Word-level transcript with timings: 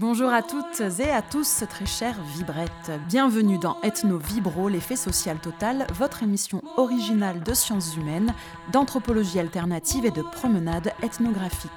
Bonjour 0.00 0.32
à 0.32 0.42
toutes 0.42 0.80
et 1.00 1.10
à 1.10 1.22
tous, 1.22 1.64
très 1.68 1.84
chères 1.84 2.22
vibrettes. 2.22 2.92
Bienvenue 3.08 3.58
dans 3.58 3.80
Ethno 3.82 4.16
Vibro, 4.18 4.68
l'effet 4.68 4.94
social 4.94 5.40
total, 5.40 5.88
votre 5.92 6.22
émission 6.22 6.62
originale 6.76 7.42
de 7.42 7.52
sciences 7.52 7.96
humaines, 7.96 8.32
d'anthropologie 8.70 9.40
alternative 9.40 10.06
et 10.06 10.12
de 10.12 10.22
promenade 10.22 10.92
ethnographique. 11.02 11.72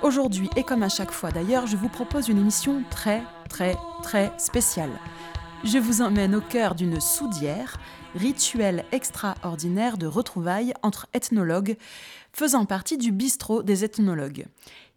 Aujourd'hui, 0.00 0.48
et 0.54 0.62
comme 0.62 0.84
à 0.84 0.88
chaque 0.88 1.10
fois 1.10 1.32
d'ailleurs, 1.32 1.66
je 1.66 1.76
vous 1.76 1.88
propose 1.88 2.28
une 2.28 2.38
émission 2.38 2.84
très, 2.88 3.24
très, 3.48 3.76
très 4.04 4.32
spéciale. 4.38 4.92
Je 5.64 5.78
vous 5.78 6.02
emmène 6.02 6.36
au 6.36 6.40
cœur 6.40 6.76
d'une 6.76 7.00
soudière, 7.00 7.78
rituel 8.14 8.84
extraordinaire 8.92 9.98
de 9.98 10.06
retrouvailles 10.06 10.72
entre 10.84 11.08
ethnologues, 11.12 11.76
faisant 12.32 12.64
partie 12.64 12.96
du 12.96 13.10
bistrot 13.10 13.64
des 13.64 13.84
ethnologues. 13.84 14.46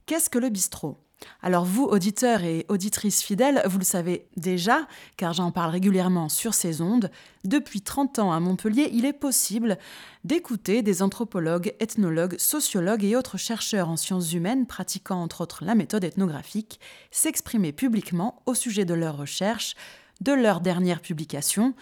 Qu'est-ce 0.05 0.29
que 0.29 0.37
le 0.37 0.49
bistrot? 0.49 0.99
Alors 1.41 1.65
vous, 1.65 1.83
auditeurs 1.83 2.43
et 2.43 2.65
auditrices 2.69 3.21
fidèles, 3.21 3.61
vous 3.65 3.79
le 3.79 3.83
savez 3.83 4.27
déjà, 4.37 4.87
car 5.17 5.33
j'en 5.33 5.51
parle 5.51 5.71
régulièrement 5.71 6.29
sur 6.29 6.53
ces 6.53 6.81
ondes, 6.81 7.09
depuis 7.43 7.81
30 7.81 8.19
ans 8.19 8.31
à 8.31 8.39
Montpellier, 8.39 8.89
il 8.93 9.05
est 9.05 9.13
possible 9.13 9.77
d'écouter 10.23 10.81
des 10.81 11.01
anthropologues, 11.01 11.73
ethnologues, 11.79 12.37
sociologues 12.37 13.03
et 13.03 13.15
autres 13.15 13.37
chercheurs 13.37 13.89
en 13.89 13.97
sciences 13.97 14.33
humaines 14.33 14.67
pratiquant 14.67 15.21
entre 15.21 15.41
autres 15.41 15.63
la 15.63 15.75
méthode 15.75 16.03
ethnographique 16.03 16.79
s'exprimer 17.11 17.71
publiquement 17.71 18.41
au 18.45 18.53
sujet 18.53 18.85
de 18.85 18.93
leurs 18.93 19.17
recherches, 19.17 19.75
de 20.21 20.33
leurs 20.33 20.61
dernières 20.61 21.01
publications. 21.01 21.73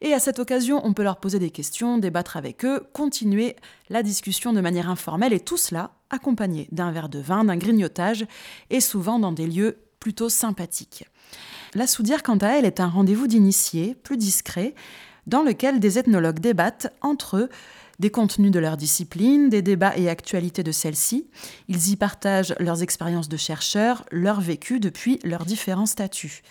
Et 0.00 0.14
à 0.14 0.20
cette 0.20 0.38
occasion, 0.38 0.80
on 0.84 0.94
peut 0.94 1.02
leur 1.02 1.18
poser 1.18 1.38
des 1.38 1.50
questions, 1.50 1.98
débattre 1.98 2.36
avec 2.36 2.64
eux, 2.64 2.86
continuer 2.92 3.56
la 3.88 4.02
discussion 4.02 4.52
de 4.52 4.60
manière 4.60 4.88
informelle 4.88 5.32
et 5.32 5.40
tout 5.40 5.56
cela 5.56 5.92
accompagné 6.10 6.68
d'un 6.72 6.90
verre 6.92 7.08
de 7.08 7.18
vin, 7.18 7.44
d'un 7.44 7.56
grignotage 7.56 8.26
et 8.70 8.80
souvent 8.80 9.18
dans 9.18 9.32
des 9.32 9.46
lieux 9.46 9.78
plutôt 9.98 10.28
sympathiques. 10.28 11.04
La 11.74 11.86
soudière, 11.86 12.22
quant 12.22 12.38
à 12.38 12.48
elle, 12.48 12.64
est 12.64 12.80
un 12.80 12.88
rendez-vous 12.88 13.26
d'initiés, 13.26 13.94
plus 13.94 14.16
discret, 14.16 14.74
dans 15.26 15.42
lequel 15.42 15.78
des 15.78 15.98
ethnologues 15.98 16.40
débattent 16.40 16.92
entre 17.00 17.36
eux 17.36 17.48
des 18.00 18.10
contenus 18.10 18.50
de 18.50 18.58
leur 18.58 18.78
discipline, 18.78 19.50
des 19.50 19.60
débats 19.60 19.96
et 19.96 20.08
actualités 20.08 20.62
de 20.62 20.72
celle-ci. 20.72 21.28
Ils 21.68 21.90
y 21.90 21.96
partagent 21.96 22.54
leurs 22.58 22.82
expériences 22.82 23.28
de 23.28 23.36
chercheurs, 23.36 24.06
leur 24.10 24.40
vécu 24.40 24.80
depuis 24.80 25.20
leurs 25.22 25.44
différents 25.44 25.86
statuts. 25.86 26.42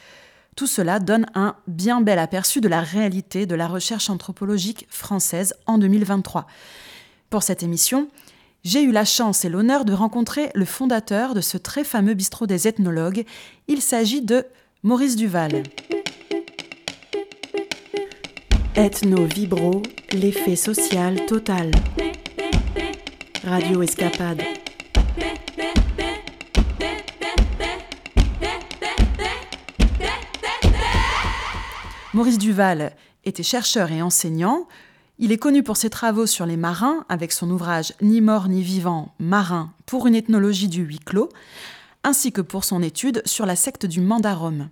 Tout 0.56 0.68
cela 0.68 1.00
donne 1.00 1.26
un 1.34 1.56
bien 1.68 2.02
bel 2.02 2.20
aperçu 2.20 2.62
de 2.62 2.68
la 2.68 2.82
réalité 2.82 3.48
de 3.48 3.56
la 3.56 3.68
recherche 3.68 4.12
anthropologique 4.12 4.86
française 4.90 5.56
en 5.66 5.80
2023. 5.80 6.46
Pour 7.32 7.42
cette 7.42 7.64
émission, 7.64 8.10
j'ai 8.64 8.84
eu 8.84 8.92
la 8.92 9.06
chance 9.06 9.46
et 9.46 9.50
l'honneur 9.50 9.86
de 9.86 9.94
rencontrer 9.94 10.50
le 10.54 10.66
fondateur 10.66 11.34
de 11.34 11.42
ce 11.42 11.58
très 11.58 11.84
fameux 11.84 12.14
bistrot 12.14 12.46
des 12.46 12.68
ethnologues. 12.68 13.26
Il 13.68 13.82
s'agit 13.82 14.22
de 14.22 14.46
Maurice 14.84 15.16
Duval. 15.16 15.64
Ethno 18.76 19.26
Vibro, 19.26 19.82
l'effet 20.12 20.56
social 20.56 21.26
total. 21.26 21.72
Radio 23.44 23.82
Escapade. 23.82 24.42
Maurice 32.14 32.38
Duval 32.38 32.92
était 33.24 33.44
chercheur 33.44 33.92
et 33.92 34.02
enseignant. 34.02 34.68
Il 35.22 35.34
est 35.34 35.38
connu 35.38 35.64
pour 35.64 35.76
ses 35.76 35.90
travaux 35.90 36.26
sur 36.26 36.46
les 36.46 36.56
marins, 36.56 37.04
avec 37.10 37.34
son 37.34 37.52
ouvrage 37.52 37.92
Ni 38.02 38.22
mort 38.22 38.48
ni 38.48 38.64
vivant, 38.64 39.14
marin 39.20 39.74
pour 39.86 40.08
une 40.08 40.16
ethnologie 40.16 40.70
du 40.70 40.82
huis 40.82 41.00
clos, 41.00 41.28
ainsi 42.06 42.32
que 42.32 42.40
pour 42.40 42.64
son 42.64 42.82
étude 42.82 43.22
sur 43.26 43.46
la 43.46 43.58
secte 43.58 43.86
du 43.86 44.00
Mandarum. 44.00 44.70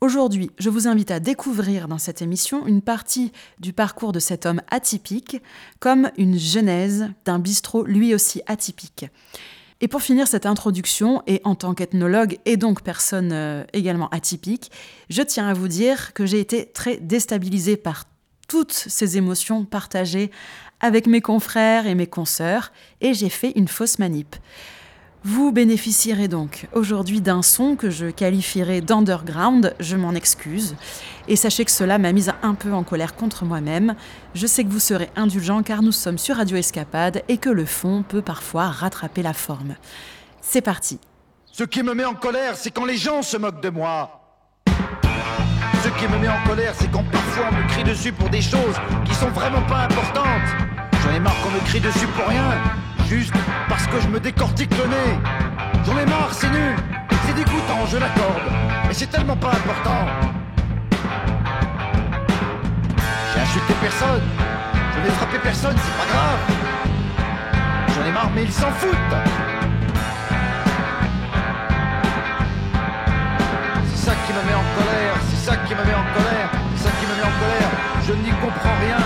Aujourd'hui, 0.00 0.52
je 0.60 0.70
vous 0.70 0.86
invite 0.86 1.10
à 1.10 1.18
découvrir 1.18 1.88
dans 1.88 1.98
cette 1.98 2.22
émission 2.22 2.64
une 2.68 2.80
partie 2.80 3.32
du 3.58 3.72
parcours 3.72 4.12
de 4.12 4.20
cet 4.20 4.46
homme 4.46 4.62
atypique, 4.70 5.42
comme 5.80 6.12
une 6.16 6.38
genèse 6.38 7.10
d'un 7.24 7.40
bistrot 7.40 7.82
lui 7.82 8.14
aussi 8.14 8.40
atypique. 8.46 9.06
Et 9.80 9.88
pour 9.88 10.02
finir 10.02 10.28
cette 10.28 10.46
introduction, 10.46 11.24
et 11.26 11.40
en 11.42 11.56
tant 11.56 11.74
qu'ethnologue 11.74 12.38
et 12.44 12.56
donc 12.56 12.82
personne 12.82 13.32
euh, 13.32 13.64
également 13.72 14.08
atypique, 14.10 14.70
je 15.10 15.22
tiens 15.22 15.48
à 15.48 15.54
vous 15.54 15.66
dire 15.66 16.12
que 16.14 16.24
j'ai 16.24 16.38
été 16.38 16.66
très 16.66 16.98
déstabilisée 16.98 17.76
par 17.76 18.04
toutes 18.48 18.72
ces 18.72 19.16
émotions 19.16 19.64
partagées 19.64 20.30
avec 20.80 21.06
mes 21.06 21.20
confrères 21.20 21.86
et 21.86 21.94
mes 21.94 22.06
consoeurs, 22.06 22.72
et 23.00 23.14
j'ai 23.14 23.28
fait 23.28 23.52
une 23.54 23.68
fausse 23.68 23.98
manip. 23.98 24.34
Vous 25.24 25.52
bénéficierez 25.52 26.28
donc 26.28 26.68
aujourd'hui 26.72 27.20
d'un 27.20 27.42
son 27.42 27.76
que 27.76 27.90
je 27.90 28.06
qualifierai 28.06 28.80
d'underground, 28.80 29.74
je 29.80 29.96
m'en 29.96 30.14
excuse, 30.14 30.76
et 31.26 31.36
sachez 31.36 31.64
que 31.64 31.70
cela 31.70 31.98
m'a 31.98 32.12
mise 32.12 32.32
un 32.42 32.54
peu 32.54 32.72
en 32.72 32.84
colère 32.84 33.16
contre 33.16 33.44
moi-même. 33.44 33.96
Je 34.34 34.46
sais 34.46 34.64
que 34.64 34.70
vous 34.70 34.78
serez 34.78 35.10
indulgents 35.16 35.62
car 35.62 35.82
nous 35.82 35.92
sommes 35.92 36.18
sur 36.18 36.36
Radio 36.36 36.56
Escapade 36.56 37.24
et 37.28 37.36
que 37.36 37.50
le 37.50 37.66
fond 37.66 38.04
peut 38.08 38.22
parfois 38.22 38.68
rattraper 38.68 39.22
la 39.22 39.34
forme. 39.34 39.74
C'est 40.40 40.62
parti. 40.62 40.98
Ce 41.52 41.64
qui 41.64 41.82
me 41.82 41.92
met 41.92 42.04
en 42.04 42.14
colère, 42.14 42.56
c'est 42.56 42.70
quand 42.70 42.84
les 42.84 42.96
gens 42.96 43.22
se 43.22 43.36
moquent 43.36 43.62
de 43.62 43.70
moi. 43.70 44.17
Ce 45.82 45.88
qui 45.90 46.08
me 46.08 46.18
met 46.18 46.28
en 46.28 46.42
colère, 46.46 46.72
c'est 46.74 46.90
quand 46.90 47.04
parfois 47.04 47.46
on 47.50 47.54
me 47.54 47.68
crie 47.68 47.84
dessus 47.84 48.12
pour 48.12 48.28
des 48.28 48.42
choses 48.42 48.76
qui 49.04 49.14
sont 49.14 49.28
vraiment 49.28 49.62
pas 49.62 49.84
importantes. 49.84 50.48
J'en 51.02 51.14
ai 51.14 51.20
marre 51.20 51.40
qu'on 51.42 51.50
me 51.50 51.60
crie 51.60 51.80
dessus 51.80 52.06
pour 52.08 52.26
rien 52.26 52.50
juste 53.08 53.32
parce 53.68 53.86
que 53.86 54.00
je 54.00 54.08
me 54.08 54.20
décortique 54.20 54.70
le 54.76 54.88
nez. 54.88 55.18
J'en 55.86 55.98
ai 55.98 56.04
marre, 56.06 56.30
c'est 56.32 56.50
nul, 56.50 56.74
c'est 57.26 57.34
dégoûtant, 57.34 57.86
je 57.90 57.96
l'accorde, 57.96 58.42
mais 58.86 58.92
c'est 58.92 59.06
tellement 59.06 59.36
pas 59.36 59.50
important. 59.50 60.06
J'ai 63.34 63.40
insulté 63.40 63.74
personne, 63.80 64.22
je 64.94 65.00
n'ai 65.00 65.14
frappé 65.14 65.38
personne, 65.38 65.76
c'est 65.76 65.96
pas 65.96 66.12
grave. 66.12 66.40
J'en 67.94 68.04
ai 68.06 68.12
marre, 68.12 68.30
mais 68.34 68.42
ils 68.42 68.52
s'en 68.52 68.70
foutent. 68.72 69.57
Ça 74.08 74.14
qui 74.26 74.32
me 74.32 74.42
met 74.48 74.54
en 74.54 74.64
colère, 74.74 75.14
c'est 75.28 75.50
ça 75.50 75.56
qui 75.66 75.74
me 75.74 75.84
met 75.84 75.94
en 75.94 76.06
colère, 76.16 76.50
c'est 76.76 76.84
ça 76.84 76.90
qui 76.98 77.04
me 77.04 77.14
met 77.14 77.26
en 77.30 77.34
colère, 77.42 77.70
je 78.06 78.12
n'y 78.14 78.30
comprends 78.40 78.76
rien. 78.80 78.97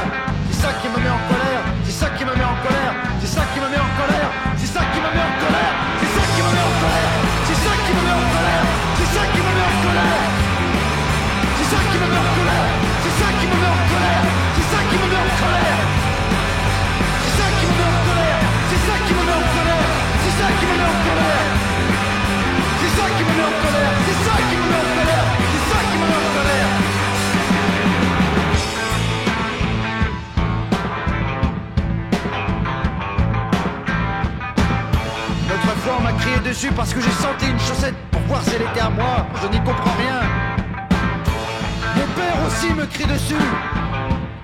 Parce 36.82 36.94
que 36.94 37.00
j'ai 37.00 37.12
senti 37.12 37.46
une 37.46 37.60
chaussette 37.60 37.94
pour 38.10 38.20
voir 38.22 38.42
si 38.42 38.56
elle 38.56 38.62
était 38.62 38.80
à 38.80 38.90
moi. 38.90 39.24
Je 39.40 39.46
n'y 39.54 39.62
comprends 39.62 39.94
rien. 40.02 40.18
Mon 41.94 42.08
père 42.18 42.34
aussi 42.44 42.74
me 42.74 42.84
crie 42.86 43.06
dessus. 43.06 43.46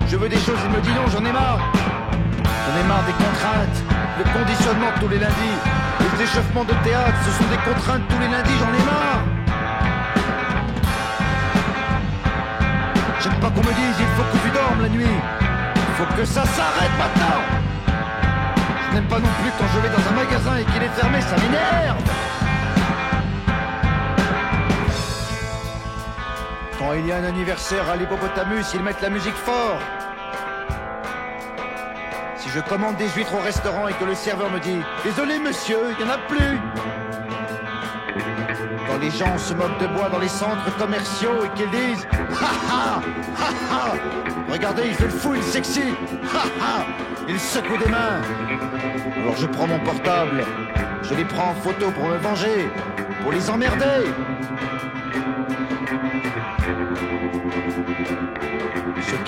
Je 0.07 0.17
veux 0.17 0.29
des 0.29 0.39
choses, 0.39 0.61
il 0.67 0.71
me 0.71 0.81
dit 0.81 0.91
non, 0.91 1.03
j'en 1.11 1.25
ai 1.25 1.33
marre. 1.33 1.59
J'en 2.39 2.75
ai 2.79 2.87
marre 2.87 3.03
des 3.11 3.19
contraintes, 3.25 3.79
le 4.19 4.25
conditionnement 4.39 4.87
tous 5.01 5.09
les 5.09 5.19
lundis, 5.19 5.59
les 5.99 6.23
échauffements 6.23 6.63
de 6.63 6.75
théâtre, 6.87 7.19
ce 7.27 7.33
sont 7.43 7.49
des 7.51 7.59
contraintes 7.69 8.07
tous 8.09 8.21
les 8.21 8.29
lundis, 8.29 8.57
j'en 8.63 8.71
ai 8.71 8.85
marre. 8.87 9.23
J'aime 13.19 13.41
pas 13.41 13.51
qu'on 13.51 13.67
me 13.67 13.75
dise 13.83 13.97
il 13.99 14.11
faut 14.15 14.27
que 14.31 14.39
tu 14.47 14.51
dormes 14.55 14.83
la 14.83 14.89
nuit. 14.89 15.19
Il 15.75 15.95
faut 15.99 16.15
que 16.15 16.25
ça 16.25 16.45
s'arrête 16.47 16.95
maintenant. 17.03 17.43
Je 18.91 18.95
n'aime 18.95 19.09
pas 19.09 19.19
non 19.19 19.33
plus 19.43 19.51
quand 19.59 19.67
je 19.75 19.81
vais 19.81 19.91
dans 19.91 20.07
un 20.07 20.15
magasin 20.15 20.57
et 20.57 20.65
qu'il 20.71 20.83
est 20.85 20.95
fermé, 20.95 21.21
ça 21.21 21.35
m'énerve. 21.35 22.28
Il 26.97 27.07
y 27.07 27.13
a 27.13 27.17
un 27.19 27.25
anniversaire 27.25 27.89
à 27.91 27.97
l'hippopotamus, 27.97 28.65
ils 28.75 28.83
mettent 28.83 29.03
la 29.03 29.11
musique 29.11 29.35
fort. 29.35 29.79
Si 32.37 32.49
je 32.49 32.61
commande 32.61 32.97
des 32.97 33.09
huîtres 33.11 33.35
au 33.35 33.41
restaurant 33.41 33.89
et 33.89 33.93
que 33.93 34.05
le 34.05 34.15
serveur 34.15 34.51
me 34.51 34.59
dit 34.59 34.81
Désolé 35.05 35.39
monsieur, 35.39 35.79
il 35.91 36.05
n'y 36.05 36.11
en 36.11 36.15
a 36.15 36.19
plus. 36.19 36.59
Quand 38.87 38.99
les 38.99 39.11
gens 39.11 39.37
se 39.37 39.53
moquent 39.55 39.79
de 39.81 39.87
moi 39.89 40.09
dans 40.09 40.19
les 40.19 40.29
centres 40.29 40.75
commerciaux 40.79 41.45
et 41.45 41.59
qu'ils 41.59 41.71
disent 41.71 42.07
Ha 42.13 42.73
ha 42.73 43.03
Ha 43.37 43.51
ha 43.71 43.93
Regardez, 44.51 44.85
il 44.87 44.95
fait 44.95 45.05
le 45.05 45.11
fou, 45.11 45.35
il 45.35 45.43
s'excite 45.43 45.97
Ha 46.35 46.45
ha 46.63 46.87
Il 47.29 47.39
secoue 47.39 47.77
des 47.77 47.91
mains 47.91 48.21
Alors 49.21 49.37
je 49.37 49.47
prends 49.47 49.67
mon 49.67 49.79
portable, 49.81 50.45
je 51.03 51.15
les 51.15 51.25
prends 51.25 51.51
en 51.51 51.55
photo 51.55 51.91
pour 51.91 52.09
me 52.09 52.17
venger. 52.17 52.71
pour 53.23 53.33
les 53.33 53.51
emmerder. 53.51 54.07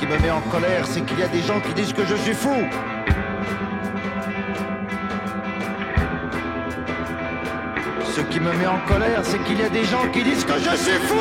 Qui 0.01 0.07
me 0.07 0.19
met 0.19 0.31
en 0.31 0.41
colère, 0.41 0.87
c'est 0.87 1.03
qu'il 1.03 1.19
y 1.19 1.23
a 1.23 1.29
des 1.29 1.43
gens 1.43 1.61
qui 1.61 1.75
disent 1.75 1.93
que 1.93 2.07
je 2.07 2.15
suis 2.15 2.33
fou. 2.33 2.57
Ce 8.15 8.23
qui 8.23 8.41
me 8.41 8.51
met 8.55 8.67
en 8.67 8.79
colère, 8.89 9.21
c'est 9.23 9.39
qu'il 9.45 9.61
y 9.61 9.63
a 9.63 9.69
des 9.69 9.85
gens 9.85 10.09
qui 10.11 10.23
disent 10.23 10.45
que 10.45 10.55
je 10.55 10.75
suis 10.85 11.01
fou. 11.09 11.21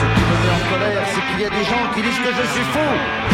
Ce 0.00 0.06
qui 0.14 0.24
me 0.30 0.36
met 0.44 0.52
en 0.54 0.62
colère, 0.70 1.04
c'est 1.12 1.24
qu'il 1.32 1.40
y 1.40 1.46
a 1.46 1.50
des 1.50 1.64
gens 1.64 1.84
qui 1.94 2.02
disent 2.02 2.20
que 2.20 2.32
je 2.40 2.46
suis 2.54 2.64
fou. 2.74 3.25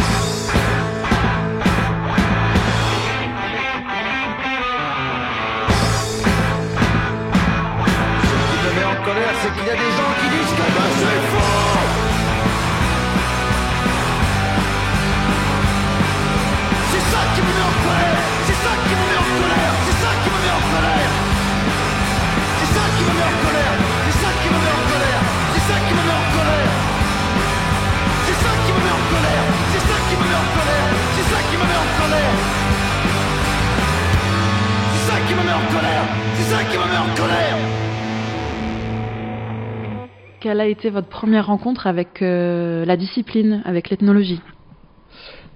Quelle 40.43 40.61
a 40.61 40.67
été 40.67 40.91
votre 40.91 41.07
première 41.07 41.47
rencontre 41.47 41.87
avec 41.87 42.21
euh, 42.21 42.85
la 42.85 42.97
discipline, 42.97 43.63
avec 43.65 43.91
l'ethnologie? 43.91 44.41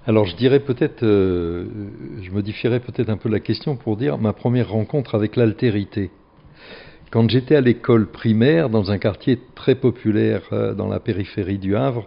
Alors 0.05 0.23
je 0.23 0.37
dirais 0.37 0.61
peut-être, 0.61 1.03
euh, 1.03 1.65
je 2.21 2.31
modifierais 2.31 2.79
peut-être 2.79 3.09
un 3.09 3.17
peu 3.17 3.27
la 3.27 3.41
question 3.41 3.75
pour 3.75 3.97
dire 3.97 4.17
ma 4.17 4.31
première 4.31 4.69
rencontre 4.69 5.13
avec 5.13 5.35
l'altérité. 5.35 6.09
Quand 7.11 7.29
j'étais 7.29 7.57
à 7.57 7.59
l'école 7.59 8.07
primaire, 8.07 8.69
dans 8.69 8.89
un 8.89 8.97
quartier 8.97 9.39
très 9.55 9.75
populaire 9.75 10.43
euh, 10.53 10.73
dans 10.73 10.87
la 10.87 11.01
périphérie 11.01 11.57
du 11.57 11.75
Havre, 11.75 12.05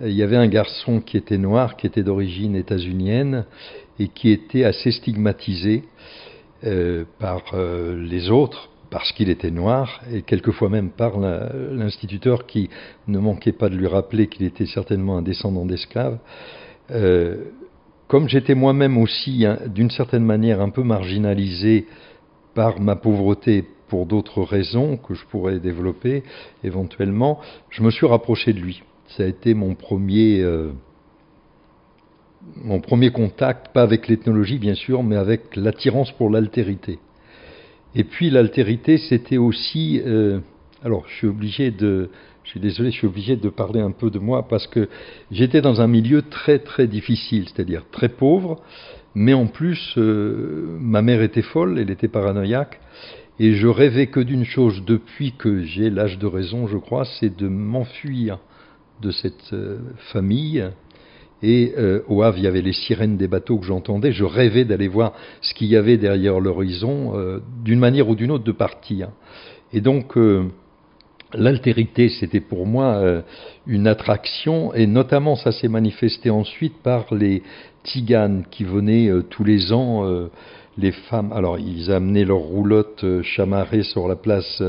il 0.00 0.12
y 0.12 0.22
avait 0.22 0.36
un 0.36 0.46
garçon 0.46 1.00
qui 1.00 1.16
était 1.16 1.38
noir, 1.38 1.76
qui 1.76 1.88
était 1.88 2.04
d'origine 2.04 2.54
états-unienne 2.54 3.44
et 3.98 4.06
qui 4.06 4.30
était 4.30 4.62
assez 4.62 4.92
stigmatisé 4.92 5.82
par 7.18 7.42
les 7.54 8.30
autres 8.30 8.70
parce 8.94 9.10
qu'il 9.10 9.28
était 9.28 9.50
noir 9.50 10.00
et 10.12 10.22
quelquefois 10.22 10.68
même 10.68 10.90
par 10.90 11.18
l'instituteur 11.18 12.46
qui 12.46 12.70
ne 13.08 13.18
manquait 13.18 13.50
pas 13.50 13.68
de 13.68 13.74
lui 13.74 13.88
rappeler 13.88 14.28
qu'il 14.28 14.46
était 14.46 14.66
certainement 14.66 15.16
un 15.16 15.22
descendant 15.22 15.66
d'esclaves. 15.66 16.18
Euh, 16.92 17.46
comme 18.06 18.28
j'étais 18.28 18.54
moi-même 18.54 18.96
aussi, 18.96 19.46
hein, 19.46 19.58
d'une 19.66 19.90
certaine 19.90 20.24
manière, 20.24 20.60
un 20.60 20.70
peu 20.70 20.84
marginalisé 20.84 21.86
par 22.54 22.78
ma 22.78 22.94
pauvreté 22.94 23.64
pour 23.88 24.06
d'autres 24.06 24.42
raisons 24.44 24.96
que 24.96 25.14
je 25.14 25.26
pourrais 25.26 25.58
développer 25.58 26.22
éventuellement, 26.62 27.40
je 27.70 27.82
me 27.82 27.90
suis 27.90 28.06
rapproché 28.06 28.52
de 28.52 28.60
lui. 28.60 28.84
Ça 29.08 29.24
a 29.24 29.26
été 29.26 29.54
mon 29.54 29.74
premier, 29.74 30.40
euh, 30.40 30.70
mon 32.62 32.78
premier 32.78 33.10
contact, 33.10 33.72
pas 33.72 33.82
avec 33.82 34.06
l'ethnologie 34.06 34.58
bien 34.58 34.74
sûr, 34.74 35.02
mais 35.02 35.16
avec 35.16 35.56
l'attirance 35.56 36.12
pour 36.12 36.30
l'altérité. 36.30 37.00
Et 37.94 38.04
puis 38.04 38.30
l'altérité, 38.30 38.98
c'était 38.98 39.36
aussi, 39.36 40.00
euh, 40.04 40.40
alors 40.82 41.04
je 41.08 41.14
suis 41.16 41.26
obligé 41.26 41.70
de, 41.70 42.10
je 42.42 42.50
suis 42.50 42.60
désolé, 42.60 42.90
je 42.90 42.96
suis 42.96 43.06
obligé 43.06 43.36
de 43.36 43.48
parler 43.48 43.80
un 43.80 43.92
peu 43.92 44.10
de 44.10 44.18
moi 44.18 44.48
parce 44.48 44.66
que 44.66 44.88
j'étais 45.30 45.60
dans 45.60 45.80
un 45.80 45.86
milieu 45.86 46.22
très 46.22 46.58
très 46.58 46.86
difficile, 46.86 47.48
c'est-à-dire 47.48 47.84
très 47.90 48.08
pauvre, 48.08 48.62
mais 49.14 49.32
en 49.32 49.46
plus 49.46 49.94
euh, 49.96 50.76
ma 50.80 51.02
mère 51.02 51.22
était 51.22 51.42
folle, 51.42 51.78
elle 51.78 51.90
était 51.90 52.08
paranoïaque, 52.08 52.80
et 53.38 53.54
je 53.54 53.66
rêvais 53.66 54.08
que 54.08 54.20
d'une 54.20 54.44
chose 54.44 54.84
depuis 54.84 55.32
que 55.32 55.62
j'ai 55.62 55.90
l'âge 55.90 56.18
de 56.18 56.26
raison, 56.26 56.66
je 56.66 56.78
crois, 56.78 57.04
c'est 57.04 57.36
de 57.36 57.48
m'enfuir 57.48 58.38
de 59.02 59.10
cette 59.10 59.52
euh, 59.52 59.78
famille. 60.12 60.64
Et 61.46 61.74
euh, 61.76 62.00
au 62.08 62.22
Havre, 62.22 62.38
il 62.38 62.44
y 62.44 62.46
avait 62.46 62.62
les 62.62 62.72
sirènes 62.72 63.18
des 63.18 63.28
bateaux 63.28 63.58
que 63.58 63.66
j'entendais. 63.66 64.12
Je 64.12 64.24
rêvais 64.24 64.64
d'aller 64.64 64.88
voir 64.88 65.12
ce 65.42 65.52
qu'il 65.52 65.66
y 65.66 65.76
avait 65.76 65.98
derrière 65.98 66.40
l'horizon, 66.40 67.12
euh, 67.14 67.40
d'une 67.62 67.78
manière 67.78 68.08
ou 68.08 68.14
d'une 68.14 68.30
autre, 68.30 68.44
de 68.44 68.52
partir. 68.52 69.10
Et 69.74 69.82
donc, 69.82 70.16
euh, 70.16 70.44
l'altérité, 71.34 72.08
c'était 72.08 72.40
pour 72.40 72.64
moi 72.64 73.22
une 73.66 73.86
attraction, 73.86 74.72
et 74.72 74.86
notamment 74.86 75.36
ça 75.36 75.52
s'est 75.52 75.68
manifesté 75.68 76.30
ensuite 76.30 76.78
par 76.82 77.12
les 77.12 77.42
tiganes 77.82 78.44
qui 78.50 78.64
venaient 78.64 79.10
tous 79.30 79.44
les 79.44 79.72
ans. 79.72 80.06
les 80.78 80.92
femmes, 80.92 81.32
alors 81.32 81.58
ils 81.58 81.90
amenaient 81.90 82.24
leurs 82.24 82.38
roulottes 82.38 83.04
chamarrées 83.22 83.82
sur 83.82 84.06
la 84.06 84.16
place 84.16 84.62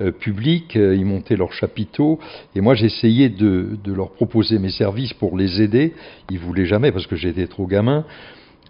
euh, 0.00 0.12
publique, 0.12 0.76
euh, 0.76 0.94
ils 0.94 1.04
montaient 1.04 1.36
leurs 1.36 1.52
chapiteaux, 1.52 2.18
et 2.54 2.60
moi 2.60 2.74
j'essayais 2.74 3.28
de, 3.28 3.78
leur 3.86 4.10
proposer 4.10 4.58
mes 4.58 4.70
services 4.70 5.12
pour 5.12 5.36
les 5.36 5.60
aider. 5.60 5.94
Ils 6.30 6.38
voulaient 6.38 6.66
jamais 6.66 6.92
parce 6.92 7.06
que 7.06 7.16
j'étais 7.16 7.46
trop 7.46 7.66
gamin. 7.66 8.04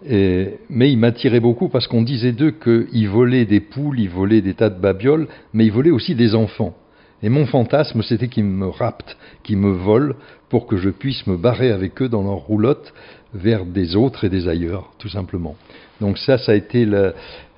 Mais 0.01 0.89
ils 0.91 0.97
m'attiraient 0.97 1.41
beaucoup 1.41 1.67
parce 1.67 1.87
qu'on 1.87 2.03
disait 2.03 2.31
d'eux 2.31 2.51
qu'ils 2.51 3.09
volaient 3.09 3.43
des 3.43 3.59
poules, 3.59 3.99
ils 3.99 4.09
volaient 4.09 4.39
des 4.39 4.53
tas 4.53 4.69
de 4.69 4.79
babioles, 4.79 5.27
mais 5.53 5.65
ils 5.65 5.73
volaient 5.73 5.91
aussi 5.91 6.15
des 6.15 6.35
enfants. 6.35 6.73
Et 7.21 7.27
mon 7.27 7.45
fantasme, 7.45 8.01
c'était 8.01 8.29
qu'ils 8.29 8.45
me 8.45 8.67
raptent, 8.67 9.17
qu'ils 9.43 9.57
me 9.57 9.71
volent 9.71 10.15
pour 10.47 10.67
que 10.67 10.77
je 10.77 10.89
puisse 10.89 11.27
me 11.27 11.35
barrer 11.35 11.71
avec 11.71 12.01
eux 12.01 12.07
dans 12.07 12.23
leur 12.23 12.37
roulotte 12.37 12.93
vers 13.33 13.65
des 13.65 13.95
autres 13.95 14.23
et 14.23 14.29
des 14.29 14.47
ailleurs, 14.47 14.93
tout 14.99 15.09
simplement. 15.09 15.55
Donc 15.99 16.17
ça, 16.17 16.37
ça 16.37 16.53
a 16.53 16.55
été 16.55 16.85
le, 16.85 17.13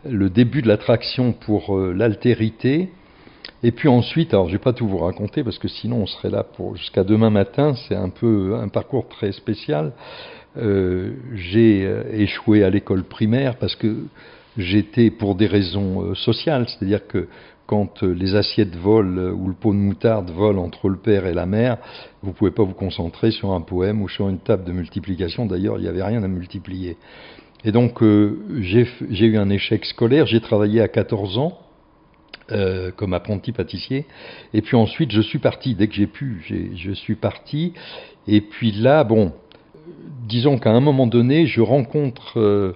le 0.09 0.29
début 0.29 0.61
de 0.61 0.67
l'attraction 0.67 1.33
pour 1.33 1.77
euh, 1.77 1.93
l'altérité. 1.93 2.89
Et 3.63 3.71
puis 3.71 3.87
ensuite, 3.87 4.33
alors 4.33 4.47
je 4.47 4.53
vais 4.53 4.63
pas 4.63 4.73
tout 4.73 4.87
vous 4.87 4.97
raconter 4.97 5.43
parce 5.43 5.59
que 5.59 5.67
sinon 5.67 5.97
on 5.97 6.05
serait 6.07 6.31
là 6.31 6.43
pour 6.43 6.75
jusqu'à 6.75 7.03
demain 7.03 7.29
matin. 7.29 7.75
C'est 7.87 7.95
un 7.95 8.09
peu 8.09 8.55
un 8.55 8.69
parcours 8.69 9.07
très 9.07 9.31
spécial. 9.31 9.93
Euh, 10.57 11.13
j'ai 11.33 11.85
euh, 11.85 12.03
échoué 12.11 12.63
à 12.63 12.69
l'école 12.69 13.03
primaire 13.03 13.57
parce 13.57 13.75
que 13.75 14.05
j'étais 14.57 15.11
pour 15.11 15.35
des 15.35 15.47
raisons 15.47 16.03
euh, 16.03 16.15
sociales, 16.15 16.65
c'est-à-dire 16.67 17.07
que 17.07 17.27
quand 17.67 18.03
les 18.03 18.35
assiettes 18.35 18.75
volent 18.75 19.31
ou 19.31 19.47
le 19.47 19.53
pot 19.53 19.71
de 19.71 19.77
moutarde 19.77 20.29
vole 20.31 20.57
entre 20.57 20.89
le 20.89 20.97
père 20.97 21.25
et 21.25 21.33
la 21.33 21.45
mère, 21.45 21.77
vous 22.21 22.33
pouvez 22.33 22.51
pas 22.51 22.63
vous 22.63 22.73
concentrer 22.73 23.31
sur 23.31 23.53
un 23.53 23.61
poème 23.61 24.01
ou 24.01 24.09
sur 24.09 24.27
une 24.27 24.39
table 24.39 24.65
de 24.65 24.73
multiplication. 24.73 25.45
D'ailleurs, 25.45 25.77
il 25.77 25.83
n'y 25.83 25.87
avait 25.87 26.03
rien 26.03 26.21
à 26.21 26.27
multiplier. 26.27 26.97
Et 27.63 27.71
donc, 27.71 28.03
j'ai 28.59 29.25
eu 29.25 29.37
un 29.37 29.49
échec 29.49 29.85
scolaire. 29.85 30.25
J'ai 30.25 30.41
travaillé 30.41 30.81
à 30.81 30.89
14 30.89 31.37
ans 31.37 31.59
euh, 32.51 32.91
comme 32.95 33.13
apprenti 33.13 33.51
pâtissier. 33.51 34.05
Et 34.53 34.61
puis 34.61 34.75
ensuite, 34.75 35.11
je 35.11 35.21
suis 35.21 35.39
parti. 35.39 35.75
Dès 35.75 35.87
que 35.87 35.93
j'ai 35.93 36.07
pu, 36.07 36.43
je 36.75 36.91
suis 36.91 37.15
parti. 37.15 37.73
Et 38.27 38.41
puis 38.41 38.71
là, 38.71 39.03
bon, 39.03 39.33
disons 40.27 40.57
qu'à 40.57 40.71
un 40.71 40.79
moment 40.79 41.07
donné, 41.07 41.45
je 41.45 41.61
rencontre 41.61 42.39
euh, 42.39 42.73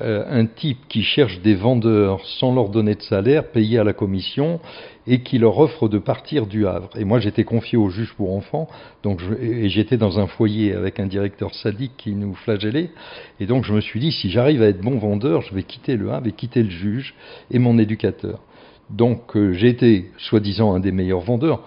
euh, 0.00 0.24
un 0.28 0.46
type 0.46 0.78
qui 0.88 1.02
cherche 1.02 1.40
des 1.40 1.54
vendeurs 1.54 2.24
sans 2.24 2.54
leur 2.54 2.68
donner 2.68 2.94
de 2.94 3.02
salaire, 3.02 3.50
payés 3.50 3.78
à 3.78 3.84
la 3.84 3.92
commission, 3.92 4.60
et 5.06 5.20
qui 5.20 5.38
leur 5.38 5.58
offre 5.58 5.88
de 5.88 5.98
partir 5.98 6.46
du 6.46 6.66
Havre. 6.66 6.90
Et 6.96 7.04
moi, 7.04 7.20
j'étais 7.20 7.44
confié 7.44 7.78
au 7.78 7.90
juge 7.90 8.12
pour 8.14 8.34
enfants, 8.34 8.68
donc 9.02 9.20
et 9.40 9.68
j'étais 9.68 9.96
dans 9.96 10.18
un 10.18 10.26
foyer 10.26 10.72
avec 10.72 10.98
un 10.98 11.06
directeur 11.06 11.54
sadique 11.54 11.92
qui 11.96 12.12
nous 12.14 12.34
flagellait. 12.34 12.90
Et 13.38 13.46
donc, 13.46 13.64
je 13.64 13.72
me 13.72 13.80
suis 13.80 14.00
dit, 14.00 14.12
si 14.12 14.30
j'arrive 14.30 14.62
à 14.62 14.66
être 14.66 14.80
bon 14.80 14.98
vendeur, 14.98 15.42
je 15.42 15.54
vais 15.54 15.62
quitter 15.62 15.96
le 15.96 16.10
Havre 16.10 16.26
et 16.26 16.32
quitter 16.32 16.62
le 16.62 16.70
juge 16.70 17.14
et 17.50 17.58
mon 17.58 17.78
éducateur. 17.78 18.40
Donc, 18.90 19.36
euh, 19.36 19.52
j'ai 19.52 19.68
été, 19.68 20.10
soi-disant, 20.18 20.74
un 20.74 20.80
des 20.80 20.92
meilleurs 20.92 21.20
vendeurs. 21.20 21.62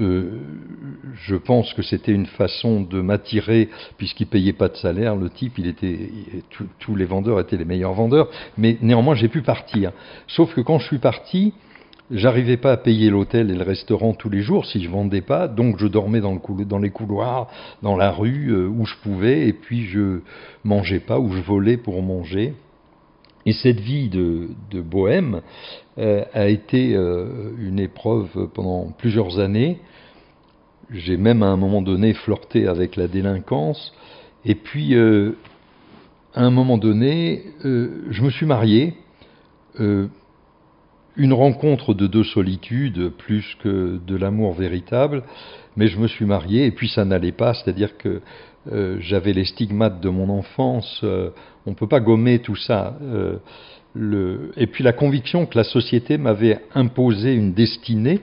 Euh, 0.00 0.32
je 1.14 1.36
pense 1.36 1.72
que 1.72 1.82
c'était 1.82 2.12
une 2.12 2.26
façon 2.26 2.82
de 2.82 3.00
m'attirer, 3.00 3.68
puisqu'il 3.96 4.26
payait 4.26 4.52
pas 4.52 4.68
de 4.68 4.76
salaire. 4.76 5.16
Le 5.16 5.30
type, 5.30 5.58
il 5.58 5.66
était, 5.66 6.10
tous- 6.78 6.96
les 6.96 7.04
vendeurs 7.04 7.40
étaient 7.40 7.56
les 7.56 7.64
meilleurs 7.64 7.94
vendeurs, 7.94 8.28
mais 8.58 8.76
néanmoins, 8.82 9.14
j'ai 9.14 9.28
pu 9.28 9.40
partir. 9.42 9.92
Sauf 10.26 10.54
que 10.54 10.60
quand 10.60 10.78
je 10.78 10.86
suis 10.86 10.98
parti, 10.98 11.54
j'arrivais 12.10 12.56
pas 12.56 12.72
à 12.72 12.76
payer 12.76 13.08
l'hôtel 13.10 13.50
et 13.50 13.54
le 13.54 13.62
restaurant 13.62 14.14
tous 14.14 14.30
les 14.30 14.40
jours 14.40 14.66
si 14.66 14.82
je 14.82 14.90
vendais 14.90 15.20
pas, 15.20 15.46
donc 15.48 15.78
je 15.78 15.86
dormais 15.86 16.20
dans, 16.20 16.32
le 16.32 16.38
coulo- 16.38 16.64
dans 16.64 16.78
les 16.78 16.90
couloirs, 16.90 17.48
dans 17.82 17.96
la 17.96 18.10
rue 18.10 18.48
euh, 18.50 18.66
où 18.66 18.84
je 18.86 18.94
pouvais, 19.02 19.46
et 19.48 19.52
puis 19.52 19.84
je 19.86 20.20
mangeais 20.64 21.00
pas 21.00 21.18
ou 21.18 21.30
je 21.32 21.40
volais 21.40 21.76
pour 21.76 22.02
manger. 22.02 22.54
Et 23.48 23.54
cette 23.54 23.80
vie 23.80 24.10
de, 24.10 24.50
bohème 24.82 25.40
euh, 25.96 26.22
a 26.34 26.48
été 26.48 26.94
euh, 26.94 27.52
une 27.58 27.80
épreuve 27.80 28.50
pendant 28.52 28.92
plusieurs 28.98 29.38
années. 29.38 29.78
J'ai 30.90 31.16
même 31.16 31.42
à 31.42 31.46
un 31.46 31.56
moment 31.56 31.80
donné 31.80 32.12
flirté 32.12 32.66
avec 32.66 32.96
la 32.96 33.08
délinquance. 33.08 33.94
Et 34.44 34.54
puis, 34.54 34.94
à 34.94 36.42
un 36.42 36.50
moment 36.50 36.76
donné, 36.76 37.42
je 37.64 38.22
me 38.22 38.30
suis 38.30 38.46
marié 38.46 38.94
une 41.18 41.32
rencontre 41.32 41.94
de 41.94 42.06
deux 42.06 42.24
solitudes 42.24 43.10
plus 43.18 43.56
que 43.62 43.98
de 44.06 44.16
l'amour 44.16 44.54
véritable, 44.54 45.24
mais 45.76 45.88
je 45.88 45.98
me 45.98 46.06
suis 46.06 46.24
marié 46.24 46.66
et 46.66 46.70
puis 46.70 46.88
ça 46.88 47.04
n'allait 47.04 47.32
pas, 47.32 47.54
c'est-à-dire 47.54 47.96
que 47.96 48.20
euh, 48.72 48.98
j'avais 49.00 49.32
les 49.32 49.44
stigmates 49.44 50.00
de 50.00 50.08
mon 50.08 50.28
enfance, 50.28 51.00
euh, 51.04 51.30
on 51.66 51.70
ne 51.70 51.74
peut 51.74 51.86
pas 51.86 52.00
gommer 52.00 52.40
tout 52.40 52.56
ça. 52.56 52.98
Euh. 53.02 53.36
Et 54.56 54.66
puis 54.66 54.84
la 54.84 54.92
conviction 54.92 55.46
que 55.46 55.56
la 55.56 55.64
société 55.64 56.18
m'avait 56.18 56.60
imposé 56.74 57.34
une 57.34 57.52
destinée, 57.52 58.20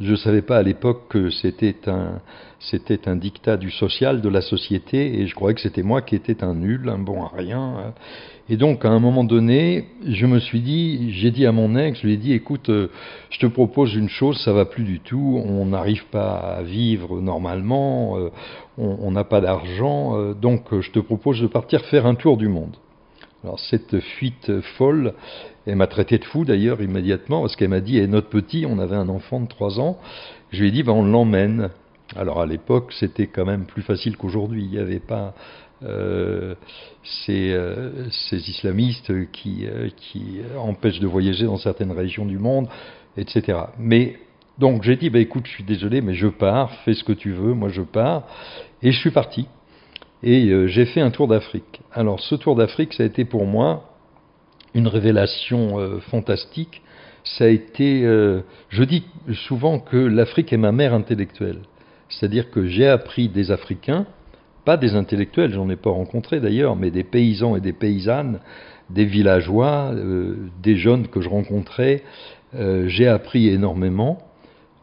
je 0.00 0.10
ne 0.10 0.16
savais 0.16 0.42
pas 0.42 0.58
à 0.58 0.62
l'époque 0.62 1.04
que 1.08 1.30
c'était 1.30 1.76
un, 1.86 2.20
c'était 2.58 3.08
un 3.08 3.16
dictat 3.16 3.56
du 3.56 3.70
social, 3.70 4.20
de 4.20 4.28
la 4.28 4.42
société, 4.42 5.20
et 5.20 5.26
je 5.26 5.34
croyais 5.34 5.54
que 5.54 5.60
c'était 5.60 5.82
moi 5.82 6.02
qui 6.02 6.16
étais 6.16 6.44
un 6.44 6.54
nul, 6.54 6.88
un 6.88 6.98
bon 6.98 7.22
à 7.22 7.30
rien. 7.34 7.94
Et 8.48 8.56
donc, 8.56 8.84
à 8.84 8.90
un 8.90 9.00
moment 9.00 9.24
donné, 9.24 9.86
je 10.06 10.24
me 10.24 10.38
suis 10.38 10.60
dit, 10.60 11.12
j'ai 11.12 11.32
dit 11.32 11.46
à 11.46 11.52
mon 11.52 11.74
ex, 11.74 11.98
je 11.98 12.06
lui 12.06 12.14
ai 12.14 12.16
dit, 12.16 12.32
écoute, 12.32 12.68
euh, 12.68 12.88
je 13.30 13.40
te 13.40 13.46
propose 13.46 13.94
une 13.94 14.08
chose, 14.08 14.40
ça 14.44 14.52
va 14.52 14.64
plus 14.64 14.84
du 14.84 15.00
tout, 15.00 15.42
on 15.44 15.66
n'arrive 15.66 16.04
pas 16.12 16.36
à 16.36 16.62
vivre 16.62 17.20
normalement, 17.20 18.16
euh, 18.18 18.30
on 18.78 19.10
n'a 19.10 19.24
pas 19.24 19.40
d'argent, 19.40 20.16
euh, 20.16 20.32
donc 20.32 20.62
je 20.80 20.92
te 20.92 21.00
propose 21.00 21.40
de 21.40 21.48
partir 21.48 21.84
faire 21.86 22.06
un 22.06 22.14
tour 22.14 22.36
du 22.36 22.46
monde. 22.46 22.76
Alors 23.42 23.58
cette 23.58 23.98
fuite 23.98 24.60
folle, 24.78 25.14
elle 25.66 25.76
m'a 25.76 25.88
traité 25.88 26.18
de 26.18 26.24
fou 26.24 26.44
d'ailleurs 26.44 26.80
immédiatement, 26.80 27.40
parce 27.40 27.56
qu'elle 27.56 27.70
m'a 27.70 27.80
dit, 27.80 27.98
et 27.98 28.02
eh, 28.02 28.06
notre 28.06 28.28
petit, 28.28 28.64
on 28.68 28.78
avait 28.78 28.96
un 28.96 29.08
enfant 29.08 29.40
de 29.40 29.48
3 29.48 29.80
ans, 29.80 29.98
je 30.52 30.60
lui 30.60 30.68
ai 30.68 30.70
dit, 30.70 30.84
ben, 30.84 30.92
on 30.92 31.04
l'emmène. 31.04 31.70
Alors 32.14 32.40
à 32.40 32.46
l'époque, 32.46 32.92
c'était 32.92 33.26
quand 33.26 33.44
même 33.44 33.64
plus 33.64 33.82
facile 33.82 34.16
qu'aujourd'hui. 34.16 34.64
Il 34.64 34.70
n'y 34.70 34.78
avait 34.78 35.00
pas 35.00 35.34
euh, 35.84 36.54
ces, 37.02 37.52
euh, 37.52 38.08
ces, 38.30 38.48
islamistes 38.48 39.12
qui, 39.30 39.66
euh, 39.66 39.90
qui, 39.94 40.38
empêchent 40.56 41.00
de 41.00 41.06
voyager 41.06 41.44
dans 41.44 41.58
certaines 41.58 41.92
régions 41.92 42.24
du 42.24 42.38
monde, 42.38 42.66
etc. 43.18 43.58
Mais 43.78 44.16
donc 44.58 44.84
j'ai 44.84 44.96
dit, 44.96 45.10
bah, 45.10 45.18
écoute, 45.18 45.44
je 45.46 45.52
suis 45.52 45.64
désolé, 45.64 46.00
mais 46.00 46.14
je 46.14 46.28
pars, 46.28 46.72
fais 46.84 46.94
ce 46.94 47.04
que 47.04 47.12
tu 47.12 47.32
veux, 47.32 47.52
moi 47.52 47.68
je 47.68 47.82
pars. 47.82 48.22
Et 48.82 48.90
je 48.90 48.98
suis 48.98 49.10
parti. 49.10 49.46
Et 50.22 50.50
j'ai 50.68 50.86
fait 50.86 51.02
un 51.02 51.10
tour 51.10 51.28
d'Afrique. 51.28 51.82
Alors 51.92 52.20
ce 52.20 52.34
tour 52.34 52.56
d'Afrique, 52.56 52.94
ça 52.94 53.02
a 53.02 53.06
été 53.06 53.26
pour 53.26 53.44
moi 53.44 53.84
une 54.72 54.88
révélation 54.88 56.00
fantastique. 56.10 56.82
Ça 57.22 57.44
a 57.44 57.48
été, 57.48 58.02
je 58.02 58.82
dis 58.82 59.04
souvent 59.46 59.78
que 59.78 59.96
l'Afrique 59.98 60.52
est 60.54 60.56
ma 60.56 60.72
mère 60.72 60.94
intellectuelle. 60.94 61.60
C'est-à-dire 62.08 62.50
que 62.50 62.66
j'ai 62.66 62.88
appris 62.88 63.28
des 63.28 63.50
Africains 63.50 64.06
pas 64.66 64.76
des 64.76 64.96
intellectuels, 64.96 65.52
j'en 65.52 65.70
ai 65.70 65.76
pas 65.76 65.90
rencontré 65.90 66.40
d'ailleurs, 66.40 66.74
mais 66.74 66.90
des 66.90 67.04
paysans 67.04 67.54
et 67.54 67.60
des 67.60 67.72
paysannes, 67.72 68.40
des 68.90 69.04
villageois, 69.04 69.92
euh, 69.94 70.34
des 70.60 70.76
jeunes 70.76 71.06
que 71.06 71.20
je 71.20 71.28
rencontrais. 71.28 72.02
Euh, 72.56 72.88
j'ai 72.88 73.06
appris 73.06 73.48
énormément. 73.48 74.18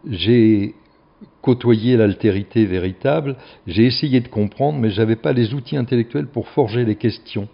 J'ai 0.10 0.74
côtoyé 1.42 1.98
l'altérité 1.98 2.66
véritable. 2.66 3.36
J'ai 3.68 3.86
essayé 3.86 4.22
de 4.22 4.30
comprendre, 4.30 4.80
mais 4.80 4.90
je 4.90 5.02
n'avais 5.02 5.18
pas 5.18 5.34
les 5.34 5.54
outils 5.54 5.76
intellectuels 5.76 6.28
pour 6.28 6.48
forger 6.48 6.86
les 6.86 6.96
questions. 6.96 7.50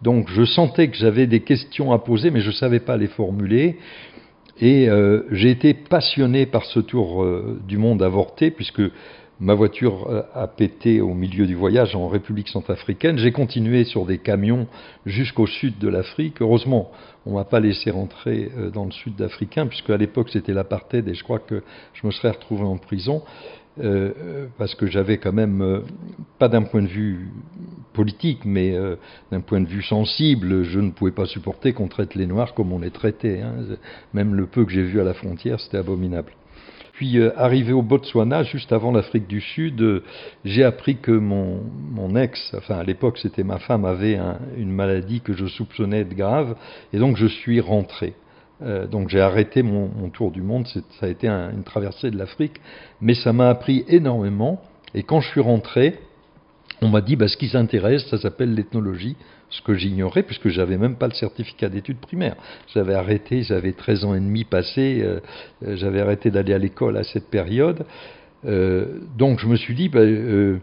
Donc 0.00 0.30
je 0.30 0.44
sentais 0.44 0.88
que 0.88 0.96
j'avais 0.96 1.26
des 1.26 1.40
questions 1.40 1.90
à 1.90 1.98
poser, 1.98 2.30
mais 2.30 2.40
je 2.40 2.48
ne 2.48 2.54
savais 2.54 2.80
pas 2.80 2.96
les 2.96 3.08
formuler. 3.08 3.78
Et 4.60 4.88
euh, 4.88 5.22
j'ai 5.32 5.50
été 5.50 5.74
passionné 5.74 6.46
par 6.46 6.64
ce 6.66 6.78
tour 6.78 7.26
du 7.66 7.78
monde 7.78 8.00
avorté, 8.00 8.52
puisque 8.52 8.82
Ma 9.40 9.54
voiture 9.54 10.06
euh, 10.08 10.22
a 10.32 10.46
pété 10.46 11.00
au 11.00 11.12
milieu 11.12 11.46
du 11.46 11.56
voyage 11.56 11.96
en 11.96 12.06
République 12.06 12.48
centrafricaine. 12.48 13.18
J'ai 13.18 13.32
continué 13.32 13.82
sur 13.82 14.06
des 14.06 14.18
camions 14.18 14.68
jusqu'au 15.06 15.48
sud 15.48 15.76
de 15.78 15.88
l'Afrique. 15.88 16.40
Heureusement, 16.40 16.92
on 17.26 17.30
ne 17.30 17.34
m'a 17.36 17.44
pas 17.44 17.58
laissé 17.58 17.90
rentrer 17.90 18.52
euh, 18.56 18.70
dans 18.70 18.84
le 18.84 18.92
sud 18.92 19.20
africain, 19.20 19.66
puisque 19.66 19.90
à 19.90 19.96
l'époque 19.96 20.28
c'était 20.30 20.52
l'apartheid 20.52 21.08
et 21.08 21.14
je 21.14 21.24
crois 21.24 21.40
que 21.40 21.64
je 21.94 22.06
me 22.06 22.12
serais 22.12 22.30
retrouvé 22.30 22.62
en 22.62 22.76
prison. 22.76 23.22
Euh, 23.80 24.46
parce 24.56 24.76
que 24.76 24.86
j'avais 24.86 25.18
quand 25.18 25.32
même, 25.32 25.82
pas 26.38 26.48
d'un 26.48 26.62
point 26.62 26.82
de 26.82 26.86
vue 26.86 27.28
politique, 27.92 28.44
mais 28.44 28.72
d'un 29.32 29.40
point 29.40 29.60
de 29.60 29.66
vue 29.66 29.82
sensible, 29.82 30.62
je 30.62 30.78
ne 30.78 30.92
pouvais 30.92 31.10
pas 31.10 31.26
supporter 31.26 31.72
qu'on 31.72 31.88
traite 31.88 32.14
les 32.14 32.26
Noirs 32.26 32.54
comme 32.54 32.72
on 32.72 32.78
les 32.78 32.92
traitait. 32.92 33.40
Hein. 33.40 33.74
Même 34.12 34.36
le 34.36 34.46
peu 34.46 34.64
que 34.64 34.70
j'ai 34.70 34.84
vu 34.84 35.00
à 35.00 35.04
la 35.04 35.12
frontière, 35.12 35.58
c'était 35.58 35.78
abominable. 35.78 36.30
Puis 36.94 37.18
euh, 37.18 37.32
arrivé 37.36 37.72
au 37.72 37.82
Botswana, 37.82 38.44
juste 38.44 38.72
avant 38.72 38.92
l'Afrique 38.92 39.26
du 39.26 39.40
Sud, 39.40 39.80
euh, 39.80 40.04
j'ai 40.44 40.62
appris 40.62 40.96
que 40.96 41.10
mon, 41.10 41.60
mon, 41.90 42.14
ex, 42.14 42.54
enfin 42.56 42.76
à 42.76 42.84
l'époque 42.84 43.18
c'était 43.18 43.42
ma 43.42 43.58
femme, 43.58 43.84
avait 43.84 44.18
une 44.56 44.70
maladie 44.70 45.20
que 45.20 45.32
je 45.32 45.46
soupçonnais 45.46 46.04
de 46.04 46.14
grave, 46.14 46.54
et 46.92 46.98
donc 46.98 47.16
je 47.16 47.26
suis 47.26 47.60
rentré. 47.60 48.14
Euh, 48.62 48.86
donc 48.86 49.08
j'ai 49.08 49.20
arrêté 49.20 49.64
mon, 49.64 49.88
tour 50.10 50.30
du 50.30 50.40
monde, 50.40 50.68
ça 50.68 51.06
a 51.06 51.08
été 51.08 51.26
une 51.26 51.64
traversée 51.64 52.12
de 52.12 52.16
l'Afrique, 52.16 52.60
mais 53.00 53.14
ça 53.14 53.32
m'a 53.32 53.48
appris 53.48 53.84
énormément, 53.88 54.62
et 54.94 55.02
quand 55.02 55.20
je 55.20 55.28
suis 55.30 55.40
rentré, 55.40 55.98
on 56.80 56.88
m'a 56.88 57.00
dit, 57.00 57.16
bah, 57.16 57.26
ce 57.26 57.36
qui 57.36 57.48
s'intéresse, 57.48 58.06
ça 58.06 58.18
s'appelle 58.18 58.54
l'ethnologie, 58.54 59.16
ce 59.50 59.62
que 59.62 59.74
j'ignorais 59.74 60.22
puisque 60.22 60.48
j'avais 60.48 60.76
même 60.76 60.96
pas 60.96 61.06
le 61.06 61.14
certificat 61.14 61.68
d'études 61.68 61.98
primaires. 61.98 62.36
J'avais 62.72 62.94
arrêté, 62.94 63.42
j'avais 63.42 63.72
13 63.72 64.04
ans 64.04 64.14
et 64.14 64.20
demi 64.20 64.44
passé, 64.44 65.00
euh, 65.02 65.20
euh, 65.64 65.76
j'avais 65.76 66.00
arrêté 66.00 66.30
d'aller 66.30 66.52
à 66.54 66.58
l'école 66.58 66.96
à 66.96 67.04
cette 67.04 67.30
période. 67.30 67.84
Euh, 68.44 69.00
donc 69.16 69.38
je 69.38 69.46
me 69.46 69.56
suis 69.56 69.74
dit, 69.74 69.88
ben, 69.88 70.60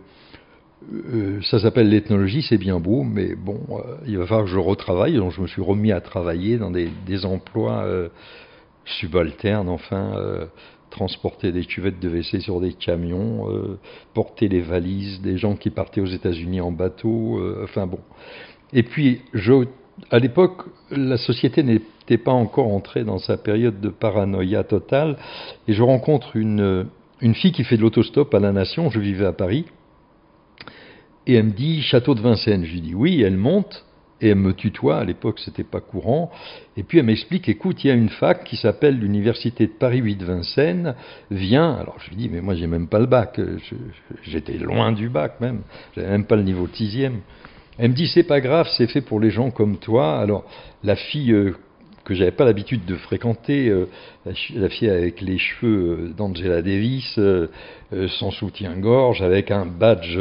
ça 1.43 1.59
s'appelle 1.59 1.89
l'ethnologie, 1.89 2.41
c'est 2.41 2.57
bien 2.57 2.79
beau, 2.79 3.03
mais 3.03 3.35
bon, 3.35 3.59
il 4.07 4.17
va 4.17 4.25
falloir 4.25 4.45
que 4.45 4.51
je 4.51 4.57
retravaille. 4.57 5.15
Donc 5.15 5.31
je 5.31 5.41
me 5.41 5.47
suis 5.47 5.61
remis 5.61 5.91
à 5.91 6.01
travailler 6.01 6.57
dans 6.57 6.71
des, 6.71 7.25
emplois 7.25 7.87
subalternes, 8.85 9.69
enfin, 9.69 10.15
transporter 10.89 11.51
des 11.51 11.65
cuvettes 11.65 11.99
de 11.99 12.09
WC 12.09 12.39
sur 12.39 12.59
des 12.59 12.73
camions, 12.73 13.47
porter 14.15 14.47
les 14.47 14.61
valises 14.61 15.21
des 15.21 15.37
gens 15.37 15.55
qui 15.55 15.69
partaient 15.69 16.01
aux 16.01 16.07
États-Unis 16.07 16.61
en 16.61 16.71
bateau, 16.71 17.39
enfin 17.63 17.85
bon. 17.85 17.99
Et 18.73 18.83
puis, 18.83 19.21
à 20.09 20.19
l'époque, 20.19 20.63
la 20.89 21.17
société 21.17 21.63
n'était 21.63 22.17
pas 22.17 22.31
encore 22.31 22.67
entrée 22.67 23.03
dans 23.03 23.19
sa 23.19 23.37
période 23.37 23.81
de 23.81 23.89
paranoïa 23.89 24.63
totale, 24.63 25.17
et 25.67 25.73
je 25.73 25.83
rencontre 25.83 26.35
une, 26.35 26.87
fille 27.33 27.51
qui 27.51 27.63
fait 27.63 27.77
de 27.77 27.81
l'autostop 27.81 28.33
à 28.33 28.39
la 28.39 28.51
Nation, 28.51 28.89
je 28.89 28.99
vivais 28.99 29.25
à 29.25 29.33
Paris, 29.33 29.65
et 31.27 31.35
elle 31.35 31.45
me 31.45 31.51
dit 31.51 31.81
Château 31.81 32.15
de 32.15 32.21
Vincennes. 32.21 32.65
Je 32.65 32.71
lui 32.71 32.81
dis 32.81 32.95
oui, 32.95 33.21
elle 33.21 33.37
monte, 33.37 33.85
et 34.21 34.29
elle 34.29 34.37
me 34.37 34.53
tutoie, 34.53 34.99
à 34.99 35.03
l'époque 35.03 35.39
c'était 35.39 35.63
pas 35.63 35.81
courant, 35.81 36.31
et 36.77 36.83
puis 36.83 36.99
elle 36.99 37.05
m'explique, 37.05 37.49
écoute, 37.49 37.83
il 37.83 37.87
y 37.87 37.91
a 37.91 37.95
une 37.95 38.09
fac 38.09 38.43
qui 38.43 38.55
s'appelle 38.55 38.97
l'Université 38.99 39.65
de 39.65 39.71
Paris 39.71 39.99
8 39.99 40.23
Vincennes, 40.23 40.95
viens, 41.29 41.73
alors 41.73 41.97
je 41.99 42.09
lui 42.09 42.15
dis, 42.15 42.29
mais 42.29 42.41
moi 42.41 42.55
j'ai 42.55 42.67
même 42.67 42.87
pas 42.87 42.99
le 42.99 43.07
bac, 43.07 43.39
j'étais 44.23 44.57
loin 44.57 44.91
du 44.91 45.09
bac 45.09 45.39
même, 45.41 45.61
j'avais 45.95 46.09
même 46.09 46.25
pas 46.25 46.35
le 46.35 46.43
niveau 46.43 46.67
de 46.67 46.75
sixième. 46.75 47.21
Elle 47.81 47.89
me 47.89 47.95
dit 47.95 48.07
c'est 48.07 48.21
pas 48.21 48.41
grave, 48.41 48.69
c'est 48.77 48.85
fait 48.85 49.01
pour 49.01 49.19
les 49.19 49.31
gens 49.31 49.49
comme 49.49 49.77
toi. 49.77 50.19
Alors 50.19 50.45
la 50.83 50.95
fille 50.95 51.31
euh, 51.31 51.55
que 52.05 52.13
j'avais 52.13 52.31
pas 52.31 52.45
l'habitude 52.45 52.85
de 52.85 52.95
fréquenter, 52.95 53.69
euh, 53.69 53.89
la, 54.23 54.69
fille 54.69 54.87
avec 54.87 55.19
les 55.19 55.39
cheveux 55.39 55.89
euh, 55.89 56.13
d'Angela 56.15 56.61
Davis, 56.61 57.19
sans 58.19 58.29
soutien-gorge, 58.29 59.23
avec 59.23 59.49
un 59.49 59.65
badge, 59.65 60.19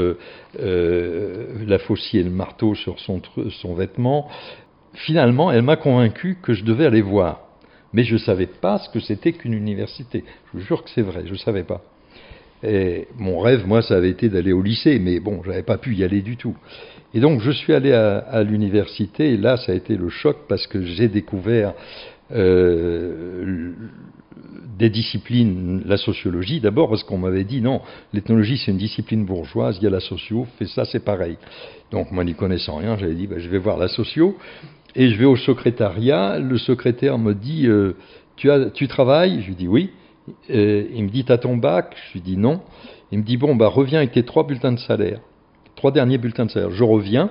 la 0.59 1.79
faucille 1.81 2.21
et 2.21 2.23
le 2.23 2.31
marteau 2.31 2.75
sur 2.75 2.99
son, 2.99 3.21
son 3.51 3.75
vêtement. 3.75 4.31
Finalement, 4.95 5.53
elle 5.53 5.63
m'a 5.63 5.77
convaincu 5.77 6.39
que 6.43 6.55
je 6.55 6.65
devais 6.65 6.87
aller 6.87 7.03
voir. 7.03 7.43
Mais 7.93 8.05
je 8.05 8.15
ne 8.15 8.19
savais 8.19 8.47
pas 8.47 8.79
ce 8.79 8.89
que 8.89 9.01
c'était 9.01 9.35
qu'une 9.35 9.53
université. 9.53 10.25
Je 10.47 10.59
vous 10.59 10.65
jure 10.65 10.83
que 10.83 10.89
c'est 10.89 11.03
vrai, 11.03 11.25
je 11.27 11.33
ne 11.33 11.39
savais 11.39 11.65
pas. 11.65 11.83
Et 12.63 13.09
mon 13.17 13.39
rêve, 13.39 13.67
moi, 13.67 13.83
ça 13.83 13.97
avait 13.97 14.11
été 14.11 14.29
d'aller 14.29 14.53
au 14.53 14.63
lycée, 14.63 14.99
mais 14.99 15.21
bon, 15.21 15.43
j'avais 15.45 15.63
pas 15.63 15.79
pu 15.79 15.95
y 15.95 16.05
aller 16.05 16.21
du 16.21 16.37
tout. 16.37 16.57
Et 17.15 17.21
donc, 17.21 17.41
je 17.41 17.51
suis 17.51 17.73
allé 17.73 17.93
à, 17.93 18.43
l'université, 18.43 19.33
et 19.33 19.37
là, 19.37 19.57
ça 19.57 19.73
a 19.73 19.75
été 19.75 19.97
le 19.97 20.09
choc 20.09 20.37
parce 20.49 20.67
que 20.67 20.83
j'ai 20.83 21.09
découvert 21.09 21.75
euh, 22.33 23.73
des 24.79 24.91
disciplines, 24.91 25.83
la 25.87 25.97
sociologie 25.97 26.61
d'abord, 26.61 26.89
parce 26.89 27.03
qu'on 27.03 27.19
m'avait 27.19 27.45
dit 27.45 27.61
non, 27.61 27.81
l'ethnologie 28.13 28.59
c'est 28.59 28.71
une 28.71 28.79
discipline 28.79 29.25
bourgeoise, 29.25 29.79
il 29.81 29.85
y 29.85 29.87
a 29.87 29.91
la 29.91 30.01
socio, 30.01 30.47
fait 30.59 30.67
ça, 30.67 30.85
c'est 30.85 31.05
pareil. 31.05 31.37
Donc, 31.91 32.13
moi, 32.13 32.25
n'y 32.25 32.35
connaissant 32.35 32.77
rien, 32.77 32.97
j'avais 32.97 33.15
dit, 33.15 33.27
ben, 33.27 33.39
je 33.39 33.49
vais 33.49 33.59
voir 33.59 33.77
la 33.77 33.89
socio, 33.89 34.37
et 34.95 35.09
je 35.09 35.17
vais 35.17 35.25
au 35.25 35.37
secrétariat, 35.37 36.39
le 36.39 36.59
secrétaire 36.59 37.19
me 37.19 37.35
dit, 37.35 37.67
euh, 37.67 37.95
tu, 38.37 38.51
as, 38.51 38.71
tu 38.71 38.89
travailles? 38.89 39.43
Je 39.43 39.49
lui 39.49 39.55
dis 39.55 39.69
oui. 39.69 39.91
Euh, 40.51 40.87
il 40.95 41.05
me 41.05 41.09
dit, 41.09 41.25
t'as 41.25 41.39
ton 41.39 41.57
bac? 41.57 41.97
Je 42.09 42.15
lui 42.15 42.21
dis 42.21 42.37
non. 42.37 42.61
Il 43.13 43.19
me 43.19 43.25
dit, 43.25 43.37
bon, 43.37 43.57
bah 43.57 43.69
reviens 43.69 43.99
avec 43.99 44.13
tes 44.13 44.25
trois 44.25 44.47
bulletins 44.47 44.73
de 44.73 44.79
salaire. 44.79 45.21
Trois 45.77 45.93
derniers 45.93 46.19
bulletins 46.19 46.47
de 46.47 46.51
salaire. 46.51 46.71
Je 46.71 46.85
reviens. 46.85 47.31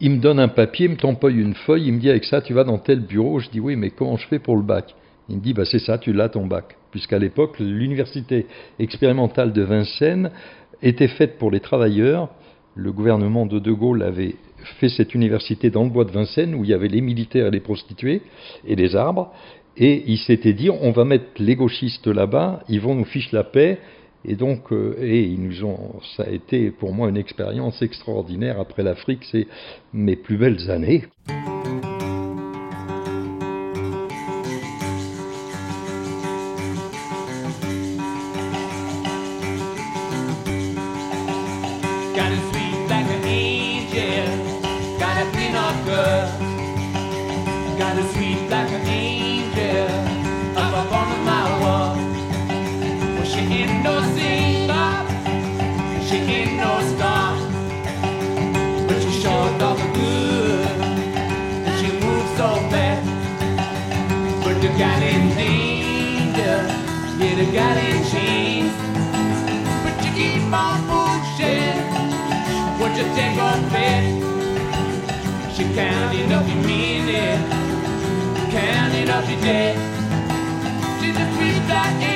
Il 0.00 0.10
me 0.10 0.18
donne 0.18 0.38
un 0.38 0.48
papier, 0.48 0.86
il 0.86 0.92
me 0.92 0.96
tampoye 0.96 1.40
une 1.40 1.54
feuille, 1.54 1.86
il 1.86 1.94
me 1.94 1.98
dit, 1.98 2.10
avec 2.10 2.24
ça, 2.24 2.42
tu 2.42 2.52
vas 2.52 2.64
dans 2.64 2.78
tel 2.78 3.00
bureau. 3.00 3.38
Je 3.38 3.48
dis, 3.48 3.60
oui, 3.60 3.76
mais 3.76 3.90
comment 3.90 4.16
je 4.16 4.26
fais 4.28 4.38
pour 4.38 4.56
le 4.56 4.62
bac? 4.62 4.94
Il 5.28 5.36
me 5.36 5.40
dit, 5.40 5.54
bah 5.54 5.64
c'est 5.64 5.78
ça, 5.78 5.98
tu 5.98 6.12
l'as 6.12 6.28
ton 6.28 6.46
bac. 6.46 6.76
Puisqu'à 6.90 7.18
l'époque, 7.18 7.58
l'université 7.58 8.46
expérimentale 8.78 9.52
de 9.52 9.62
Vincennes 9.62 10.30
était 10.82 11.08
faite 11.08 11.38
pour 11.38 11.50
les 11.50 11.60
travailleurs 11.60 12.28
le 12.76 12.92
gouvernement 12.92 13.46
de 13.46 13.58
De 13.58 13.72
Gaulle 13.72 14.02
avait 14.02 14.36
fait 14.78 14.90
cette 14.90 15.14
université 15.14 15.70
dans 15.70 15.84
le 15.84 15.90
bois 15.90 16.04
de 16.04 16.10
Vincennes 16.10 16.54
où 16.54 16.62
il 16.62 16.70
y 16.70 16.74
avait 16.74 16.88
les 16.88 17.00
militaires 17.00 17.46
et 17.46 17.50
les 17.50 17.60
prostituées 17.60 18.22
et 18.66 18.76
les 18.76 18.94
arbres. 18.94 19.32
Et 19.78 20.04
il 20.06 20.18
s'était 20.18 20.54
dit, 20.54 20.70
on 20.70 20.90
va 20.90 21.04
mettre 21.04 21.26
les 21.38 21.54
gauchistes 21.54 22.06
là-bas, 22.06 22.62
ils 22.68 22.80
vont 22.80 22.94
nous 22.94 23.04
ficher 23.04 23.30
la 23.32 23.44
paix. 23.44 23.78
Et 24.28 24.34
donc, 24.34 24.72
euh, 24.72 24.96
et 25.00 25.22
ils 25.22 25.40
nous 25.40 25.64
ont, 25.64 26.00
ça 26.16 26.24
a 26.24 26.30
été 26.30 26.70
pour 26.70 26.92
moi 26.92 27.08
une 27.08 27.16
expérience 27.16 27.80
extraordinaire. 27.82 28.58
Après 28.58 28.82
l'Afrique, 28.82 29.22
c'est 29.30 29.46
mes 29.92 30.16
plus 30.16 30.36
belles 30.36 30.68
années. 30.70 31.04
agité. 79.18 79.74
J'ai 81.00 81.12
depuis 81.12 82.15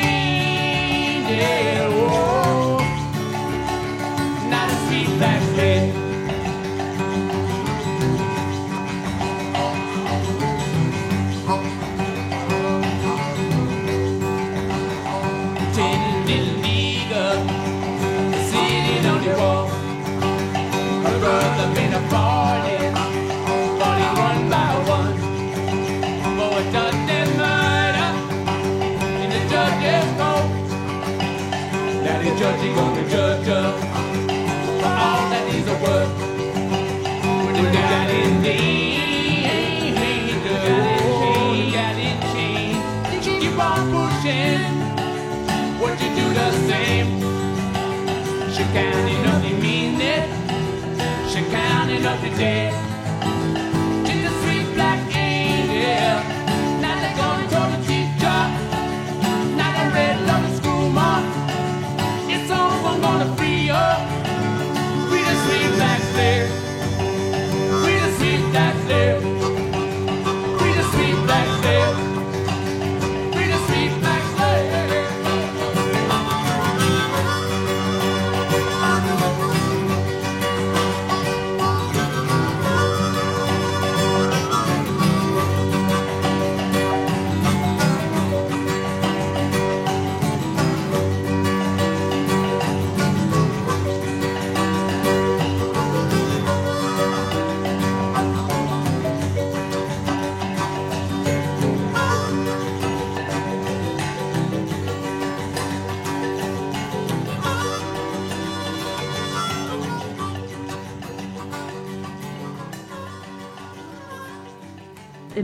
Et 52.41 52.80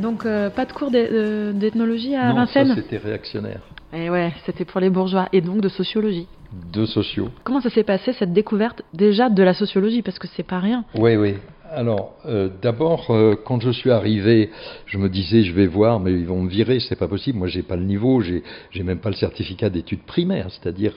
donc, 0.06 0.24
euh, 0.24 0.50
pas 0.50 0.66
de 0.66 0.72
cours 0.72 0.92
d'ethnologie 0.92 2.14
à 2.14 2.28
non, 2.28 2.36
Vincennes 2.36 2.74
c'était 2.76 2.98
réactionnaire. 2.98 3.60
Et 3.92 4.04
eh 4.04 4.10
ouais, 4.10 4.32
c'était 4.44 4.64
pour 4.64 4.80
les 4.80 4.88
bourgeois. 4.88 5.28
Et 5.32 5.40
donc 5.40 5.60
de 5.60 5.68
sociologie 5.68 6.28
De 6.72 6.86
sociaux. 6.86 7.28
Comment 7.42 7.60
ça 7.60 7.70
s'est 7.70 7.82
passé, 7.82 8.12
cette 8.12 8.32
découverte 8.32 8.82
déjà 8.94 9.28
de 9.28 9.42
la 9.42 9.52
sociologie? 9.52 10.02
Parce 10.02 10.20
que 10.20 10.28
c'est 10.28 10.46
pas 10.46 10.60
rien. 10.60 10.84
Oui, 10.94 11.16
oui. 11.16 11.34
Alors, 11.72 12.14
euh, 12.24 12.48
d'abord, 12.62 13.10
euh, 13.10 13.34
quand 13.44 13.60
je 13.60 13.70
suis 13.70 13.90
arrivé, 13.90 14.50
je 14.86 14.96
me 14.98 15.08
disais, 15.08 15.42
je 15.42 15.52
vais 15.52 15.66
voir, 15.66 15.98
mais 15.98 16.12
ils 16.12 16.26
vont 16.26 16.40
me 16.40 16.48
virer, 16.48 16.78
c'est 16.78 16.98
pas 17.04 17.08
possible. 17.08 17.38
Moi, 17.38 17.48
j'ai 17.48 17.64
pas 17.64 17.74
le 17.74 17.82
niveau, 17.82 18.20
j'ai, 18.20 18.44
j'ai 18.70 18.84
même 18.84 19.00
pas 19.00 19.10
le 19.10 19.16
certificat 19.16 19.70
d'études 19.70 20.04
primaires, 20.04 20.46
c'est-à-dire 20.50 20.94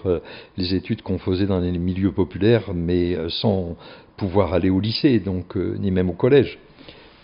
les 0.55 0.75
études 0.75 1.01
qu'on 1.01 1.17
faisait 1.17 1.47
dans 1.47 1.59
les 1.59 1.71
milieux 1.71 2.11
populaires, 2.11 2.65
mais 2.75 3.17
sans 3.29 3.75
pouvoir 4.17 4.53
aller 4.53 4.69
au 4.69 4.79
lycée, 4.79 5.19
donc 5.19 5.55
ni 5.55 5.89
même 5.89 6.11
au 6.11 6.13
collège. 6.25 6.59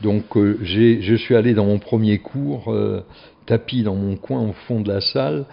Donc 0.01 0.35
euh, 0.35 0.57
je 0.61 1.15
suis 1.15 1.35
allé 1.35 1.53
dans 1.53 1.65
mon 1.65 1.79
premier 1.79 2.19
cours, 2.19 2.71
euh, 2.71 3.03
tapis 3.45 3.83
dans 3.83 3.95
mon 3.95 4.15
coin 4.17 4.41
au 4.41 4.53
fond 4.67 4.81
de 4.81 4.91
la 4.91 5.01
salle, 5.01 5.45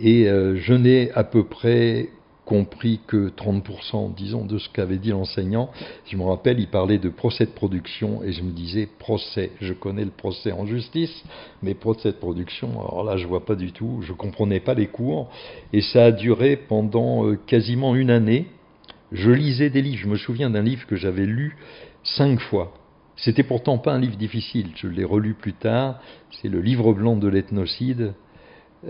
et 0.00 0.28
euh, 0.28 0.56
je 0.56 0.74
n'ai 0.74 1.10
à 1.12 1.24
peu 1.24 1.44
près 1.44 2.08
compris 2.44 3.00
que 3.06 3.28
30%, 3.28 4.12
disons, 4.14 4.44
de 4.44 4.58
ce 4.58 4.68
qu'avait 4.70 4.96
dit 4.96 5.10
l'enseignant. 5.10 5.70
Je 6.08 6.16
me 6.16 6.24
rappelle, 6.24 6.58
il 6.58 6.66
parlait 6.66 6.98
de 6.98 7.08
procès 7.08 7.46
de 7.46 7.52
production, 7.52 8.24
et 8.24 8.32
je 8.32 8.42
me 8.42 8.50
disais, 8.50 8.88
procès, 8.98 9.52
je 9.60 9.72
connais 9.72 10.04
le 10.04 10.10
procès 10.10 10.50
en 10.50 10.66
justice, 10.66 11.22
mais 11.62 11.74
procès 11.74 12.08
de 12.10 12.16
production, 12.16 12.70
alors 12.80 13.04
là, 13.04 13.16
je 13.16 13.26
vois 13.28 13.44
pas 13.44 13.54
du 13.54 13.70
tout, 13.70 14.00
je 14.02 14.12
comprenais 14.12 14.58
pas 14.58 14.74
les 14.74 14.88
cours, 14.88 15.30
et 15.72 15.80
ça 15.80 16.06
a 16.06 16.10
duré 16.10 16.56
pendant 16.56 17.36
quasiment 17.46 17.94
une 17.94 18.10
année. 18.10 18.46
Je 19.12 19.30
lisais 19.30 19.70
des 19.70 19.82
livres, 19.82 20.02
je 20.02 20.08
me 20.08 20.16
souviens 20.16 20.50
d'un 20.50 20.62
livre 20.62 20.86
que 20.88 20.96
j'avais 20.96 21.26
lu 21.26 21.56
cinq 22.02 22.40
fois 22.40 22.72
c'était 23.22 23.42
pourtant 23.42 23.78
pas 23.78 23.92
un 23.92 24.00
livre 24.00 24.16
difficile, 24.16 24.68
je 24.76 24.88
l'ai 24.88 25.04
relu 25.04 25.34
plus 25.34 25.52
tard, 25.52 26.00
c'est 26.40 26.48
le 26.48 26.60
livre 26.60 26.92
blanc 26.92 27.16
de 27.16 27.28
l'ethnocide. 27.28 28.14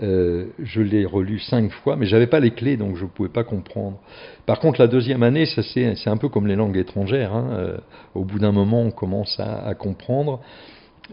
Euh, 0.01 0.45
je 0.57 0.81
l'ai 0.81 1.03
relu 1.05 1.39
cinq 1.39 1.69
fois, 1.69 1.97
mais 1.97 2.05
j'avais 2.05 2.27
pas 2.27 2.39
les 2.39 2.51
clés, 2.51 2.77
donc 2.77 2.95
je 2.95 3.03
ne 3.03 3.09
pouvais 3.09 3.29
pas 3.29 3.43
comprendre. 3.43 3.99
Par 4.45 4.59
contre, 4.59 4.79
la 4.79 4.87
deuxième 4.87 5.21
année, 5.21 5.45
ça 5.45 5.61
c'est 5.63 6.07
un 6.07 6.15
peu 6.15 6.29
comme 6.29 6.47
les 6.47 6.55
langues 6.55 6.77
étrangères. 6.77 7.33
Hein, 7.33 7.49
euh, 7.51 7.77
au 8.15 8.23
bout 8.23 8.39
d'un 8.39 8.53
moment, 8.53 8.81
on 8.83 8.91
commence 8.91 9.37
à, 9.37 9.73
comprendre. 9.75 10.39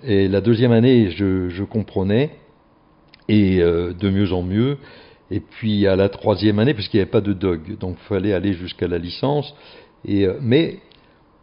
Et 0.04 0.28
la 0.28 0.40
deuxième 0.40 0.70
année, 0.70 1.11
je, 1.11 1.64
comprenais, 1.64 2.31
et 3.28 3.61
euh, 3.61 3.92
de 3.94 4.11
mieux 4.11 4.33
en 4.33 4.42
mieux. 4.42 4.78
Et 5.33 5.40
puis 5.40 5.88
à 5.88 5.96
la 5.96 6.09
troisième 6.09 6.61
année, 6.61 6.72
puisqu'il 6.72 6.98
n'y 6.98 7.02
avait 7.02 7.11
pas 7.11 7.20
de 7.20 7.33
dog, 7.33 7.78
donc 7.78 7.96
il 8.00 8.09
fallait 8.09 8.33
aller 8.33 8.52
jusqu'à 8.52 8.87
la 8.87 8.98
licence. 8.98 9.52
Et, 10.07 10.28
mais 10.40 10.78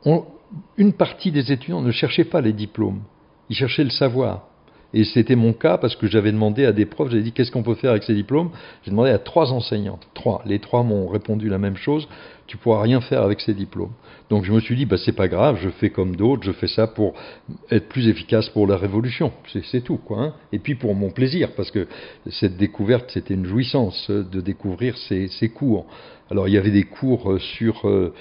on, 0.06 0.24
une 0.78 0.94
partie 0.94 1.32
des 1.32 1.52
étudiants 1.52 1.82
ne 1.82 1.92
cherchaient 1.92 2.26
pas 2.26 2.42
les 2.42 2.54
diplômes, 2.54 3.02
ils 3.50 3.56
cherchaient 3.56 3.84
le 3.84 3.90
savoir. 3.90 4.48
Et 4.96 5.04
c'était 5.04 5.36
mon 5.36 5.52
cas 5.52 5.78
parce 5.78 5.96
que 5.98 6.08
j'avais 6.08 6.32
demandé 6.32 6.64
à 6.64 6.72
des 6.72 6.86
profs, 6.86 7.10
j'avais 7.10 7.22
dit 7.22 7.34
qu'est-ce 7.34 7.52
qu'on 7.52 7.64
peut 7.64 7.76
faire 7.76 7.92
avec 7.92 8.04
ces 8.04 8.14
diplômes? 8.14 8.52
J'ai 8.84 8.92
demandé 8.92 9.10
à 9.10 9.20
trois 9.20 9.52
enseignantes, 9.52 10.08
trois. 10.14 10.42
Les 10.46 10.60
trois 10.60 10.84
m'ont 10.84 11.08
répondu 11.10 11.50
la 11.50 11.58
même 11.58 11.76
chose, 11.76 12.08
tu 12.48 12.56
pourras 12.56 12.82
rien 12.82 13.02
faire 13.02 13.22
avec 13.22 13.42
ces 13.42 13.54
diplômes. 13.54 13.92
Donc 14.30 14.46
je 14.46 14.54
me 14.54 14.60
suis 14.62 14.78
dit, 14.78 14.86
bah, 14.86 14.96
c'est 14.98 15.12
pas 15.12 15.28
grave, 15.28 15.58
je 15.62 15.68
fais 15.68 15.90
comme 15.90 16.16
d'autres, 16.16 16.44
je 16.44 16.54
fais 16.54 16.68
ça 16.68 16.88
pour 16.88 17.14
être 17.70 17.90
plus 17.90 18.08
efficace 18.08 18.48
pour 18.48 18.68
la 18.68 18.78
révolution. 18.78 19.34
C'est 19.70 19.84
tout, 19.84 19.98
quoi. 19.98 20.22
Hein. 20.22 20.34
Et 20.54 20.60
puis 20.60 20.76
pour 20.76 20.96
mon 20.96 21.10
plaisir, 21.10 21.52
parce 21.58 21.72
que 21.72 21.88
cette 22.30 22.56
découverte, 22.56 23.12
c'était 23.12 23.34
une 23.34 23.46
jouissance 23.46 24.10
de 24.10 24.40
découvrir 24.40 24.96
ces, 24.98 25.50
cours. 25.50 25.88
Alors 26.32 26.48
il 26.48 26.54
y 26.54 26.58
avait 26.58 26.72
des 26.72 26.84
cours 26.84 27.38
sur... 27.40 27.86
Euh, 27.88 28.14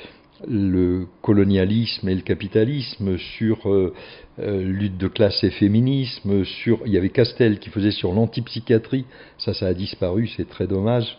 le 0.49 1.07
colonialisme 1.23 2.09
et 2.09 2.15
le 2.15 2.21
capitalisme, 2.21 3.17
sur 3.19 3.69
euh, 3.71 3.93
euh, 4.39 4.63
lutte 4.63 4.97
de 4.97 5.09
classe 5.09 5.43
et 5.45 5.51
féminisme, 5.51 6.45
sur 6.45 6.81
il 6.87 6.93
y 6.93 6.99
avait 6.99 7.11
Castel 7.11 7.59
qui 7.59 7.71
faisait 7.71 7.91
sur 7.91 8.13
l'antipsychiatrie, 8.13 9.07
ça 9.39 9.55
ça 9.55 9.67
a 9.67 9.75
disparu, 9.75 10.29
c'est 10.37 10.49
très 10.49 10.67
dommage. 10.67 11.17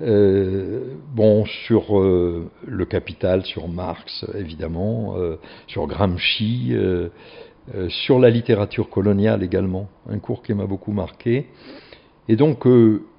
Euh, 0.00 0.94
bon, 1.14 1.44
sur 1.66 1.98
le 2.00 2.84
capital, 2.84 3.44
sur 3.44 3.68
Marx 3.68 4.24
évidemment, 4.38 5.16
sur 5.66 5.86
Gramsci, 5.86 6.72
sur 7.88 8.18
la 8.20 8.30
littérature 8.30 8.90
coloniale 8.90 9.42
également, 9.42 9.88
un 10.08 10.18
cours 10.18 10.42
qui 10.42 10.54
m'a 10.54 10.66
beaucoup 10.66 10.92
marqué. 10.92 11.46
Et 12.28 12.36
donc, 12.36 12.64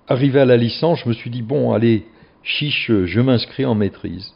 arrivé 0.08 0.40
à 0.40 0.46
la 0.46 0.56
licence, 0.56 1.00
je 1.04 1.10
me 1.10 1.14
suis 1.14 1.30
dit 1.30 1.42
bon, 1.42 1.74
allez, 1.74 2.06
chiche, 2.44 2.90
je 2.90 3.20
m'inscris 3.20 3.66
en 3.66 3.76
maîtrise. 3.76 4.34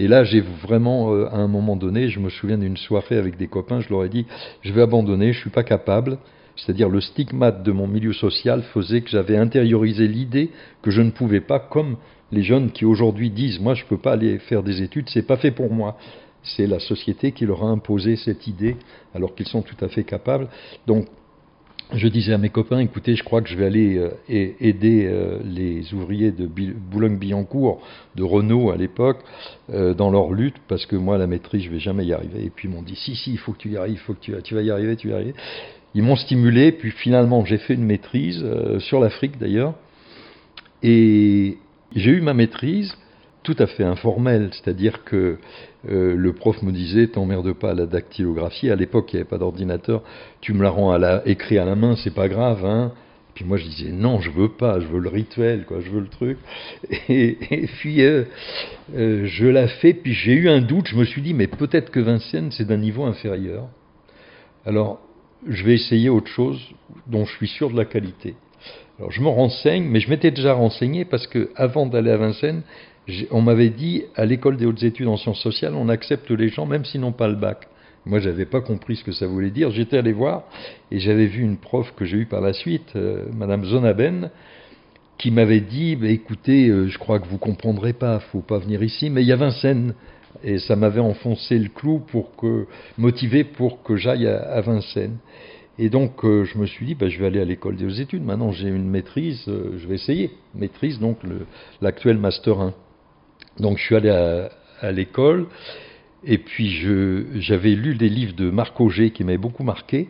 Et 0.00 0.08
là, 0.08 0.24
j'ai 0.24 0.40
vraiment, 0.40 1.12
euh, 1.12 1.26
à 1.26 1.36
un 1.36 1.46
moment 1.46 1.76
donné, 1.76 2.08
je 2.08 2.20
me 2.20 2.30
souviens 2.30 2.56
d'une 2.56 2.78
soirée 2.78 3.18
avec 3.18 3.36
des 3.36 3.48
copains, 3.48 3.80
je 3.80 3.90
leur 3.90 4.02
ai 4.02 4.08
dit, 4.08 4.24
je 4.62 4.72
vais 4.72 4.80
abandonner, 4.80 5.34
je 5.34 5.36
ne 5.36 5.42
suis 5.42 5.50
pas 5.50 5.62
capable. 5.62 6.16
C'est-à-dire 6.56 6.88
le 6.88 7.02
stigmate 7.02 7.62
de 7.62 7.70
mon 7.70 7.86
milieu 7.86 8.14
social 8.14 8.62
faisait 8.72 9.02
que 9.02 9.10
j'avais 9.10 9.36
intériorisé 9.36 10.08
l'idée 10.08 10.52
que 10.80 10.90
je 10.90 11.02
ne 11.02 11.10
pouvais 11.10 11.42
pas, 11.42 11.58
comme 11.58 11.98
les 12.32 12.42
jeunes 12.42 12.70
qui 12.70 12.86
aujourd'hui 12.86 13.28
disent, 13.28 13.60
moi 13.60 13.74
je 13.74 13.84
ne 13.84 13.88
peux 13.88 13.98
pas 13.98 14.12
aller 14.12 14.38
faire 14.38 14.62
des 14.62 14.80
études, 14.80 15.10
c'est 15.10 15.26
pas 15.26 15.36
fait 15.36 15.50
pour 15.50 15.70
moi. 15.70 15.98
C'est 16.42 16.66
la 16.66 16.80
société 16.80 17.32
qui 17.32 17.44
leur 17.44 17.62
a 17.62 17.66
imposé 17.66 18.16
cette 18.16 18.46
idée, 18.46 18.76
alors 19.14 19.34
qu'ils 19.34 19.48
sont 19.48 19.60
tout 19.60 19.76
à 19.84 19.88
fait 19.88 20.04
capables. 20.04 20.48
Donc 20.86 21.08
je 21.94 22.08
disais 22.08 22.32
à 22.32 22.38
mes 22.38 22.50
copains, 22.50 22.78
écoutez, 22.78 23.16
je 23.16 23.24
crois 23.24 23.42
que 23.42 23.48
je 23.48 23.56
vais 23.56 23.66
aller 23.66 23.96
euh, 23.98 24.10
aider 24.28 25.06
euh, 25.06 25.38
les 25.44 25.92
ouvriers 25.92 26.30
de 26.30 26.46
Boulogne-Billancourt, 26.46 27.80
de 28.14 28.22
Renault 28.22 28.70
à 28.70 28.76
l'époque, 28.76 29.18
euh, 29.72 29.94
dans 29.94 30.10
leur 30.10 30.32
lutte, 30.32 30.56
parce 30.68 30.86
que 30.86 30.96
moi, 30.96 31.18
la 31.18 31.26
maîtrise, 31.26 31.62
je 31.64 31.70
vais 31.70 31.80
jamais 31.80 32.04
y 32.04 32.12
arriver. 32.12 32.44
Et 32.44 32.50
puis 32.50 32.68
ils 32.68 32.70
m'ont 32.70 32.82
dit, 32.82 32.96
si, 32.96 33.16
si, 33.16 33.32
il 33.32 33.38
faut 33.38 33.52
que 33.52 33.58
tu 33.58 33.70
y 33.70 33.76
arrives, 33.76 33.98
faut 33.98 34.14
que 34.14 34.20
tu, 34.20 34.32
tu 34.42 34.54
vas 34.54 34.62
y 34.62 34.70
arriver, 34.70 34.96
tu 34.96 35.08
vas 35.08 35.14
y 35.14 35.16
arriver. 35.16 35.34
Ils 35.94 36.02
m'ont 36.02 36.16
stimulé, 36.16 36.72
puis 36.72 36.92
finalement, 36.92 37.44
j'ai 37.44 37.58
fait 37.58 37.74
une 37.74 37.84
maîtrise, 37.84 38.44
sur 38.78 39.00
l'Afrique 39.00 39.38
d'ailleurs, 39.38 39.74
et 40.82 41.58
j'ai 41.96 42.10
eu 42.10 42.20
ma 42.20 42.32
maîtrise 42.32 42.96
tout 43.42 43.56
à 43.58 43.66
fait 43.66 43.84
informelle, 43.84 44.50
c'est-à-dire 44.52 45.04
que 45.04 45.38
euh, 45.88 46.14
le 46.14 46.32
prof 46.32 46.62
me 46.62 46.72
disait 46.72 47.06
t'emmerde 47.06 47.52
pas 47.52 47.72
la 47.74 47.86
dactylographie. 47.86 48.70
À 48.70 48.76
l'époque, 48.76 49.12
il 49.12 49.16
n'y 49.16 49.20
avait 49.20 49.28
pas 49.28 49.38
d'ordinateur. 49.38 50.02
Tu 50.40 50.52
me 50.52 50.62
la 50.62 50.70
rends 50.70 50.90
à 50.90 50.98
la, 50.98 51.26
écrit 51.26 51.58
à 51.58 51.64
la 51.64 51.74
main, 51.74 51.96
c'est 51.96 52.14
pas 52.14 52.28
grave. 52.28 52.64
Hein. 52.64 52.92
Puis 53.34 53.44
moi, 53.44 53.56
je 53.56 53.64
disais 53.64 53.92
non, 53.92 54.20
je 54.20 54.30
veux 54.30 54.50
pas, 54.50 54.80
je 54.80 54.86
veux 54.86 55.00
le 55.00 55.08
rituel, 55.08 55.64
quoi, 55.64 55.80
je 55.80 55.90
veux 55.90 56.00
le 56.00 56.08
truc. 56.08 56.38
Et, 57.08 57.66
puis 57.78 58.02
euh, 58.02 58.24
euh, 58.94 59.24
je 59.24 59.46
la 59.46 59.68
fais. 59.68 59.94
Puis 59.94 60.12
j'ai 60.12 60.32
eu 60.32 60.48
un 60.48 60.60
doute. 60.60 60.88
Je 60.88 60.96
me 60.96 61.04
suis 61.04 61.22
dit 61.22 61.32
mais 61.32 61.46
peut-être 61.46 61.90
que 61.90 62.00
Vincennes 62.00 62.50
c'est 62.52 62.66
d'un 62.66 62.76
niveau 62.76 63.04
inférieur. 63.04 63.68
Alors 64.66 65.00
je 65.48 65.64
vais 65.64 65.74
essayer 65.74 66.10
autre 66.10 66.28
chose 66.28 66.60
dont 67.06 67.24
je 67.24 67.34
suis 67.36 67.48
sûr 67.48 67.70
de 67.70 67.76
la 67.76 67.86
qualité. 67.86 68.34
Alors 68.98 69.10
je 69.10 69.22
me 69.22 69.28
renseigne, 69.28 69.84
mais 69.84 70.00
je 70.00 70.10
m'étais 70.10 70.30
déjà 70.30 70.52
renseigné 70.52 71.06
parce 71.06 71.26
que 71.26 71.48
avant 71.56 71.86
d'aller 71.86 72.10
à 72.10 72.18
Vincennes, 72.18 72.62
on 73.30 73.42
m'avait 73.42 73.70
dit 73.70 74.04
à 74.14 74.24
l'école 74.24 74.56
des 74.56 74.66
hautes 74.66 74.82
études 74.82 75.08
en 75.08 75.16
sciences 75.16 75.40
sociales, 75.40 75.74
on 75.74 75.88
accepte 75.88 76.30
les 76.30 76.48
gens 76.48 76.66
même 76.66 76.84
s'ils 76.84 77.00
n'ont 77.00 77.12
pas 77.12 77.28
le 77.28 77.36
bac. 77.36 77.66
Moi, 78.06 78.18
j'avais 78.18 78.46
pas 78.46 78.60
compris 78.60 78.96
ce 78.96 79.04
que 79.04 79.12
ça 79.12 79.26
voulait 79.26 79.50
dire. 79.50 79.70
J'étais 79.70 79.98
allé 79.98 80.12
voir 80.12 80.44
et 80.90 81.00
j'avais 81.00 81.26
vu 81.26 81.42
une 81.42 81.58
prof 81.58 81.92
que 81.96 82.04
j'ai 82.04 82.18
eue 82.18 82.26
par 82.26 82.40
la 82.40 82.52
suite, 82.52 82.92
euh, 82.96 83.26
Madame 83.32 83.64
Zonaben, 83.64 84.30
qui 85.18 85.30
m'avait 85.30 85.60
dit 85.60 85.96
bah, 85.96 86.08
"Écoutez, 86.08 86.68
euh, 86.68 86.88
je 86.88 86.98
crois 86.98 87.18
que 87.18 87.28
vous 87.28 87.38
comprendrez 87.38 87.92
pas, 87.92 88.20
faut 88.20 88.40
pas 88.40 88.58
venir 88.58 88.82
ici, 88.82 89.10
mais 89.10 89.22
il 89.22 89.28
y 89.28 89.32
a 89.32 89.36
Vincennes." 89.36 89.94
Et 90.44 90.58
ça 90.58 90.76
m'avait 90.76 91.00
enfoncé 91.00 91.58
le 91.58 91.68
clou 91.68 91.98
pour 91.98 92.36
que, 92.36 92.66
motivé 92.96 93.44
pour 93.44 93.82
que 93.82 93.96
j'aille 93.96 94.28
à, 94.28 94.60
Vincennes. 94.60 95.18
Et 95.78 95.90
donc, 95.90 96.24
euh, 96.24 96.44
je 96.44 96.56
me 96.56 96.66
suis 96.66 96.86
dit, 96.86 96.94
bah, 96.94 97.08
je 97.08 97.18
vais 97.18 97.26
aller 97.26 97.40
à 97.40 97.44
l'école 97.44 97.74
des 97.74 98.00
études. 98.00 98.22
Maintenant, 98.22 98.52
j'ai 98.52 98.68
une 98.68 98.88
maîtrise, 98.88 99.42
je 99.46 99.86
vais 99.88 99.96
essayer. 99.96 100.30
Maîtrise, 100.54 101.00
donc, 101.00 101.18
l'actuel 101.82 102.16
Master 102.16 102.60
1. 102.60 102.74
Donc 103.60 103.76
je 103.78 103.84
suis 103.84 103.94
allé 103.94 104.08
à, 104.08 104.92
l'école 104.92 105.46
et 106.24 106.38
puis 106.38 106.70
j'avais 107.40 107.74
lu 107.74 107.94
des 107.94 108.08
livres 108.08 108.34
de 108.34 108.50
Marc 108.50 108.80
Auger 108.80 109.10
qui 109.10 109.22
m'avaient 109.24 109.36
beaucoup 109.38 109.62
marqué. 109.62 110.08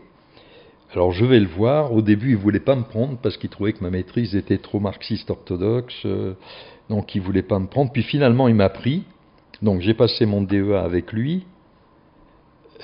Alors 0.92 1.10
je 1.12 1.24
vais 1.24 1.40
le 1.40 1.48
voir. 1.48 1.92
Au 1.92 2.02
début, 2.02 2.30
il 2.30 2.36
voulait 2.36 2.60
pas 2.60 2.76
me 2.76 2.84
prendre 2.84 3.18
parce 3.18 3.36
qu'il 3.36 3.50
trouvait 3.50 3.72
que 3.72 3.82
ma 3.82 3.90
maîtrise 3.90 4.36
était 4.36 4.58
trop 4.58 4.78
marxiste 4.78 5.30
orthodoxe, 5.30 5.94
euh, 6.04 6.34
donc 6.88 7.14
il 7.14 7.20
voulait 7.20 7.42
pas 7.42 7.58
me 7.58 7.66
prendre. 7.66 7.92
Puis 7.92 8.02
finalement, 8.02 8.46
il 8.46 8.54
m'a 8.54 8.68
pris. 8.68 9.02
Donc 9.62 9.80
j'ai 9.80 9.94
passé 9.94 10.26
mon 10.26 10.42
DEA 10.42 10.80
avec 10.84 11.12
lui. 11.12 11.44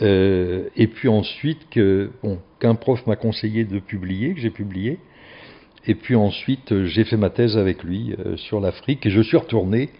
Euh, 0.02 0.68
et 0.76 0.88
puis 0.88 1.08
ensuite, 1.08 1.68
qu'un 1.70 2.74
prof 2.74 3.06
m'a 3.06 3.16
conseillé 3.16 3.64
de 3.64 3.78
publier, 3.78 4.34
que 4.34 4.40
j'ai 4.40 4.50
publié. 4.50 4.98
Et 5.86 5.94
puis 5.94 6.16
ensuite, 6.16 6.84
j'ai 6.86 7.04
fait 7.04 7.16
ma 7.16 7.30
thèse 7.30 7.56
avec 7.56 7.84
lui 7.84 8.14
euh, 8.18 8.36
sur 8.36 8.60
l'Afrique 8.60 9.06
et 9.06 9.10
je 9.10 9.20
suis 9.20 9.36
retourné 9.36 9.90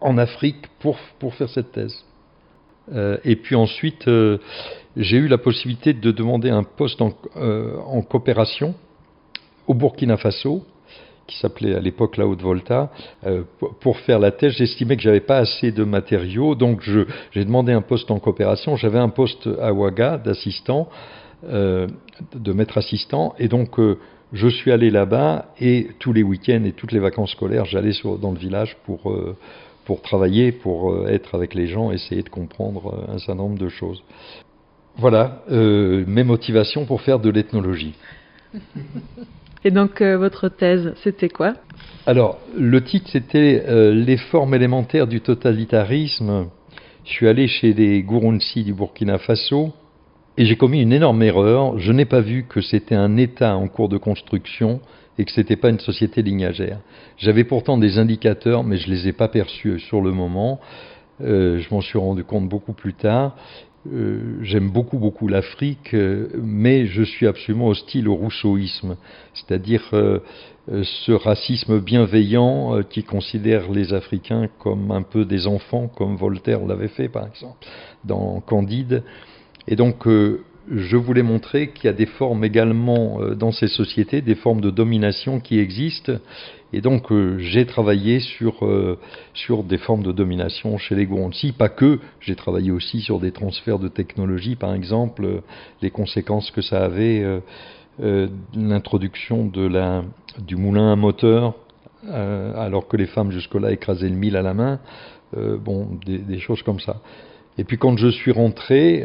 en 0.00 0.18
Afrique 0.18 0.66
pour, 0.80 0.96
pour 1.18 1.34
faire 1.34 1.48
cette 1.48 1.72
thèse. 1.72 2.04
Euh, 2.92 3.18
et 3.24 3.36
puis 3.36 3.54
ensuite, 3.54 4.08
euh, 4.08 4.38
j'ai 4.96 5.18
eu 5.18 5.28
la 5.28 5.38
possibilité 5.38 5.92
de 5.92 6.10
demander 6.10 6.50
un 6.50 6.64
poste 6.64 7.00
en, 7.00 7.12
euh, 7.36 7.76
en 7.86 8.02
coopération 8.02 8.74
au 9.66 9.74
Burkina 9.74 10.16
Faso, 10.16 10.64
qui 11.26 11.38
s'appelait 11.38 11.76
à 11.76 11.80
l'époque 11.80 12.16
la 12.16 12.26
Haute-Volta, 12.26 12.90
pour 13.78 13.98
faire 13.98 14.18
la 14.18 14.32
thèse. 14.32 14.54
J'estimais 14.54 14.96
que 14.96 15.02
j'avais 15.02 15.20
pas 15.20 15.36
assez 15.36 15.70
de 15.70 15.84
matériaux, 15.84 16.56
donc 16.56 16.82
j'ai 16.82 17.44
demandé 17.44 17.72
un 17.72 17.82
poste 17.82 18.10
en 18.10 18.18
coopération. 18.18 18.74
J'avais 18.74 18.98
un 18.98 19.10
poste 19.10 19.48
à 19.60 19.72
Ouaga 19.72 20.18
d'assistant, 20.18 20.88
de 21.44 22.52
maître 22.52 22.78
assistant, 22.78 23.36
et 23.38 23.46
donc 23.46 23.78
je 24.32 24.48
suis 24.48 24.72
allé 24.72 24.90
là-bas 24.90 25.54
et 25.60 25.90
tous 26.00 26.12
les 26.12 26.24
week-ends 26.24 26.64
et 26.64 26.72
toutes 26.72 26.90
les 26.90 26.98
vacances 26.98 27.30
scolaires, 27.30 27.64
j'allais 27.64 27.92
dans 28.20 28.32
le 28.32 28.38
village 28.38 28.76
pour 28.84 29.14
pour 29.84 30.02
travailler, 30.02 30.52
pour 30.52 30.92
euh, 30.92 31.06
être 31.08 31.34
avec 31.34 31.54
les 31.54 31.66
gens, 31.66 31.90
essayer 31.90 32.22
de 32.22 32.28
comprendre 32.28 32.94
euh, 32.94 33.14
un 33.14 33.18
certain 33.18 33.36
nombre 33.36 33.58
de 33.58 33.68
choses. 33.68 34.02
Voilà 34.96 35.42
euh, 35.50 36.04
mes 36.06 36.24
motivations 36.24 36.84
pour 36.84 37.00
faire 37.00 37.18
de 37.18 37.30
l'ethnologie. 37.30 37.94
Et 39.64 39.70
donc 39.70 40.00
votre 40.00 40.48
thèse, 40.48 40.94
c'était 41.02 41.28
quoi? 41.28 41.52
Alors, 42.06 42.38
le 42.56 42.82
titre, 42.82 43.10
c'était 43.12 43.92
Les 43.92 44.16
formes 44.16 44.54
élémentaires 44.54 45.06
du 45.06 45.20
totalitarisme. 45.20 46.46
Je 47.04 47.10
suis 47.10 47.28
allé 47.28 47.46
chez 47.46 47.74
les 47.74 48.02
Gurunsi 48.02 48.64
du 48.64 48.72
Burkina 48.72 49.18
Faso 49.18 49.74
et 50.38 50.46
j'ai 50.46 50.56
commis 50.56 50.80
une 50.80 50.94
énorme 50.94 51.22
erreur. 51.22 51.78
Je 51.78 51.92
n'ai 51.92 52.06
pas 52.06 52.22
vu 52.22 52.46
que 52.48 52.62
c'était 52.62 52.94
un 52.94 53.18
État 53.18 53.54
en 53.54 53.68
cours 53.68 53.90
de 53.90 53.98
construction 53.98 54.80
et 55.20 55.24
que 55.26 55.32
ce 55.32 55.40
n'était 55.40 55.56
pas 55.56 55.68
une 55.68 55.78
société 55.80 56.22
lignagère. 56.22 56.78
J'avais 57.18 57.44
pourtant 57.44 57.76
des 57.76 57.98
indicateurs, 57.98 58.64
mais 58.64 58.78
je 58.78 58.88
ne 58.88 58.94
les 58.94 59.08
ai 59.08 59.12
pas 59.12 59.28
perçus 59.28 59.78
sur 59.78 60.00
le 60.00 60.12
moment. 60.12 60.60
Euh, 61.20 61.58
je 61.58 61.74
m'en 61.74 61.82
suis 61.82 61.98
rendu 61.98 62.24
compte 62.24 62.48
beaucoup 62.48 62.72
plus 62.72 62.94
tard. 62.94 63.36
Euh, 63.92 64.38
j'aime 64.40 64.70
beaucoup 64.70 64.98
beaucoup 64.98 65.28
l'Afrique, 65.28 65.92
euh, 65.92 66.28
mais 66.42 66.86
je 66.86 67.02
suis 67.02 67.26
absolument 67.26 67.68
hostile 67.68 68.08
au 68.08 68.14
rousseauisme, 68.14 68.96
c'est-à-dire 69.34 69.82
ce 69.92 71.12
racisme 71.12 71.80
bienveillant 71.80 72.82
qui 72.88 73.02
considère 73.02 73.70
les 73.70 73.92
Africains 73.92 74.48
comme 74.58 74.90
un 74.90 75.02
peu 75.02 75.26
des 75.26 75.46
enfants, 75.46 75.88
comme 75.88 76.16
Voltaire 76.16 76.64
l'avait 76.64 76.88
fait 76.88 77.10
par 77.10 77.26
exemple 77.26 77.66
dans 78.04 78.40
Candide. 78.40 79.02
Et 79.68 79.76
donc 79.76 80.06
je 80.70 80.96
voulais 80.96 81.22
montrer 81.22 81.70
qu'il 81.70 81.86
y 81.86 81.88
a 81.88 81.92
des 81.92 82.06
formes 82.06 82.44
également 82.44 83.20
euh, 83.20 83.34
dans 83.34 83.52
ces 83.52 83.68
sociétés, 83.68 84.20
des 84.20 84.36
formes 84.36 84.60
de 84.60 84.70
domination 84.70 85.40
qui 85.40 85.58
existent. 85.58 86.12
Et 86.72 86.80
donc 86.80 87.10
euh, 87.10 87.38
j'ai 87.38 87.66
travaillé 87.66 88.20
sur, 88.20 88.64
euh, 88.64 88.98
sur 89.34 89.64
des 89.64 89.78
formes 89.78 90.04
de 90.04 90.12
domination 90.12 90.78
chez 90.78 90.94
les 90.94 91.06
Guanxi, 91.06 91.52
pas 91.52 91.68
que, 91.68 91.98
j'ai 92.20 92.36
travaillé 92.36 92.70
aussi 92.70 93.00
sur 93.00 93.18
des 93.18 93.32
transferts 93.32 93.80
de 93.80 93.88
technologie, 93.88 94.54
par 94.54 94.72
exemple, 94.74 95.42
les 95.82 95.90
conséquences 95.90 96.50
que 96.52 96.62
ça 96.62 96.84
avait, 96.84 97.24
l'introduction 98.54 99.46
de 99.46 99.66
la, 99.66 100.04
du 100.38 100.56
moulin 100.56 100.92
à 100.92 100.96
moteur, 100.96 101.54
alors 102.08 102.86
que 102.86 102.96
les 102.96 103.06
femmes 103.06 103.30
jusque-là 103.32 103.72
écrasaient 103.72 104.08
le 104.08 104.14
mille 104.14 104.36
à 104.36 104.42
la 104.42 104.54
main, 104.54 104.78
bon, 105.36 105.98
des, 106.06 106.18
des, 106.18 106.38
choses 106.38 106.62
comme 106.62 106.80
ça. 106.80 107.00
Et 107.58 107.64
puis 107.64 107.78
quand 107.78 107.96
je 107.98 108.08
suis 108.08 108.32
rentré, 108.32 109.02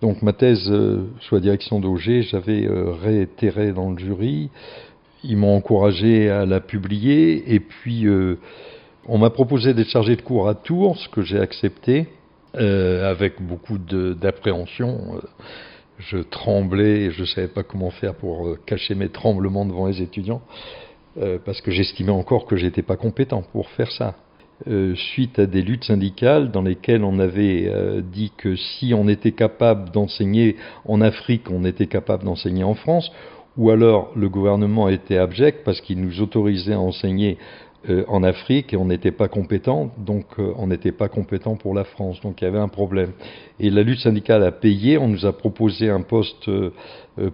donc 0.00 0.22
ma 0.22 0.32
thèse 0.32 0.70
euh, 0.70 1.04
sous 1.20 1.34
la 1.34 1.40
direction 1.40 1.78
d'Auger, 1.78 2.22
j'avais 2.22 2.66
euh, 2.66 2.92
réitéré 2.92 3.72
dans 3.72 3.90
le 3.90 3.98
jury. 3.98 4.50
Ils 5.22 5.36
m'ont 5.36 5.54
encouragé 5.54 6.30
à 6.30 6.46
la 6.46 6.60
publier 6.60 7.52
et 7.52 7.60
puis 7.60 8.06
euh, 8.06 8.38
on 9.06 9.18
m'a 9.18 9.28
proposé 9.28 9.74
d'être 9.74 9.90
chargé 9.90 10.16
de 10.16 10.22
cours 10.22 10.48
à 10.48 10.54
Tours, 10.54 10.96
ce 10.96 11.08
que 11.08 11.22
j'ai 11.22 11.38
accepté 11.38 12.06
avec 12.52 13.40
beaucoup 13.40 13.78
d'appréhension. 13.78 15.20
Je 15.98 16.18
tremblais 16.18 17.02
et 17.02 17.10
je 17.12 17.20
ne 17.20 17.26
savais 17.26 17.46
pas 17.46 17.62
comment 17.62 17.90
faire 17.90 18.14
pour 18.14 18.56
cacher 18.66 18.96
mes 18.96 19.08
tremblements 19.08 19.64
devant 19.64 19.86
les 19.86 20.02
étudiants 20.02 20.42
parce 21.44 21.60
que 21.60 21.70
j'estimais 21.70 22.10
encore 22.10 22.46
que 22.46 22.56
j'étais 22.56 22.82
pas 22.82 22.96
compétent 22.96 23.42
pour 23.52 23.68
faire 23.70 23.92
ça. 23.92 24.16
Suite 24.94 25.38
à 25.38 25.46
des 25.46 25.62
luttes 25.62 25.84
syndicales 25.84 26.50
dans 26.50 26.62
lesquelles 26.62 27.04
on 27.04 27.18
avait 27.18 27.72
dit 28.12 28.32
que 28.36 28.56
si 28.56 28.92
on 28.94 29.08
était 29.08 29.32
capable 29.32 29.90
d'enseigner 29.90 30.56
en 30.84 31.00
Afrique, 31.00 31.50
on 31.50 31.64
était 31.64 31.86
capable 31.86 32.24
d'enseigner 32.24 32.64
en 32.64 32.74
France, 32.74 33.10
ou 33.56 33.70
alors 33.70 34.10
le 34.16 34.28
gouvernement 34.28 34.88
était 34.88 35.18
abject 35.18 35.64
parce 35.64 35.80
qu'il 35.80 36.00
nous 36.00 36.20
autorisait 36.20 36.74
à 36.74 36.80
enseigner 36.80 37.38
euh, 37.88 38.04
en 38.08 38.22
Afrique 38.22 38.74
et 38.74 38.76
on 38.76 38.84
n'était 38.84 39.10
pas 39.10 39.28
compétent, 39.28 39.90
donc 39.96 40.26
euh, 40.38 40.52
on 40.58 40.66
n'était 40.66 40.92
pas 40.92 41.08
compétent 41.08 41.56
pour 41.56 41.74
la 41.74 41.84
France, 41.84 42.20
donc 42.20 42.42
il 42.42 42.44
y 42.44 42.46
avait 42.46 42.58
un 42.58 42.68
problème. 42.68 43.12
Et 43.58 43.70
la 43.70 43.82
lutte 43.82 44.00
syndicale 44.00 44.44
a 44.44 44.52
payé, 44.52 44.98
on 44.98 45.08
nous 45.08 45.24
a 45.24 45.32
proposé 45.32 45.88
un 45.88 46.02
poste 46.02 46.48
euh, 46.48 46.72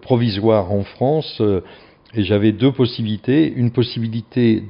provisoire 0.02 0.70
en 0.70 0.84
France 0.84 1.42
et 2.14 2.22
j'avais 2.22 2.52
deux 2.52 2.70
possibilités, 2.70 3.52
une 3.52 3.72
possibilité 3.72 4.62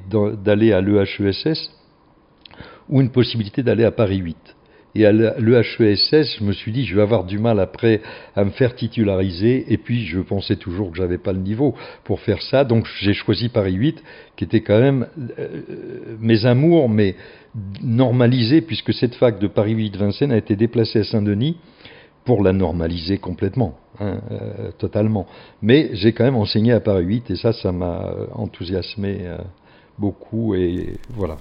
d'aller 0.42 0.72
à 0.72 0.80
l'EHESS 0.80 1.70
ou 2.88 3.00
une 3.00 3.10
possibilité 3.10 3.62
d'aller 3.62 3.84
à 3.84 3.90
Paris 3.90 4.18
8. 4.18 4.36
Et 4.96 5.04
à 5.04 5.12
l'EHESS, 5.12 6.38
je 6.38 6.44
me 6.44 6.52
suis 6.52 6.72
dit, 6.72 6.86
je 6.86 6.96
vais 6.96 7.02
avoir 7.02 7.24
du 7.24 7.38
mal 7.38 7.60
après 7.60 8.00
à 8.34 8.44
me 8.44 8.50
faire 8.50 8.74
titulariser. 8.74 9.70
Et 9.70 9.76
puis, 9.76 10.06
je 10.06 10.20
pensais 10.20 10.56
toujours 10.56 10.90
que 10.90 10.96
j'avais 10.96 11.18
pas 11.18 11.34
le 11.34 11.40
niveau 11.40 11.74
pour 12.04 12.20
faire 12.20 12.40
ça. 12.40 12.64
Donc, 12.64 12.86
j'ai 13.00 13.12
choisi 13.12 13.50
Paris 13.50 13.74
8, 13.74 14.02
qui 14.36 14.44
était 14.44 14.62
quand 14.62 14.80
même 14.80 15.06
euh, 15.38 16.16
mes 16.18 16.46
amours, 16.46 16.88
mais 16.88 17.14
normalisé, 17.82 18.62
puisque 18.62 18.94
cette 18.94 19.14
fac 19.16 19.38
de 19.38 19.48
Paris 19.48 19.72
8 19.74 19.96
Vincennes 19.98 20.32
a 20.32 20.38
été 20.38 20.56
déplacée 20.56 21.00
à 21.00 21.04
Saint-Denis 21.04 21.58
pour 22.24 22.42
la 22.42 22.54
normaliser 22.54 23.18
complètement, 23.18 23.74
hein, 24.00 24.20
euh, 24.30 24.70
totalement. 24.78 25.26
Mais 25.60 25.90
j'ai 25.92 26.12
quand 26.12 26.24
même 26.24 26.36
enseigné 26.36 26.72
à 26.72 26.80
Paris 26.80 27.04
8, 27.04 27.30
et 27.32 27.36
ça, 27.36 27.52
ça 27.52 27.70
m'a 27.70 28.14
enthousiasmé. 28.32 29.18
Euh, 29.24 29.36
beaucoup 29.98 30.54
et 30.54 30.98
voilà. 31.10 31.36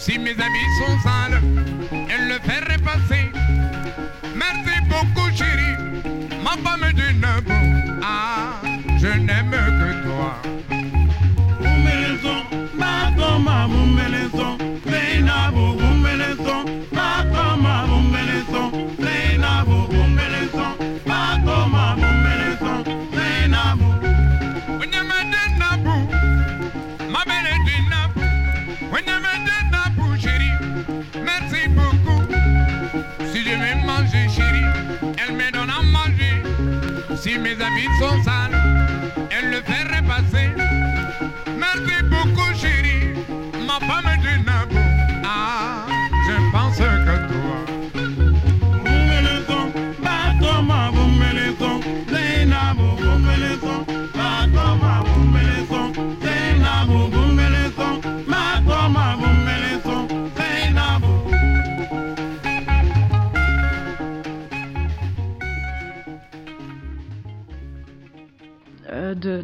Si 0.00 0.18
mes 0.18 0.30
habits 0.30 0.76
sont 0.78 0.98
sales, 1.02 1.42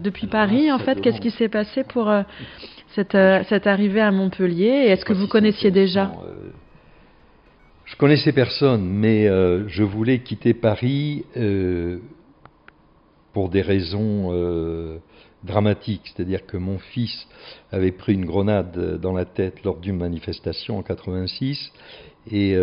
depuis 0.06 0.28
Paris, 0.28 0.70
en 0.72 0.78
fait, 0.78 1.00
qu'est-ce 1.00 1.20
qui 1.20 1.32
s'est 1.32 1.48
passé 1.48 1.84
pour 1.84 2.08
euh, 2.08 2.22
cette, 2.94 3.14
euh, 3.14 3.42
cette, 3.48 3.66
arrivée 3.66 4.00
à 4.00 4.12
Montpellier 4.12 4.86
Est-ce 4.88 5.04
que 5.04 5.12
vous 5.12 5.26
connaissiez 5.26 5.70
déjà? 5.70 6.12
Euh, 6.24 6.50
Je 7.84 7.96
connaissais 7.96 8.32
personne, 8.32 8.84
mais 8.86 9.26
je 9.68 9.82
voulais 9.82 10.20
quitter 10.20 10.54
Paris 10.54 11.24
pour 13.32 13.48
des 13.48 13.62
raisons 13.62 15.00
dramatiques. 15.44 16.02
C'est-à-dire 16.04 16.46
que 16.46 16.56
mon 16.56 16.78
fils 16.78 17.28
avait 17.70 17.92
pris 17.92 18.14
une 18.14 18.24
grenade 18.24 18.98
dans 19.00 19.12
la 19.12 19.24
tête 19.24 19.62
lors 19.62 19.78
d'une 19.78 19.98
manifestation 19.98 20.78
en 20.78 20.82
86 20.82 21.72
et 22.32 22.56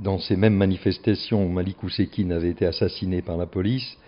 dans 0.00 0.18
ces 0.18 0.36
mêmes 0.36 0.56
manifestations, 0.56 1.46
Malik 1.48 1.82
Oussekine 1.82 2.32
avait 2.32 2.50
été 2.50 2.64
assassiné 2.64 3.20
par 3.20 3.36
la 3.36 3.46
police 3.46 3.98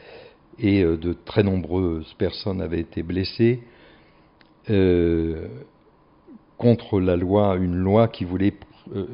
et 0.59 0.83
euh, 0.83 0.97
de 0.97 1.13
très 1.13 1.43
nombreuses 1.43 2.13
personnes 2.19 2.61
avaient 2.61 2.81
été 2.81 3.03
blessées 3.03 3.61
euh, 4.71 5.47
contre 6.59 7.01
la 7.01 7.17
loi, 7.17 7.57
une 7.57 7.77
loi 7.77 8.09
qui 8.09 8.25
voulait 8.25 8.55
euh, 8.95 9.07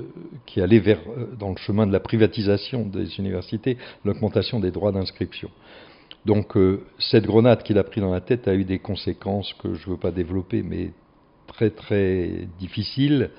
qui 0.46 0.61
allait 0.61 0.78
vers 0.78 1.00
dans 1.38 1.50
le 1.50 1.57
chemin 1.57 1.87
de 1.87 1.92
la 1.92 2.00
privatisation 2.00 2.87
des 2.87 3.18
universités, 3.18 3.78
l'augmentation 4.05 4.61
des 4.61 4.70
droits 4.70 4.92
d'inscription. 4.92 5.50
Donc 6.26 6.57
cette 7.00 7.26
grenade 7.26 7.64
qu'il 7.64 7.78
a 7.78 7.85
pris 7.85 8.00
dans 8.00 8.12
la 8.12 8.20
tête 8.20 8.46
a 8.46 8.55
eu 8.55 8.62
des 8.62 8.78
conséquences 8.78 9.52
que 9.55 9.74
je 9.74 9.88
ne 9.88 9.94
veux 9.94 9.98
pas 9.98 10.12
développer, 10.12 10.62
mais 10.62 10.92
très 11.46 11.70
très 11.70 12.46
difficiles. 12.59 13.31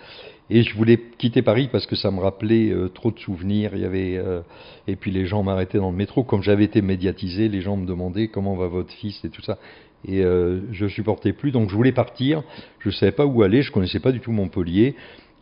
Et 0.49 0.63
je 0.63 0.75
voulais 0.75 0.99
quitter 1.17 1.41
Paris 1.41 1.69
parce 1.71 1.87
que 1.87 1.95
ça 1.95 2.11
me 2.11 2.19
rappelait 2.19 2.69
euh, 2.69 2.89
trop 2.89 3.11
de 3.11 3.19
souvenirs. 3.19 3.71
Il 3.73 3.81
y 3.81 3.85
avait 3.85 4.17
euh, 4.17 4.41
et 4.87 4.95
puis 4.95 5.09
les 5.09 5.25
gens 5.25 5.41
m'arrêtaient 5.41 5.77
dans 5.77 5.91
le 5.91 5.97
métro. 5.97 6.23
Comme 6.23 6.43
j'avais 6.43 6.65
été 6.65 6.81
médiatisé, 6.81 7.47
les 7.47 7.61
gens 7.61 7.77
me 7.77 7.85
demandaient 7.85 8.27
comment 8.27 8.55
va 8.55 8.67
votre 8.67 8.91
fils 8.91 9.23
et 9.23 9.29
tout 9.29 9.41
ça. 9.41 9.57
Et 10.05 10.21
euh, 10.21 10.59
je 10.73 10.85
supportais 10.87 11.31
plus, 11.31 11.51
donc 11.51 11.69
je 11.69 11.75
voulais 11.75 11.93
partir. 11.93 12.43
Je 12.79 12.89
ne 12.89 12.93
savais 12.93 13.13
pas 13.13 13.25
où 13.25 13.41
aller. 13.41 13.61
Je 13.61 13.71
connaissais 13.71 14.01
pas 14.01 14.11
du 14.11 14.19
tout 14.19 14.31
Montpellier. 14.31 14.95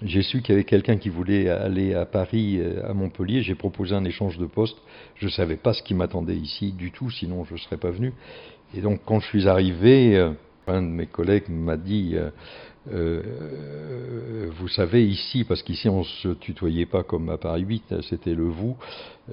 J'ai 0.04 0.22
su 0.22 0.42
qu'il 0.42 0.54
y 0.54 0.56
avait 0.56 0.64
quelqu'un 0.64 0.98
qui 0.98 1.10
voulait 1.10 1.50
aller 1.50 1.94
à 1.94 2.06
Paris, 2.06 2.60
à 2.84 2.94
Montpellier. 2.94 3.42
J'ai 3.42 3.54
proposé 3.54 3.94
un 3.94 4.04
échange 4.04 4.38
de 4.40 4.46
poste. 4.46 4.78
Je 5.16 5.26
ne 5.26 5.32
savais 5.32 5.58
pas 5.58 5.74
ce 5.74 5.84
qui 5.84 5.94
m'attendait 5.94 6.36
ici 6.36 6.72
du 6.72 6.92
tout, 6.92 7.12
sinon 7.12 7.44
je 7.44 7.54
ne 7.54 7.60
serais 7.60 7.78
pas 7.78 7.92
venu. 7.92 8.14
Et 8.76 8.82
donc 8.82 9.02
quand 9.06 9.20
je 9.20 9.28
suis 9.28 9.48
arrivé, 9.48 10.32
un 10.68 10.82
de 10.82 10.88
mes 10.88 11.08
collègues 11.08 11.50
m'a 11.50 11.78
dit 11.78 12.16
euh, 12.92 14.50
vous 14.58 14.68
savez, 14.68 15.06
ici, 15.06 15.44
parce 15.44 15.62
qu'ici 15.62 15.88
on 15.88 16.00
ne 16.00 16.04
se 16.04 16.30
tutoyait 16.30 16.88
pas 16.88 17.04
comme 17.04 17.30
à 17.30 17.38
Paris 17.38 17.62
8, 17.62 18.02
c'était 18.10 18.34
le 18.34 18.46
vous, 18.46 18.76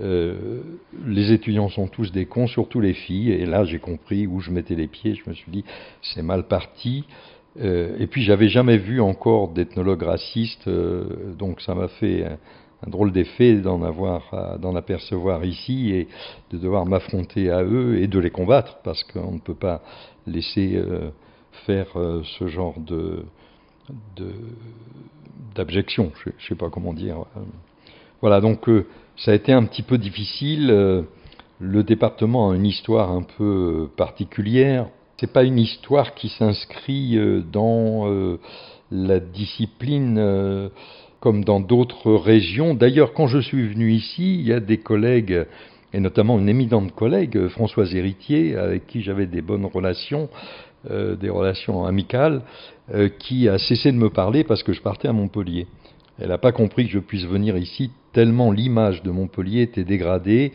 euh, 0.01 0.61
les 1.07 1.33
étudiants 1.33 1.71
sont 1.71 1.89
tous 1.89 2.13
des 2.13 2.27
cons, 2.27 2.47
surtout 2.47 2.81
les 2.81 2.93
filles, 2.93 3.33
et 3.33 3.47
là 3.47 3.65
j'ai 3.65 3.79
compris 3.79 4.27
où 4.27 4.41
je 4.41 4.51
mettais 4.51 4.75
les 4.75 4.87
pieds, 4.87 5.15
je 5.15 5.29
me 5.29 5.35
suis 5.35 5.51
dit, 5.51 5.65
c'est 6.03 6.23
mal 6.23 6.47
parti. 6.47 7.05
Euh, 7.61 7.97
et 7.99 8.07
puis 8.07 8.23
j'avais 8.23 8.49
jamais 8.49 8.77
vu 8.77 9.01
encore 9.01 9.49
d'ethnologue 9.49 10.03
raciste, 10.03 10.69
donc 10.69 11.63
ça 11.63 11.75
m'a 11.75 11.89
fait 11.89 12.25
un 12.87 12.91
drôle 12.91 13.13
d'effet 13.13 13.55
d'en 13.55 13.83
avoir, 13.83 14.59
d'en 14.61 14.77
apercevoir 14.77 15.45
ici 15.45 15.91
et 15.93 16.09
de 16.53 16.59
devoir 16.59 16.85
m'affronter 16.85 17.51
à 17.51 17.65
eux 17.65 17.99
et 17.99 18.07
de 18.07 18.19
les 18.19 18.31
combattre, 18.31 18.79
parce 18.85 19.03
qu'on 19.05 19.33
ne 19.33 19.41
peut 19.41 19.55
pas 19.55 19.83
laisser 20.29 20.81
faire 21.67 21.89
ce 22.39 22.47
genre 22.47 22.75
de, 22.79 23.25
d'abjection, 25.55 26.13
je 26.25 26.31
ne 26.31 26.35
sais 26.49 26.55
pas 26.55 26.71
comment 26.71 26.93
dire. 26.93 27.25
Voilà, 28.21 28.41
donc 28.41 28.69
euh, 28.69 28.87
ça 29.17 29.31
a 29.31 29.35
été 29.35 29.53
un 29.53 29.65
petit 29.65 29.83
peu 29.83 29.99
difficile. 29.99 30.71
Euh, 30.71 31.03
le 31.61 31.83
département 31.83 32.51
a 32.51 32.57
une 32.57 32.67
histoire 32.67 33.11
un 33.11 33.23
peu 33.23 33.89
particulière. 33.97 34.87
C'est 35.19 35.33
pas 35.33 35.45
une 35.45 35.59
histoire 35.59 36.15
qui 36.15 36.29
s'inscrit 36.29 37.17
euh, 37.17 37.41
dans 37.41 38.07
la 38.91 39.21
discipline 39.21 40.71
comme 41.21 41.45
dans 41.45 41.61
d'autres 41.61 42.15
régions. 42.15 42.75
D'ailleurs, 42.75 43.13
quand 43.13 43.27
je 43.27 43.39
suis 43.39 43.69
venu 43.69 43.93
ici, 43.93 44.37
il 44.37 44.47
y 44.47 44.53
a 44.53 44.61
des 44.61 44.79
collègues 44.79 45.45
et 45.93 46.01
notamment 46.01 46.39
une 46.39 46.49
éminente 46.49 46.95
collègue, 46.95 47.49
Françoise 47.49 47.95
Héritier, 47.95 48.57
avec 48.57 48.87
qui 48.87 49.03
j'avais 49.03 49.27
des 49.27 49.41
bonnes 49.41 49.65
relations, 49.65 50.29
des 50.89 51.31
relations 51.31 51.85
amicales, 51.87 52.43
qui 53.19 53.49
a 53.49 53.59
cessé 53.59 53.91
de 53.91 53.97
me 53.97 54.11
parler 54.11 54.45
parce 54.45 54.63
que 54.63 54.73
je 54.73 54.83
partais 54.83 55.09
à 55.09 55.13
Montpellier. 55.13 55.67
Elle 56.21 56.29
n'a 56.29 56.39
pas 56.39 56.53
compris 56.53 56.87
que 56.87 56.93
je 56.93 56.99
puisse 56.99 57.25
venir 57.25 57.57
ici 57.57 57.91
tellement 58.13 58.51
l'image 58.51 59.03
de 59.03 59.11
Montpellier 59.11 59.63
était 59.63 59.85
dégradée. 59.85 60.53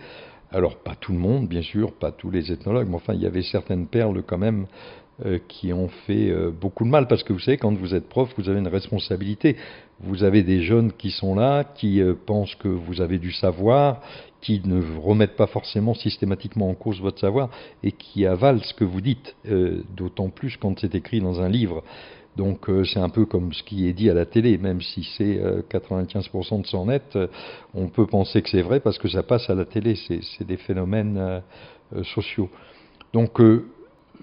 Alors 0.52 0.78
pas 0.78 0.96
tout 0.96 1.14
le 1.14 1.20
monde, 1.20 1.48
bien 1.48 1.62
sûr, 1.62 1.94
pas 1.94 2.12
tous 2.12 2.30
les 2.30 2.52
ethnologues, 2.52 2.88
mais 2.90 2.96
enfin 2.96 3.14
il 3.14 3.22
y 3.22 3.26
avait 3.26 3.42
certaines 3.42 3.88
perles 3.88 4.22
quand 4.22 4.38
même 4.38 4.66
euh, 4.66 5.03
qui 5.48 5.72
ont 5.74 5.90
fait 6.08 6.32
euh, 6.32 6.50
beaucoup 6.50 6.84
de 6.84 6.90
mal, 6.90 7.08
parce 7.08 7.24
que 7.24 7.34
vous 7.34 7.40
savez, 7.40 7.58
quand 7.58 7.74
vous 7.74 7.94
êtes 7.94 8.10
prof, 8.10 8.34
vous 8.38 8.50
avez 8.50 8.60
une 8.60 8.68
responsabilité. 8.68 9.56
Vous 10.00 10.24
avez 10.24 10.42
des 10.44 10.64
jeunes 10.64 10.92
qui 10.92 11.12
sont 11.12 11.36
là, 11.36 11.64
qui 11.64 12.02
euh, 12.02 12.16
pensent 12.26 12.56
que 12.56 12.68
vous 12.68 13.00
avez 13.00 13.20
du 13.20 13.32
savoir, 13.32 14.02
qui 14.42 14.62
ne 14.66 14.82
remettent 15.00 15.36
pas 15.36 15.48
forcément 15.48 15.94
systématiquement 15.94 16.70
en 16.70 16.74
cause 16.74 17.00
votre 17.00 17.20
savoir, 17.20 17.50
et 17.84 17.92
qui 17.92 18.26
avalent 18.26 18.62
ce 18.64 18.74
que 18.74 18.84
vous 18.84 19.02
dites, 19.02 19.36
d'autant 19.96 20.30
plus 20.30 20.58
quand 20.58 20.78
c'est 20.80 20.96
écrit 20.96 21.22
dans 21.22 21.40
un 21.40 21.48
livre. 21.48 21.84
Donc 22.36 22.70
c'est 22.92 23.00
un 23.00 23.08
peu 23.08 23.26
comme 23.26 23.54
ce 23.54 23.64
qui 23.64 23.88
est 23.88 23.94
dit 23.94 24.10
à 24.10 24.14
la 24.14 24.26
télé, 24.26 24.58
même 24.58 24.82
si 24.82 25.08
c'est 25.18 25.40
95% 25.70 26.64
de 26.64 26.68
son 26.68 26.88
net, 26.88 27.18
on 27.74 27.88
peut 27.88 28.06
penser 28.06 28.42
que 28.42 28.50
c'est 28.50 28.64
vrai 28.64 28.82
parce 28.82 28.98
que 28.98 29.08
ça 29.08 29.24
passe 29.24 29.50
à 29.50 29.56
la 29.56 29.64
télé, 29.64 29.96
c'est 29.96 30.46
des 30.46 30.58
phénomènes 30.58 31.42
sociaux. 32.14 32.50
Donc 33.14 33.40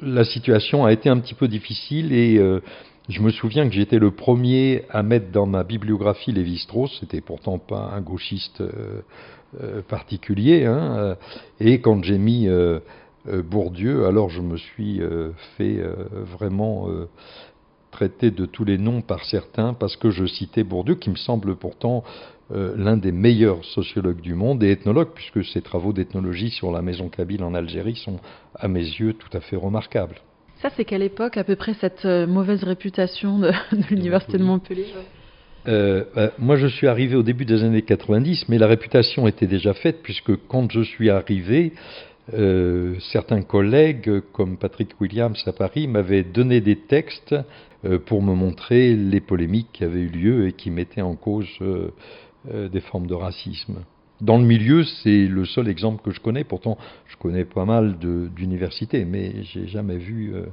la 0.02 0.24
situation 0.24 0.84
a 0.84 0.92
été 0.92 1.08
un 1.08 1.18
petit 1.18 1.34
peu 1.34 1.48
difficile 1.48 2.12
et 2.12 2.38
euh, 2.38 2.60
je 3.08 3.20
me 3.20 3.30
souviens 3.30 3.68
que 3.68 3.74
j'étais 3.74 3.98
le 3.98 4.10
premier 4.10 4.84
à 4.90 5.02
mettre 5.02 5.30
dans 5.30 5.46
ma 5.46 5.64
bibliographie 5.64 6.32
Lévi-Strauss, 6.32 6.98
c'était 7.00 7.20
pourtant 7.20 7.58
pas 7.58 7.92
un 7.94 8.00
gauchiste 8.00 8.60
euh, 8.60 9.02
euh, 9.62 9.82
particulier, 9.82 10.64
hein, 10.64 11.16
et 11.58 11.80
quand 11.80 12.02
j'ai 12.04 12.18
mis 12.18 12.48
Bourdieu, 13.26 14.06
alors 14.06 14.30
je 14.30 14.40
me 14.40 14.56
suis 14.56 15.00
fait 15.56 15.82
vraiment 16.12 16.88
traiter 17.90 18.30
de 18.30 18.46
tous 18.46 18.64
les 18.64 18.78
noms 18.78 19.02
par 19.02 19.24
certains 19.24 19.74
parce 19.74 19.96
que 19.96 20.10
je 20.10 20.26
citais 20.26 20.64
Bourdieu, 20.64 20.94
qui 20.94 21.10
me 21.10 21.16
semble 21.16 21.56
pourtant 21.56 22.04
euh, 22.52 22.74
l'un 22.76 22.96
des 22.96 23.12
meilleurs 23.12 23.64
sociologues 23.64 24.20
du 24.20 24.34
monde 24.34 24.62
et 24.64 24.72
ethnologue, 24.72 25.10
puisque 25.14 25.44
ses 25.44 25.62
travaux 25.62 25.92
d'ethnologie 25.92 26.50
sur 26.50 26.72
la 26.72 26.82
maison 26.82 27.08
Kabyle 27.08 27.44
en 27.44 27.54
Algérie 27.54 27.96
sont, 27.96 28.18
à 28.56 28.66
mes 28.66 28.80
yeux, 28.80 29.14
tout 29.14 29.36
à 29.36 29.40
fait 29.40 29.56
remarquables. 29.56 30.16
Ça, 30.60 30.68
c'est 30.76 30.84
quelle 30.84 31.02
époque, 31.02 31.36
à 31.36 31.44
peu 31.44 31.56
près, 31.56 31.74
cette 31.74 32.04
euh, 32.04 32.26
mauvaise 32.26 32.64
réputation 32.64 33.38
de, 33.38 33.52
l'Université 33.90 34.36
de 34.36 34.44
Montpellier 34.44 34.86
euh, 35.68 36.04
bah, 36.14 36.30
moi, 36.38 36.56
je 36.56 36.66
suis 36.66 36.86
arrivé 36.86 37.16
au 37.16 37.22
début 37.22 37.44
des 37.44 37.62
années 37.62 37.82
90, 37.82 38.48
mais 38.48 38.58
la 38.58 38.66
réputation 38.66 39.28
était 39.28 39.46
déjà 39.46 39.74
faite, 39.74 40.02
puisque 40.02 40.34
quand 40.48 40.70
je 40.72 40.80
suis 40.80 41.10
arrivé, 41.10 41.74
certains 43.12 43.42
collègues, 43.42 44.20
comme 44.32 44.56
Patrick 44.56 45.00
Williams 45.00 45.42
à 45.46 45.52
Paris, 45.52 45.88
m'avaient 45.88 46.22
donné 46.22 46.60
des 46.60 46.76
textes 46.76 47.34
pour 48.06 48.22
me 48.22 48.34
montrer 48.34 48.94
les 48.94 49.20
polémiques 49.20 49.68
qui 49.72 49.84
avaient 49.84 50.02
eu 50.02 50.08
lieu 50.08 50.48
et 50.48 50.52
qui 50.52 50.70
mettaient 50.70 51.02
en 51.02 51.16
cause 51.16 51.48
euh, 52.48 52.70
des 52.70 52.80
formes 52.80 53.06
de 53.06 53.12
racisme. 53.12 53.80
Dans 54.22 54.38
le 54.38 54.44
milieu, 54.44 54.82
c'est 54.82 55.26
le 55.26 55.44
seul 55.44 55.68
exemple 55.68 56.02
que 56.02 56.10
je 56.10 56.18
connais. 56.18 56.42
Pourtant, 56.42 56.78
je 57.06 57.16
connais 57.18 57.44
pas 57.44 57.66
mal 57.66 57.98
d'universités, 57.98 59.04
mais 59.04 59.42
j'ai 59.42 59.66
jamais 59.66 59.98
vu 59.98 60.32
euh, 60.34 60.46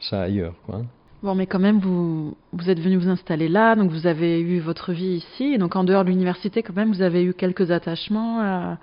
ça 0.00 0.22
ailleurs. 0.22 0.54
Quoi. 0.64 0.80
Bon, 1.22 1.34
mais 1.34 1.46
quand 1.46 1.58
même, 1.58 1.80
vous, 1.80 2.34
vous 2.54 2.70
êtes 2.70 2.80
venu 2.80 2.96
vous 2.96 3.10
installer 3.10 3.48
là, 3.48 3.76
donc 3.76 3.90
vous 3.90 4.06
avez 4.06 4.40
eu 4.40 4.58
votre 4.60 4.94
vie 4.94 5.16
ici. 5.16 5.52
Et 5.52 5.58
donc, 5.58 5.76
en 5.76 5.84
dehors 5.84 6.02
de 6.02 6.08
l'université, 6.08 6.62
quand 6.62 6.74
même, 6.74 6.90
vous 6.90 7.02
avez 7.02 7.22
eu 7.22 7.34
quelques 7.34 7.70
attachements 7.70 8.40
à, 8.40 8.78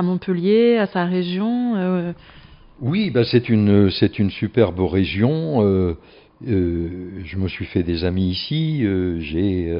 Montpellier, 0.00 0.78
à 0.78 0.86
sa 0.86 1.04
région. 1.04 1.76
Euh. 1.76 2.12
Oui, 2.80 3.10
bah 3.10 3.24
c'est 3.24 3.50
une, 3.50 3.90
une 4.18 4.30
superbe 4.30 4.80
région. 4.80 5.96
je 6.40 7.36
me 7.36 7.48
suis 7.48 7.66
fait 7.66 7.82
des 7.82 8.04
amis 8.04 8.30
ici. 8.30 8.84
j'ai 9.20 9.70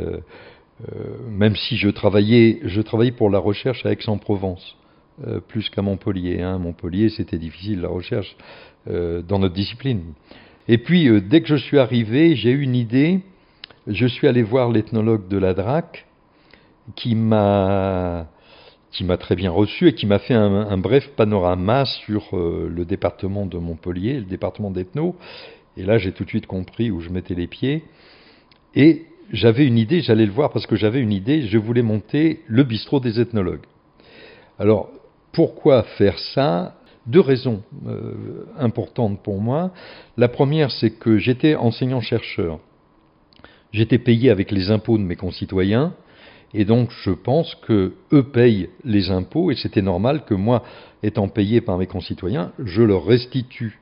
euh, 0.90 1.16
même 1.28 1.54
si 1.54 1.76
je 1.76 1.88
travaillais, 1.88 2.60
je 2.64 2.80
travaillais 2.80 3.12
pour 3.12 3.30
la 3.30 3.38
recherche 3.38 3.84
à 3.86 3.92
Aix-en-Provence, 3.92 4.76
euh, 5.26 5.40
plus 5.40 5.68
qu'à 5.70 5.82
Montpellier. 5.82 6.40
Hein. 6.40 6.58
Montpellier, 6.58 7.08
c'était 7.08 7.38
difficile 7.38 7.80
la 7.82 7.88
recherche 7.88 8.36
euh, 8.88 9.22
dans 9.22 9.38
notre 9.38 9.54
discipline. 9.54 10.14
Et 10.68 10.78
puis, 10.78 11.08
dès 11.22 11.40
que 11.40 11.48
je 11.48 11.56
suis 11.56 11.78
arrivé, 11.78 12.36
j'ai 12.36 12.50
eu 12.50 12.62
une 12.62 12.76
idée. 12.76 13.20
Je 13.86 14.06
suis 14.06 14.28
allé 14.28 14.42
voir 14.42 14.70
l'ethnologue 14.70 15.28
de 15.28 15.36
la 15.36 15.54
DRAC, 15.54 16.06
qui 16.94 17.14
m'a 17.14 18.28
qui 18.92 19.04
m'a 19.04 19.16
très 19.16 19.34
bien 19.34 19.50
reçu 19.50 19.88
et 19.88 19.94
qui 19.94 20.06
m'a 20.06 20.18
fait 20.18 20.34
un, 20.34 20.78
bref 20.78 21.08
panorama 21.16 21.84
sur 21.84 22.28
le 22.32 22.84
département 22.84 23.46
de 23.46 23.58
Montpellier, 23.58 24.14
le 24.14 24.26
département 24.26 24.70
d'ethno. 24.70 25.16
Et 25.76 25.84
là, 25.84 25.98
j'ai 25.98 26.12
tout 26.12 26.24
de 26.24 26.28
suite 26.28 26.46
compris 26.46 26.90
où 26.90 27.00
je 27.00 27.08
mettais 27.08 27.34
les 27.34 27.46
pieds. 27.46 27.84
Et 28.74 29.06
j'avais 29.32 29.66
une 29.66 29.78
idée, 29.78 30.00
j'allais 30.00 30.26
le 30.26 30.32
voir 30.32 30.50
parce 30.52 30.66
que 30.66 30.76
j'avais 30.76 31.00
une 31.00 31.12
idée, 31.12 31.42
je 31.42 31.58
voulais 31.58 31.82
monter 31.82 32.40
le 32.46 32.64
bistrot 32.64 33.00
des 33.00 33.20
ethnologues. 33.20 33.64
Alors, 34.58 34.90
pourquoi 35.32 35.82
faire 35.82 36.18
ça? 36.18 36.74
Deux 37.06 37.20
raisons 37.20 37.62
euh, 37.86 38.44
importantes 38.58 39.22
pour 39.22 39.40
moi. 39.40 39.72
La 40.16 40.28
première, 40.28 40.70
c'est 40.70 40.90
que 40.90 41.18
j'étais 41.18 41.56
enseignant-chercheur. 41.56 42.60
J'étais 43.72 43.98
payé 43.98 44.30
avec 44.30 44.50
les 44.50 44.70
impôts 44.70 44.98
de 44.98 45.02
mes 45.02 45.16
concitoyens, 45.16 45.94
et 46.54 46.64
donc 46.64 46.90
je 47.02 47.10
pense 47.10 47.54
que 47.66 47.92
eux 48.12 48.22
payent 48.22 48.68
les 48.84 49.10
impôts, 49.10 49.50
et 49.50 49.56
c'était 49.56 49.82
normal 49.82 50.24
que 50.24 50.34
moi, 50.34 50.62
étant 51.02 51.28
payé 51.28 51.60
par 51.60 51.78
mes 51.78 51.86
concitoyens, 51.86 52.52
je 52.62 52.82
leur 52.82 53.04
restitue 53.04 53.78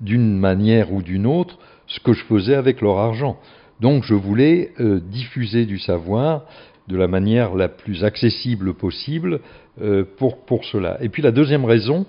d'une 0.00 0.38
manière 0.38 0.92
ou 0.92 1.02
d'une 1.02 1.26
autre 1.26 1.58
ce 1.86 2.00
que 2.00 2.12
je 2.12 2.24
faisais 2.24 2.54
avec 2.54 2.80
leur 2.80 2.98
argent. 2.98 3.38
Donc 3.80 4.04
je 4.04 4.14
voulais 4.14 4.72
euh, 4.80 5.00
diffuser 5.00 5.64
du 5.64 5.78
savoir 5.78 6.44
de 6.88 6.96
la 6.96 7.06
manière 7.06 7.54
la 7.54 7.68
plus 7.68 8.04
accessible 8.04 8.74
possible 8.74 9.40
euh, 9.80 10.04
pour, 10.16 10.44
pour 10.44 10.64
cela. 10.64 10.98
Et 11.02 11.08
puis 11.08 11.22
la 11.22 11.30
deuxième 11.30 11.64
raison, 11.64 12.06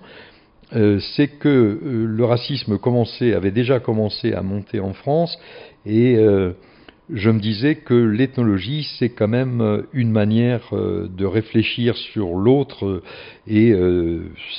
euh, 0.76 1.00
c'est 1.16 1.28
que 1.28 1.80
le 1.84 2.26
racisme 2.26 2.78
commençait, 2.78 3.34
avait 3.34 3.52
déjà 3.52 3.80
commencé 3.80 4.34
à 4.34 4.42
monter 4.42 4.80
en 4.80 4.94
France 4.94 5.38
et 5.86 6.18
je 7.12 7.32
me 7.32 7.40
disais 7.40 7.76
que 7.76 7.96
l'ethnologie, 7.96 8.88
c'est 9.00 9.10
quand 9.10 9.28
même 9.28 9.62
euh, 9.62 9.82
une 9.94 10.12
manière 10.12 10.70
euh, 10.74 11.08
de 11.08 11.26
réfléchir 11.26 11.98
sur 11.98 12.36
l'autre 12.36 12.86
euh, 12.86 13.04
et 13.48 13.74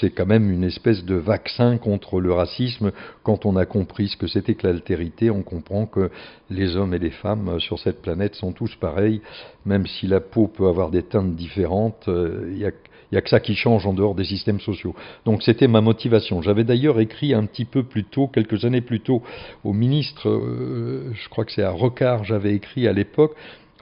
c'est 0.00 0.10
quand 0.10 0.26
même 0.26 0.50
une 0.50 0.64
espèce 0.64 1.04
de 1.04 1.14
vaccin 1.14 1.78
contre 1.78 2.20
le 2.20 2.32
racisme. 2.32 2.90
Quand 3.22 3.46
on 3.46 3.54
a 3.54 3.64
compris 3.64 4.08
ce 4.08 4.16
que 4.16 4.26
c'était 4.26 4.54
que 4.54 4.66
l'altérité, 4.66 5.30
on 5.30 5.42
comprend 5.42 5.86
que 5.86 6.10
les 6.50 6.74
hommes 6.74 6.92
et 6.92 6.98
les 6.98 7.10
femmes 7.10 7.60
sur 7.60 7.78
cette 7.78 8.02
planète 8.02 8.34
sont 8.34 8.50
tous 8.50 8.74
pareils, 8.74 9.20
même 9.64 9.86
si 9.86 10.08
la 10.08 10.18
peau 10.18 10.48
peut 10.48 10.66
avoir 10.66 10.90
des 10.90 11.04
teintes 11.04 11.36
différentes. 11.36 12.08
Il 12.08 12.64
a 12.66 12.72
il 13.10 13.14
n'y 13.14 13.18
a 13.18 13.22
que 13.22 13.28
ça 13.28 13.40
qui 13.40 13.54
change 13.54 13.86
en 13.86 13.92
dehors 13.92 14.14
des 14.14 14.24
systèmes 14.24 14.60
sociaux. 14.60 14.94
Donc 15.24 15.42
c'était 15.42 15.66
ma 15.66 15.80
motivation. 15.80 16.42
J'avais 16.42 16.64
d'ailleurs 16.64 17.00
écrit 17.00 17.34
un 17.34 17.44
petit 17.44 17.64
peu 17.64 17.82
plus 17.82 18.04
tôt, 18.04 18.28
quelques 18.28 18.64
années 18.64 18.80
plus 18.80 19.00
tôt, 19.00 19.22
au 19.64 19.72
ministre, 19.72 20.28
euh, 20.28 21.12
je 21.12 21.28
crois 21.28 21.44
que 21.44 21.52
c'est 21.52 21.62
à 21.62 21.70
Rocard, 21.70 22.24
j'avais 22.24 22.54
écrit 22.54 22.86
à 22.86 22.92
l'époque, 22.92 23.34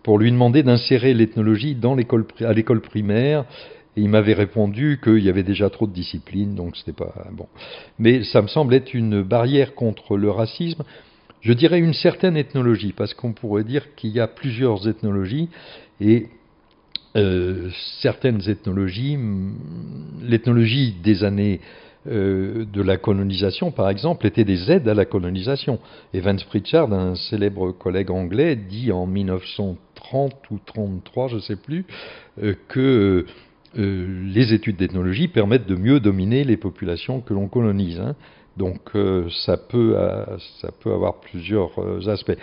pour 0.02 0.18
lui 0.18 0.30
demander 0.30 0.62
d'insérer 0.62 1.12
l'ethnologie 1.12 1.76
à 2.40 2.52
l'école 2.52 2.80
primaire. 2.80 3.44
Et 3.96 4.02
il 4.02 4.08
m'avait 4.08 4.34
répondu 4.34 5.00
qu'il 5.02 5.24
y 5.24 5.28
avait 5.28 5.42
déjà 5.42 5.70
trop 5.70 5.86
de 5.86 5.92
disciplines, 5.92 6.54
donc 6.54 6.76
c'était 6.76 6.92
pas 6.92 7.12
bon. 7.32 7.46
Mais 7.98 8.22
ça 8.22 8.40
me 8.40 8.46
semble 8.46 8.74
être 8.74 8.94
une 8.94 9.22
barrière 9.22 9.74
contre 9.74 10.16
le 10.16 10.30
racisme. 10.30 10.84
Je 11.40 11.52
dirais 11.52 11.80
une 11.80 11.94
certaine 11.94 12.36
ethnologie, 12.36 12.92
parce 12.96 13.12
qu'on 13.12 13.32
pourrait 13.32 13.64
dire 13.64 13.94
qu'il 13.96 14.10
y 14.10 14.20
a 14.20 14.28
plusieurs 14.28 14.88
ethnologies, 14.88 15.48
et 16.00 16.28
euh, 17.16 17.70
certaines 18.02 18.48
ethnologies, 18.48 19.18
l'ethnologie 20.22 20.94
des 21.02 21.24
années 21.24 21.60
euh, 22.06 22.66
de 22.70 22.82
la 22.82 22.98
colonisation, 22.98 23.70
par 23.70 23.88
exemple, 23.88 24.26
était 24.26 24.44
des 24.44 24.70
aides 24.70 24.86
à 24.88 24.94
la 24.94 25.06
colonisation. 25.06 25.78
Evans 26.12 26.38
Pritchard, 26.48 26.92
un 26.92 27.14
célèbre 27.14 27.72
collègue 27.72 28.10
anglais, 28.10 28.56
dit 28.56 28.92
en 28.92 29.06
1930 29.06 30.34
ou 30.50 30.58
33, 30.66 31.28
je 31.28 31.36
ne 31.36 31.40
sais 31.40 31.56
plus, 31.56 31.86
euh, 32.42 32.54
que 32.68 33.26
les 33.74 34.54
études 34.54 34.76
d'ethnologie 34.76 35.28
permettent 35.28 35.68
de 35.68 35.76
mieux 35.76 36.00
dominer 36.00 36.42
les 36.42 36.56
populations 36.56 37.20
que 37.20 37.34
l'on 37.34 37.48
colonise. 37.48 38.00
Hein. 38.00 38.16
Donc 38.56 38.80
ça, 39.44 39.56
peut, 39.56 39.94
ça 40.60 40.70
peut 40.80 40.90
avoir 40.90 41.20
plusieurs 41.20 42.08
aspects. 42.08 42.36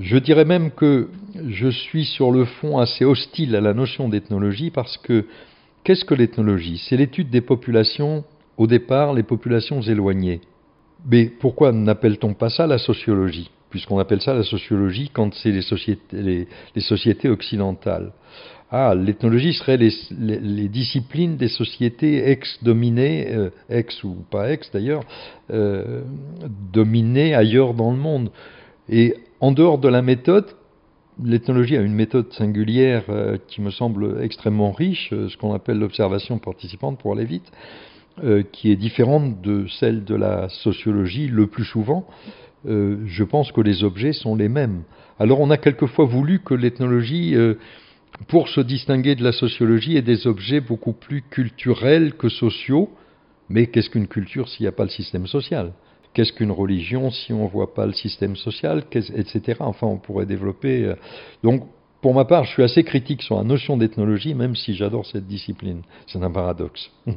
Je 0.00 0.16
dirais 0.16 0.44
même 0.44 0.70
que 0.70 1.08
je 1.34 1.68
suis 1.68 2.04
sur 2.04 2.30
le 2.30 2.44
fond 2.44 2.78
assez 2.78 3.04
hostile 3.04 3.54
à 3.56 3.60
la 3.60 3.74
notion 3.74 4.08
d'ethnologie 4.08 4.70
parce 4.70 4.96
que 4.98 5.26
qu'est-ce 5.84 6.04
que 6.04 6.14
l'ethnologie? 6.14 6.82
C'est 6.88 6.96
l'étude 6.96 7.30
des 7.30 7.40
populations, 7.40 8.24
au 8.56 8.66
départ, 8.66 9.12
les 9.12 9.22
populations 9.22 9.80
éloignées. 9.82 10.40
Mais 11.08 11.26
pourquoi 11.26 11.72
n'appelle-t-on 11.72 12.34
pas 12.34 12.50
ça 12.50 12.66
la 12.66 12.78
sociologie? 12.78 13.50
Puisqu'on 13.70 13.98
appelle 13.98 14.22
ça 14.22 14.34
la 14.34 14.42
sociologie 14.42 15.10
quand 15.12 15.34
c'est 15.34 15.50
les 15.50 15.62
sociétés, 15.62 16.46
les, 16.74 16.80
sociétés 16.80 17.28
occidentales. 17.28 18.12
ah, 18.70 18.94
l'ethnologie 18.94 19.52
serait 19.52 19.76
les, 19.76 20.68
disciplines 20.68 21.36
des 21.36 21.48
sociétés 21.48 22.30
ex-dominées, 22.30 23.28
euh, 23.30 23.50
ex 23.68 24.02
ou 24.04 24.16
pas 24.30 24.50
ex 24.50 24.70
d'ailleurs, 24.72 25.02
euh, 25.50 26.00
dominées 26.72 27.34
ailleurs 27.34 27.74
dans 27.74 27.90
le 27.90 27.98
monde. 27.98 28.30
Et 28.88 29.14
en 29.40 29.52
dehors 29.52 29.78
de 29.78 29.88
la 29.88 30.00
méthode, 30.00 30.46
l'ethnologie 31.22 31.76
a 31.76 31.82
une 31.82 31.94
méthode 31.94 32.32
singulière 32.32 33.04
euh, 33.08 33.38
qui 33.48 33.60
me 33.60 33.70
semble 33.70 34.22
extrêmement 34.22 34.72
riche, 34.72 35.10
ce 35.10 35.36
qu'on 35.36 35.54
appelle 35.54 35.78
l'observation 35.78 36.38
participante 36.38 36.98
pour 36.98 37.12
aller 37.12 37.24
vite, 37.24 37.50
qui 38.50 38.72
est 38.72 38.76
différente 38.76 39.40
de 39.42 39.68
celle 39.68 40.02
de 40.02 40.16
la 40.16 40.48
sociologie 40.48 41.28
le 41.28 41.46
plus 41.46 41.64
souvent. 41.64 42.04
je 42.64 43.22
pense 43.22 43.52
que 43.52 43.60
les 43.60 43.84
objets 43.84 44.12
sont 44.12 44.34
les 44.34 44.48
mêmes. 44.48 44.82
Alors 45.20 45.38
on 45.40 45.50
a 45.50 45.56
quelquefois 45.56 46.04
voulu 46.04 46.40
que 46.40 46.54
l'ethnologie 46.54 47.36
pour 48.26 48.48
se 48.48 48.60
distinguer 48.60 49.14
de 49.14 49.22
la 49.22 49.32
sociologie 49.32 49.96
et 49.96 50.02
des 50.02 50.26
objets 50.26 50.60
beaucoup 50.60 50.92
plus 50.92 51.22
culturels 51.22 52.14
que 52.14 52.28
sociaux. 52.28 52.90
Mais 53.48 53.68
qu'est-ce 53.68 53.90
qu'une 53.90 54.08
culture 54.08 54.48
s'il 54.48 54.64
n'y 54.64 54.68
a 54.68 54.72
pas 54.72 54.82
le 54.82 54.90
système 54.90 55.26
social? 55.26 55.72
Qu'est-ce 56.18 56.32
qu'une 56.32 56.50
religion 56.50 57.12
si 57.12 57.32
on 57.32 57.44
ne 57.44 57.48
voit 57.48 57.72
pas 57.74 57.86
le 57.86 57.92
système 57.92 58.34
social 58.34 58.82
Etc. 58.92 59.40
Enfin, 59.60 59.86
on 59.86 59.98
pourrait 59.98 60.26
développer. 60.26 60.82
Euh, 60.82 60.96
donc, 61.44 61.62
pour 62.00 62.12
ma 62.12 62.24
part, 62.24 62.42
je 62.42 62.50
suis 62.50 62.64
assez 62.64 62.82
critique 62.82 63.22
sur 63.22 63.36
la 63.36 63.44
notion 63.44 63.76
d'ethnologie, 63.76 64.34
même 64.34 64.56
si 64.56 64.74
j'adore 64.74 65.06
cette 65.06 65.28
discipline. 65.28 65.82
C'est 66.08 66.20
un 66.20 66.30
paradoxe. 66.32 66.90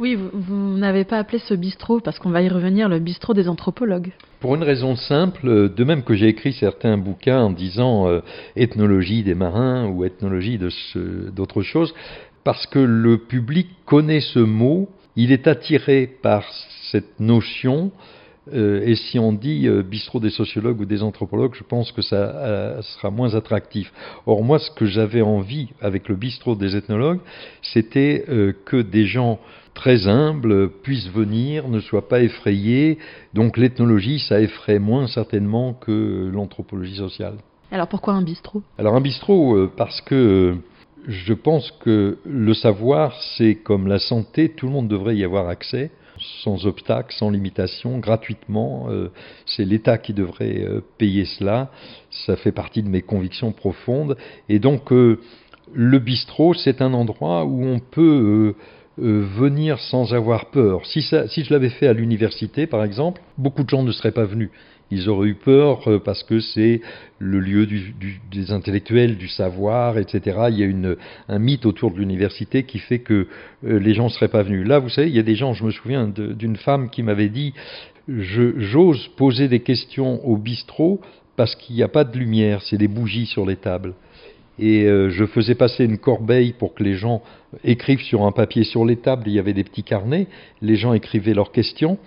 Oui, 0.00 0.16
vous, 0.16 0.76
n'avez 0.76 1.04
pas 1.04 1.18
appelé 1.18 1.38
ce 1.38 1.54
bistrot, 1.54 2.00
parce 2.00 2.18
qu'on 2.18 2.30
va 2.30 2.42
y 2.42 2.48
revenir, 2.48 2.88
le 2.88 2.98
bistrot 2.98 3.32
des 3.32 3.48
anthropologues. 3.48 4.10
Pour 4.40 4.56
une 4.56 4.64
raison 4.64 4.96
simple, 4.96 5.72
de 5.72 5.84
même 5.84 6.02
que 6.02 6.14
j'ai 6.14 6.26
écrit 6.26 6.52
certains 6.52 6.98
bouquins 6.98 7.44
en 7.44 7.52
disant 7.52 8.08
euh, 8.08 8.20
ethnologie 8.56 9.22
des 9.22 9.36
marins 9.36 9.86
ou 9.86 10.04
ethnologie 10.04 10.58
d'autres 10.58 11.62
choses, 11.62 11.94
parce 12.42 12.66
que 12.66 12.80
le 12.80 13.18
public 13.18 13.68
connaît 13.86 14.20
ce 14.20 14.40
mot, 14.40 14.88
il 15.16 15.32
est 15.32 15.46
attiré 15.46 16.06
par 16.22 16.44
cette 16.90 17.20
notion, 17.20 17.92
euh, 18.52 18.82
et 18.84 18.94
si 18.94 19.18
on 19.18 19.32
dit 19.32 19.66
euh, 19.66 19.82
bistrot 19.82 20.20
des 20.20 20.30
sociologues 20.30 20.80
ou 20.80 20.84
des 20.84 21.02
anthropologues, 21.02 21.54
je 21.54 21.64
pense 21.64 21.92
que 21.92 22.02
ça 22.02 22.82
sera 22.82 23.10
moins 23.10 23.34
attractif. 23.34 23.92
Or, 24.26 24.44
moi, 24.44 24.58
ce 24.58 24.70
que 24.70 24.86
j'avais 24.86 25.22
envie 25.22 25.68
avec 25.80 26.08
le 26.08 26.16
bistrot 26.16 26.54
des 26.54 26.76
ethnologues, 26.76 27.20
c'était 27.62 28.24
que 28.66 28.82
des 28.82 29.06
gens 29.06 29.38
très 29.74 30.06
humble 30.06 30.70
puisse 30.82 31.08
venir, 31.08 31.68
ne 31.68 31.80
soit 31.80 32.08
pas 32.08 32.20
effrayé. 32.20 32.98
Donc 33.34 33.56
l'ethnologie, 33.56 34.20
ça 34.20 34.40
effraie 34.40 34.78
moins 34.78 35.06
certainement 35.08 35.74
que 35.74 36.30
l'anthropologie 36.32 36.96
sociale. 36.96 37.34
Alors 37.70 37.88
pourquoi 37.88 38.14
un 38.14 38.22
bistrot? 38.22 38.62
Alors 38.78 38.94
un 38.94 39.00
bistrot, 39.00 39.56
euh, 39.56 39.72
parce 39.76 40.00
que 40.02 40.14
euh, 40.14 40.54
je 41.06 41.34
pense 41.34 41.70
que 41.70 42.18
le 42.24 42.54
savoir, 42.54 43.16
c'est 43.36 43.56
comme 43.56 43.86
la 43.86 43.98
santé, 43.98 44.50
tout 44.50 44.66
le 44.66 44.72
monde 44.72 44.88
devrait 44.88 45.16
y 45.16 45.24
avoir 45.24 45.48
accès, 45.48 45.90
sans 46.42 46.66
obstacle, 46.66 47.14
sans 47.14 47.30
limitation, 47.30 47.98
gratuitement. 47.98 48.86
Euh, 48.88 49.08
c'est 49.46 49.64
l'État 49.64 49.98
qui 49.98 50.12
devrait 50.12 50.64
payer 50.98 51.24
cela. 51.24 51.70
Ça 52.26 52.36
fait 52.36 52.52
partie 52.52 52.82
de 52.82 52.88
mes 52.88 53.02
convictions 53.02 53.52
profondes. 53.52 54.16
Et 54.48 54.58
donc, 54.58 54.90
le 54.90 55.98
bistrot, 55.98 56.54
c'est 56.54 56.80
un 56.80 56.94
endroit 56.94 57.44
où 57.44 57.64
on 57.64 57.80
peut 57.80 58.54
euh, 59.00 59.26
venir 59.36 59.80
sans 59.80 60.14
avoir 60.14 60.50
peur. 60.50 60.86
Si, 60.86 61.00
je 61.02 61.52
l'avais 61.52 61.70
fait 61.70 61.88
à 61.88 61.92
l'université, 61.92 62.68
par 62.68 62.84
exemple, 62.84 63.20
beaucoup 63.36 63.64
de 63.64 63.68
gens 63.68 63.82
ne 63.82 63.90
seraient 63.90 64.12
pas 64.12 64.24
venus. 64.24 64.50
Ils 64.94 65.08
auraient 65.08 65.28
eu 65.28 65.34
peur 65.34 65.88
euh, 65.88 65.98
parce 65.98 66.22
que 66.22 66.40
c'est 66.40 66.80
le 67.18 67.40
lieu 67.40 67.66
des 67.66 68.50
intellectuels, 68.50 69.16
du 69.16 69.28
savoir, 69.28 69.98
etc. 69.98 70.46
Il 70.50 70.58
y 70.58 70.64
a 70.64 70.94
un 71.28 71.38
mythe 71.38 71.66
autour 71.66 71.90
de 71.90 71.98
l'université 71.98 72.64
qui 72.64 72.78
fait 72.78 73.00
que 73.00 73.26
euh, 73.66 73.78
les 73.78 73.94
gens 73.94 74.04
ne 74.04 74.10
seraient 74.10 74.28
pas 74.28 74.42
venus. 74.42 74.66
Là, 74.66 74.78
vous 74.78 74.88
savez, 74.88 75.08
il 75.08 75.16
y 75.16 75.18
a 75.18 75.22
des 75.22 75.36
gens, 75.36 75.54
je 75.54 75.64
me 75.64 75.70
souviens 75.70 76.06
d'une 76.06 76.56
femme 76.56 76.90
qui 76.90 77.02
m'avait 77.02 77.28
dit, 77.28 77.54
j'ose 78.08 79.08
poser 79.16 79.48
des 79.48 79.60
questions 79.60 80.24
au 80.26 80.36
bistrot 80.36 81.00
parce 81.36 81.56
qu'il 81.56 81.74
n'y 81.74 81.82
a 81.82 81.88
pas 81.88 82.04
de 82.04 82.16
lumière, 82.16 82.62
c'est 82.62 82.76
des 82.76 82.88
bougies 82.88 83.26
sur 83.26 83.44
les 83.44 83.56
tables 83.56 83.94
et 84.58 84.84
euh, 84.84 85.10
je 85.10 85.24
faisais 85.24 85.54
passer 85.54 85.84
une 85.84 85.98
corbeille 85.98 86.52
pour 86.52 86.74
que 86.74 86.84
les 86.84 86.94
gens 86.94 87.22
écrivent 87.64 88.02
sur 88.02 88.24
un 88.24 88.32
papier 88.32 88.64
sur 88.64 88.84
les 88.84 88.96
tables. 88.96 89.24
Il 89.26 89.32
y 89.32 89.38
avait 89.38 89.52
des 89.52 89.64
petits 89.64 89.82
carnets, 89.82 90.26
les 90.62 90.76
gens 90.76 90.92
écrivaient 90.92 91.34
leurs 91.34 91.52
questions 91.52 91.98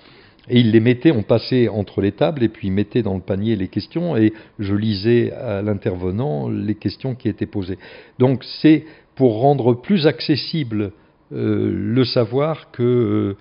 et 0.50 0.60
ils 0.60 0.72
les 0.72 0.80
mettaient, 0.80 1.12
on 1.12 1.24
passait 1.24 1.68
entre 1.68 2.02
les 2.02 2.12
tables 2.12 2.44
et 2.44 2.50
puis 2.50 2.68
ils 2.68 2.74
mettaient 2.74 3.04
dans 3.04 3.16
le 3.16 3.22
panier 3.22 3.56
les 3.56 3.68
questions 3.68 4.16
et 4.16 4.34
je 4.60 4.74
lisais 4.74 5.32
à 5.34 5.62
l'intervenant 5.62 6.50
les 6.50 6.76
questions 6.76 7.16
qui 7.16 7.28
étaient 7.28 7.46
posées. 7.46 7.78
Donc 8.20 8.44
c'est 8.62 8.86
pour 9.16 9.40
rendre 9.40 9.74
plus 9.74 10.08
accessible 10.08 10.92
euh, 11.34 11.72
le 11.74 12.06
savoir 12.06 12.72
que 12.72 13.36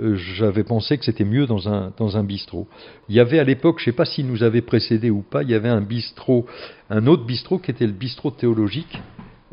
euh, 0.00 0.16
j'avais 0.16 0.64
pensé 0.64 0.98
que 0.98 1.04
c'était 1.04 1.24
mieux 1.24 1.46
dans 1.46 1.68
un, 1.68 1.92
dans 1.96 2.22
bistrot. 2.24 2.66
Il 3.08 3.14
y 3.14 3.20
avait 3.20 3.38
à 3.38 3.44
l'époque, 3.44 3.78
je 3.78 3.82
ne 3.82 3.92
sais 3.92 3.96
pas 3.96 4.04
s'il 4.04 4.26
nous 4.26 4.42
avait 4.42 4.62
précédé 4.62 5.10
ou 5.10 5.22
pas, 5.22 5.42
il 5.42 5.50
y 5.50 5.54
avait 5.54 5.68
un 5.68 5.80
bistrot, 5.80 6.46
un 6.90 7.06
autre 7.06 7.24
bistrot 7.24 7.58
qui 7.58 7.70
était 7.70 7.86
le 7.86 7.92
bistrot 7.92 8.32
théologique, 8.32 8.98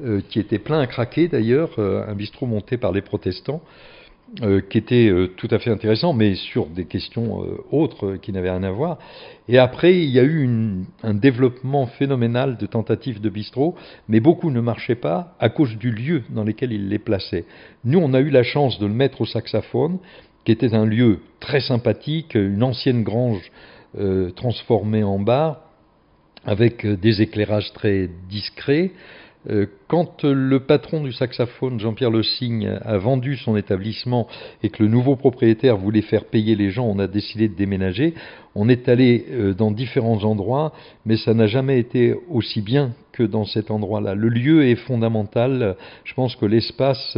euh, 0.04 0.22
qui 0.30 0.40
était 0.40 0.60
plein 0.60 0.80
à 0.80 0.88
craquer 0.88 1.28
d'ailleurs, 1.28 1.78
un 1.78 2.16
bistrot 2.16 2.48
monté 2.48 2.78
par 2.78 2.92
les 2.92 3.02
protestants, 3.02 3.62
qui 4.70 4.78
était 4.78 5.12
tout 5.38 5.48
à 5.52 5.60
fait 5.60 5.70
intéressant, 5.70 6.12
mais 6.12 6.36
sur 6.36 6.66
des 6.66 6.86
questions 6.86 7.46
autres 7.72 8.18
qui 8.18 8.32
n'avaient 8.32 8.52
rien 8.52 8.64
à 8.64 8.72
voir. 8.72 8.98
Et 9.48 9.58
après, 9.60 10.02
il 10.02 10.10
y 10.10 10.20
a 10.20 10.24
eu 10.24 10.50
un 11.04 11.14
développement 11.14 11.86
phénoménal 11.86 12.58
de 12.58 12.66
tentatives 12.66 13.22
de 13.22 13.30
bistrot, 13.30 13.76
mais 14.10 14.20
beaucoup 14.20 14.52
ne 14.52 14.62
marchaient 14.62 14.96
pas 14.96 15.36
à 15.40 15.50
cause 15.50 15.78
du 15.78 15.92
lieu 15.92 16.24
dans 16.30 16.44
lequel 16.44 16.74
ils 16.74 16.90
les 16.90 17.00
plaçaient. 17.00 17.46
Nous, 17.84 18.00
on 18.00 18.14
a 18.14 18.20
eu 18.20 18.30
la 18.30 18.44
chance 18.44 18.80
de 18.80 18.88
le 18.88 18.94
mettre 18.94 19.22
au 19.22 19.26
saxophone, 19.26 20.00
qui 20.46 20.52
était 20.52 20.74
un 20.74 20.86
lieu 20.86 21.20
très 21.40 21.60
sympathique, 21.60 22.36
une 22.36 22.64
ancienne 22.64 23.04
grange 23.04 23.52
euh, 23.98 24.32
transformée 24.32 25.04
en 25.04 25.20
bar, 25.20 25.62
avec 26.46 26.86
euh, 26.86 26.96
des 26.96 27.22
éclairages 27.22 27.74
très 27.74 28.10
discrets. 28.30 28.92
Euh, 29.50 29.68
quand 29.88 30.24
le 30.24 30.60
patron 30.60 31.04
du 31.04 31.12
saxophone, 31.12 31.80
Jean-Pierre 31.80 32.12
Le 32.12 32.24
Signe, 32.24 32.80
a 32.84 32.98
vendu 32.98 33.38
son 33.38 33.56
établissement 33.56 34.28
et 34.64 34.70
que 34.70 34.84
le 34.84 34.90
nouveau 34.90 35.16
propriétaire 35.16 35.78
voulait 35.78 36.02
faire 36.02 36.26
payer 36.26 36.56
les 36.56 36.72
gens, 36.72 36.86
on 36.86 37.00
a 37.00 37.08
décidé 37.08 37.48
de 37.48 37.56
déménager. 37.56 38.14
On 38.56 38.70
est 38.70 38.88
allé 38.88 39.26
dans 39.58 39.70
différents 39.70 40.24
endroits, 40.24 40.72
mais 41.06 41.18
ça 41.18 41.34
n'a 41.34 41.46
jamais 41.46 41.78
été 41.78 42.16
aussi 42.30 42.62
bien 42.62 42.94
que 43.12 43.24
dans 43.24 43.44
cet 43.44 43.70
endroit-là. 43.70 44.16
Le 44.16 44.30
lieu 44.30 44.66
est 44.66 44.76
fondamental. 44.76 45.76
Je 46.06 46.14
pense 46.14 46.38
que 46.38 46.46
l'espace 46.46 47.18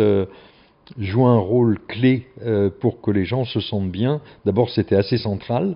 joue 0.98 1.26
un 1.26 1.40
rôle 1.40 1.80
clé 1.88 2.28
euh, 2.46 2.70
pour 2.70 3.02
que 3.02 3.12
les 3.12 3.26
gens 3.26 3.46
se 3.46 3.60
sentent 3.60 3.92
bien. 3.92 4.22
D'abord, 4.46 4.70
c'était 4.70 4.96
assez 4.96 5.18
central. 5.18 5.76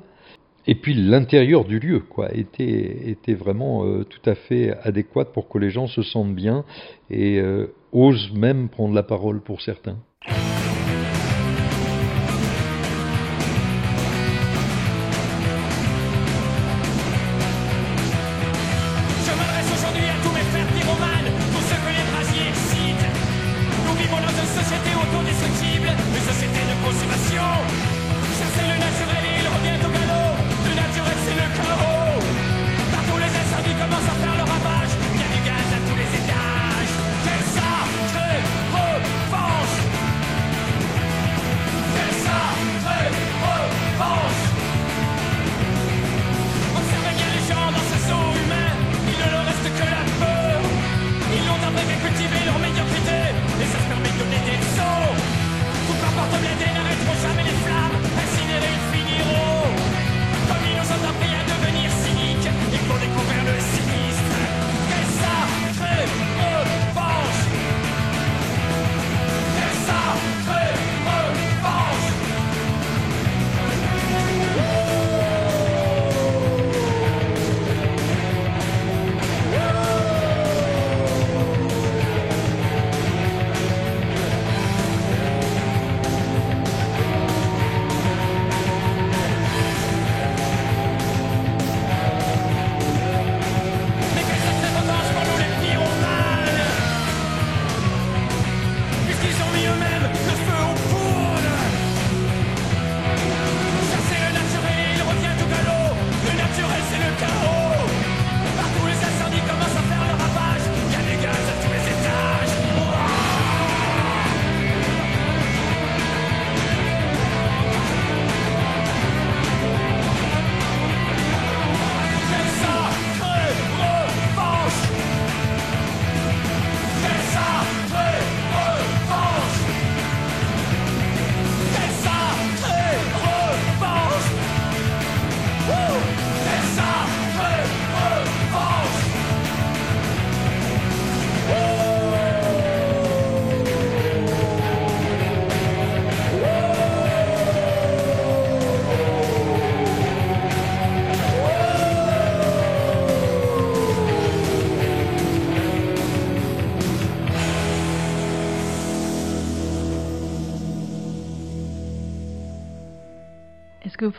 Et 0.67 0.75
puis 0.75 0.93
l'intérieur 0.93 1.65
du 1.65 1.79
lieu 1.79 1.99
quoi, 1.99 2.33
était, 2.33 3.09
était 3.09 3.33
vraiment 3.33 3.85
euh, 3.85 4.03
tout 4.03 4.29
à 4.29 4.35
fait 4.35 4.75
adéquat 4.83 5.25
pour 5.25 5.49
que 5.49 5.57
les 5.57 5.69
gens 5.69 5.87
se 5.87 6.01
sentent 6.03 6.35
bien 6.35 6.65
et 7.09 7.39
euh, 7.39 7.73
osent 7.91 8.31
même 8.33 8.69
prendre 8.69 8.93
la 8.93 9.03
parole 9.03 9.41
pour 9.41 9.61
certains. 9.61 9.97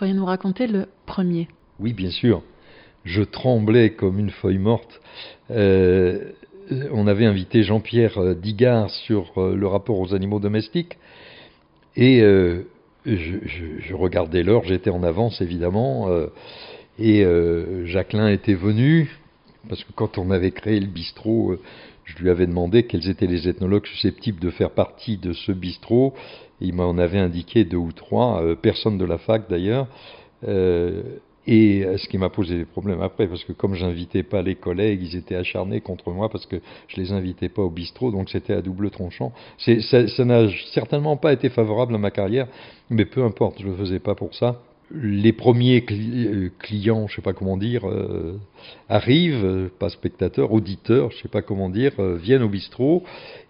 Pourriez 0.02 0.14
nous 0.14 0.24
raconter 0.24 0.66
le 0.66 0.86
premier? 1.06 1.46
Oui, 1.78 1.92
bien 1.92 2.10
sûr. 2.10 2.42
Je 3.04 3.22
tremblais 3.22 3.90
comme 3.90 4.18
une 4.18 4.30
feuille 4.30 4.58
morte. 4.58 5.00
Euh, 5.52 6.32
on 6.90 7.06
avait 7.06 7.24
invité 7.24 7.62
Jean-Pierre 7.62 8.34
Digard 8.34 8.90
sur 8.90 9.30
euh, 9.36 9.54
le 9.54 9.64
rapport 9.68 10.00
aux 10.00 10.12
animaux 10.12 10.40
domestiques. 10.40 10.98
Et 11.94 12.20
euh, 12.20 12.64
je, 13.06 13.94
regardais 13.94 14.42
l'heure, 14.42 14.64
j'étais 14.64 14.90
en 14.90 15.04
avance 15.04 15.40
évidemment. 15.40 16.08
et 16.98 17.24
Jacqueline 17.84 18.26
était 18.26 18.54
venu, 18.54 19.16
parce 19.68 19.84
que 19.84 19.92
quand 19.94 20.18
on 20.18 20.32
avait 20.32 20.50
créé 20.50 20.80
le 20.80 20.88
bistrot, 20.88 21.56
je 22.04 22.18
lui 22.18 22.28
avais 22.28 22.48
demandé 22.48 22.86
quels 22.86 23.08
étaient 23.08 23.28
les 23.28 23.48
ethnologues 23.48 23.86
susceptibles 23.86 24.40
de 24.40 24.50
faire 24.50 24.70
partie 24.70 25.16
de 25.16 25.32
ce 25.32 25.52
bistrot. 25.52 26.14
Il 26.62 26.74
m'en 26.74 26.96
avait 26.98 27.18
indiqué 27.18 27.64
deux 27.64 27.76
ou 27.76 27.92
trois, 27.92 28.42
euh, 28.42 28.54
personne 28.54 28.98
de 28.98 29.04
la 29.04 29.18
fac 29.18 29.48
d'ailleurs. 29.50 29.86
Euh, 30.48 31.02
et 31.46 31.84
ce 31.96 32.08
qui 32.08 32.18
m'a 32.18 32.28
posé 32.28 32.56
des 32.56 32.64
problèmes 32.64 33.00
après, 33.00 33.26
parce 33.26 33.42
que 33.42 33.52
comme 33.52 33.74
j'invitais 33.74 34.22
pas 34.22 34.42
les 34.42 34.54
collègues, 34.54 35.02
ils 35.02 35.16
étaient 35.16 35.34
acharnés 35.34 35.80
contre 35.80 36.12
moi 36.12 36.28
parce 36.28 36.46
que 36.46 36.56
je 36.86 37.00
les 37.00 37.10
invitais 37.10 37.48
pas 37.48 37.62
au 37.62 37.70
bistrot, 37.70 38.12
donc 38.12 38.30
c'était 38.30 38.52
à 38.52 38.62
double 38.62 38.90
tranchant. 38.90 39.32
Ça 39.58 40.24
n'a 40.24 40.46
certainement 40.72 41.16
pas 41.16 41.32
été 41.32 41.48
favorable 41.48 41.96
à 41.96 41.98
ma 41.98 42.12
carrière, 42.12 42.46
mais 42.90 43.06
peu 43.06 43.24
importe, 43.24 43.60
je 43.60 43.66
le 43.66 43.74
faisais 43.74 43.98
pas 43.98 44.14
pour 44.14 44.32
ça 44.36 44.62
les 44.94 45.32
premiers 45.32 45.84
euh, 45.90 46.50
clients, 46.58 47.06
je 47.08 47.16
sais 47.16 47.22
pas 47.22 47.32
comment 47.32 47.56
dire, 47.56 47.88
euh, 47.88 48.38
arrivent, 48.88 49.44
euh, 49.44 49.68
pas 49.78 49.88
spectateurs, 49.88 50.52
auditeurs, 50.52 51.10
je 51.10 51.22
sais 51.22 51.28
pas 51.28 51.42
comment 51.42 51.70
dire, 51.70 51.92
viennent 52.16 52.42
au 52.42 52.48
bistrot. 52.48 53.02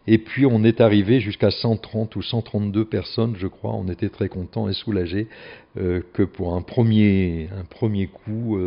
Et 0.07 0.19
puis 0.19 0.47
on 0.47 0.65
est 0.65 0.81
arrivé 0.81 1.21
jusqu'à 1.21 1.51
130 1.51 2.17
ou 2.17 2.23
132 2.23 2.85
personnes, 2.85 3.35
je 3.39 3.47
crois. 3.47 3.75
On 3.75 3.89
était 3.89 4.09
très 4.09 4.29
contents 4.29 4.69
et 4.69 4.73
soulagés 4.73 5.29
que 5.77 6.25
pour 6.25 6.55
un 6.55 6.63
premier, 6.63 7.49
un 7.57 7.65
premier 7.65 8.09
coup, 8.09 8.59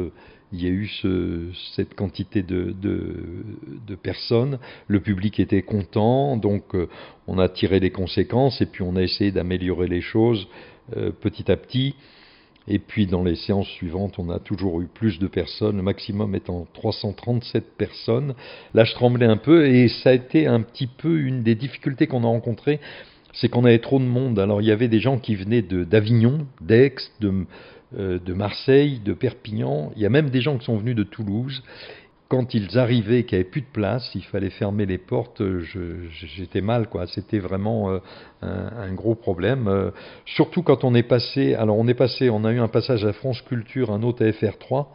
il 0.54 0.64
y 0.64 0.66
a 0.66 0.70
eu 0.70 0.88
ce, 0.88 1.50
cette 1.76 1.94
quantité 1.94 2.42
de, 2.42 2.74
de, 2.82 3.96
personnes. 3.96 4.60
Le 4.88 5.02
public 5.02 5.42
était 5.42 5.62
content, 5.62 6.38
donc 6.38 6.74
on 7.28 7.38
a 7.38 7.50
tiré 7.50 7.82
les 7.82 7.92
conséquences 7.92 8.62
et 8.62 8.66
puis 8.66 8.84
on 8.84 8.96
a 8.96 9.02
essayé 9.02 9.32
d'améliorer 9.32 9.88
les 9.88 10.02
choses 10.02 10.48
petit 11.20 11.52
à 11.52 11.58
petit. 11.58 11.96
Et 12.68 12.80
puis 12.80 13.06
dans 13.06 13.24
les 13.24 13.36
séances 13.36 13.68
suivantes, 13.68 14.18
on 14.18 14.30
a 14.30 14.40
toujours 14.40 14.82
eu 14.82 14.88
plus 14.88 15.20
de 15.20 15.28
personnes, 15.28 15.78
le 15.78 15.84
maximum 15.84 16.34
étant 16.36 16.68
337 16.74 17.78
personnes. 17.78 18.34
Là, 18.74 18.84
je 18.84 18.94
tremblais 18.94 19.28
un 19.28 19.38
peu 19.38 19.68
et 19.68 19.88
ça 19.88 20.10
a 20.10 20.14
été 20.14 20.48
un 20.48 20.62
petit 20.62 20.88
peu 20.88 21.20
une 21.20 21.44
des 21.44 21.56
difficultés 21.56 22.08
qu'on 22.08 22.24
a 22.24 22.28
rencontrées, 22.28 22.80
c'est 23.34 23.50
qu'on 23.50 23.66
avait 23.66 23.80
trop 23.80 24.00
de 24.00 24.06
monde. 24.06 24.40
Alors 24.40 24.62
il 24.62 24.68
y 24.68 24.72
avait 24.72 24.88
des 24.88 25.00
gens 25.00 25.20
qui 25.20 25.36
venaient 25.36 25.62
d'Avignon, 25.62 26.48
d'Aix, 26.60 26.96
de, 27.20 27.46
euh, 27.98 28.18
de 28.18 28.34
Marseille, 28.34 29.00
de 29.04 29.14
Perpignan. 29.14 29.92
Il 29.96 30.02
y 30.02 30.06
a 30.06 30.10
même 30.10 30.32
des 30.32 30.42
gens 30.42 30.58
qui 30.58 30.66
sont 30.66 30.78
venus 30.78 30.96
de 30.96 31.04
Toulouse 31.04 31.62
quand 32.28 32.54
ils 32.54 32.78
arrivaient, 32.78 33.24
qu'il 33.24 33.38
n'y 33.38 33.42
avait 33.42 33.50
plus 33.50 33.62
de 33.62 33.72
place, 33.72 34.10
il 34.16 34.24
fallait 34.24 34.50
fermer 34.50 34.86
les 34.86 34.98
portes, 34.98 35.44
j'étais 36.36 36.62
mal, 36.62 36.90
quoi. 36.90 37.06
C'était 37.08 37.40
vraiment 37.40 37.92
euh, 37.92 38.00
un, 38.42 38.94
gros 38.94 39.16
problème. 39.16 39.68
Euh, 39.68 39.92
surtout 40.26 40.64
quand 40.64 40.84
on 40.84 40.96
est 40.96 41.04
passé, 41.04 41.54
alors 41.54 41.78
on 41.78 41.88
est 41.88 41.94
passé, 41.94 42.30
on 42.30 42.44
a 42.44 42.52
eu 42.52 42.60
un 42.60 42.68
passage 42.68 43.06
à 43.06 43.14
France 43.14 43.42
Culture, 43.44 43.92
un 43.92 44.02
autre 44.02 44.26
à 44.26 44.30
FR3, 44.30 44.88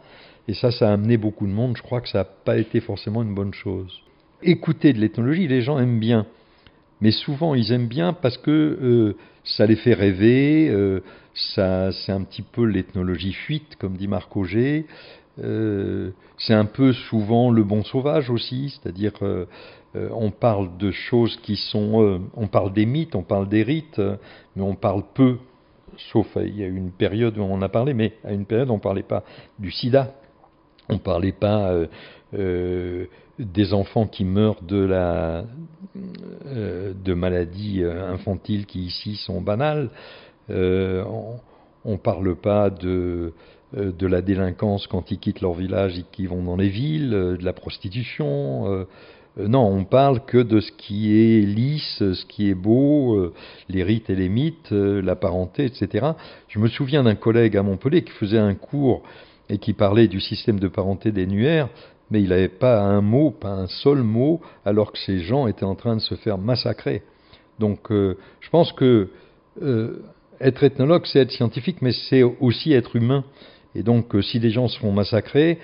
et 0.49 0.53
ça, 0.53 0.71
ça 0.71 0.89
a 0.89 0.93
amené 0.93 1.15
beaucoup 1.15 1.47
de 1.47 1.53
monde. 1.53 1.77
Je 1.77 1.81
crois 1.81 2.01
que 2.01 2.09
ça 2.09 2.19
n'a 2.19 2.25
pas 2.25 2.57
été 2.57 2.81
forcément 2.81 3.23
une 3.23 3.33
bonne 3.33 3.53
chose. 3.53 4.01
Écouter 4.43 4.91
de 4.91 4.99
l'ethnologie, 4.99 5.47
les 5.47 5.61
gens 5.61 5.79
aiment 5.79 5.99
bien, 5.99 6.25
mais 6.99 7.11
souvent 7.11 7.55
ils 7.55 7.71
aiment 7.71 7.87
bien 7.87 8.11
parce 8.11 8.37
que 8.37 8.51
euh, 8.51 9.15
ça 9.45 9.65
les 9.65 9.77
fait 9.77 9.93
rêver. 9.93 10.69
ça, 11.33 11.91
c'est 11.93 12.11
un 12.11 12.23
petit 12.23 12.41
peu 12.41 12.65
l'ethnologie 12.65 13.33
fuite, 13.33 13.77
comme 13.79 13.95
dit 13.95 14.09
Marc 14.09 14.35
Auger. 14.35 14.85
Euh, 15.39 16.11
c'est 16.37 16.53
un 16.53 16.65
peu 16.65 16.91
souvent 16.91 17.51
le 17.51 17.63
bon 17.63 17.83
sauvage 17.83 18.29
aussi, 18.29 18.69
c'est-à-dire 18.69 19.13
euh, 19.21 19.45
euh, 19.95 20.09
on 20.11 20.29
parle 20.29 20.77
de 20.77 20.91
choses 20.91 21.37
qui 21.37 21.55
sont, 21.55 22.21
on 22.35 22.47
parle 22.47 22.73
des 22.73 22.85
mythes, 22.85 23.15
on 23.15 23.23
parle 23.23 23.47
des 23.47 23.63
rites, 23.63 24.01
mais 24.55 24.61
on 24.61 24.75
parle 24.75 25.03
peu, 25.13 25.37
sauf 26.11 26.27
il 26.35 26.57
y 26.57 26.63
a 26.63 26.67
une 26.67 26.91
période 26.91 27.37
où 27.37 27.41
on 27.41 27.53
en 27.53 27.61
a 27.61 27.69
parlé, 27.69 27.93
mais 27.93 28.13
à 28.25 28.33
une 28.33 28.45
période 28.45 28.69
on 28.69 28.75
ne 28.75 28.81
parlait 28.81 29.03
pas 29.03 29.23
du 29.57 29.71
sida, 29.71 30.13
on 30.89 30.95
ne 30.95 30.99
parlait 30.99 31.31
pas 31.31 31.73
des 32.33 33.73
enfants 33.73 34.07
qui 34.07 34.23
meurent 34.23 34.61
de, 34.61 34.83
la, 34.83 35.43
de 36.45 37.13
maladies 37.13 37.83
infantiles 37.83 38.65
qui 38.65 38.83
ici 38.83 39.15
sont 39.15 39.41
banales, 39.41 39.89
on 40.49 41.39
ne 41.85 41.97
parle 41.97 42.35
pas 42.35 42.69
de 42.69 43.33
de 43.73 44.07
la 44.07 44.21
délinquance 44.21 44.87
quand 44.87 45.11
ils 45.11 45.19
quittent 45.19 45.41
leur 45.41 45.53
village 45.53 45.97
et 45.97 46.03
qu'ils 46.11 46.27
vont 46.27 46.43
dans 46.43 46.57
les 46.57 46.69
villes, 46.69 47.13
euh, 47.13 47.37
de 47.37 47.45
la 47.45 47.53
prostitution. 47.53 48.67
Euh, 48.67 48.85
non, 49.37 49.65
on 49.65 49.85
parle 49.85 50.25
que 50.25 50.39
de 50.39 50.59
ce 50.59 50.71
qui 50.73 51.17
est 51.17 51.41
lisse, 51.41 51.99
ce 51.99 52.25
qui 52.25 52.49
est 52.49 52.53
beau, 52.53 53.31
les 53.69 53.81
rites 53.81 54.09
et 54.09 54.15
les 54.15 54.27
mythes, 54.27 54.71
la 54.71 55.15
parenté, 55.15 55.63
etc. 55.63 56.05
Je 56.49 56.59
me 56.59 56.67
souviens 56.67 57.03
d'un 57.03 57.15
collègue 57.15 57.55
à 57.55 57.63
Montpellier 57.63 58.03
qui 58.03 58.11
faisait 58.11 58.37
un 58.37 58.55
cours 58.55 59.03
et 59.47 59.57
qui 59.57 59.71
parlait 59.71 60.09
du 60.09 60.19
système 60.19 60.59
de 60.59 60.67
parenté 60.67 61.13
des 61.13 61.25
Nuères, 61.25 61.69
mais 62.09 62.21
il 62.21 62.27
n'avait 62.27 62.49
pas 62.49 62.81
un 62.81 62.99
mot, 62.99 63.31
pas 63.31 63.53
un 63.53 63.67
seul 63.67 63.99
mot, 63.99 64.41
alors 64.65 64.91
que 64.91 64.99
ces 64.99 65.19
gens 65.19 65.47
étaient 65.47 65.63
en 65.63 65.75
train 65.75 65.95
de 65.95 66.01
se 66.01 66.15
faire 66.15 66.37
massacrer. 66.37 67.01
Donc 67.57 67.87
je 67.89 68.49
pense 68.51 68.73
que 68.73 69.07
être 70.41 70.63
ethnologue, 70.63 71.05
c'est 71.05 71.19
être 71.19 71.31
scientifique, 71.31 71.81
mais 71.81 71.93
c'est 72.09 72.23
aussi 72.23 72.73
être 72.73 72.97
humain. 72.97 73.23
Et 73.75 73.83
donc, 73.83 74.15
euh, 74.15 74.21
si 74.21 74.39
des 74.39 74.49
gens 74.49 74.67
se 74.67 74.79
font 74.79 74.91
massacrer, 74.91 75.59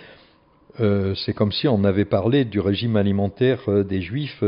euh, 0.79 1.15
c'est 1.15 1.33
comme 1.33 1.51
si 1.51 1.67
on 1.67 1.83
avait 1.83 2.05
parlé 2.05 2.45
du 2.45 2.59
régime 2.59 2.95
alimentaire 2.95 3.61
euh, 3.67 3.83
des 3.83 4.01
Juifs 4.01 4.43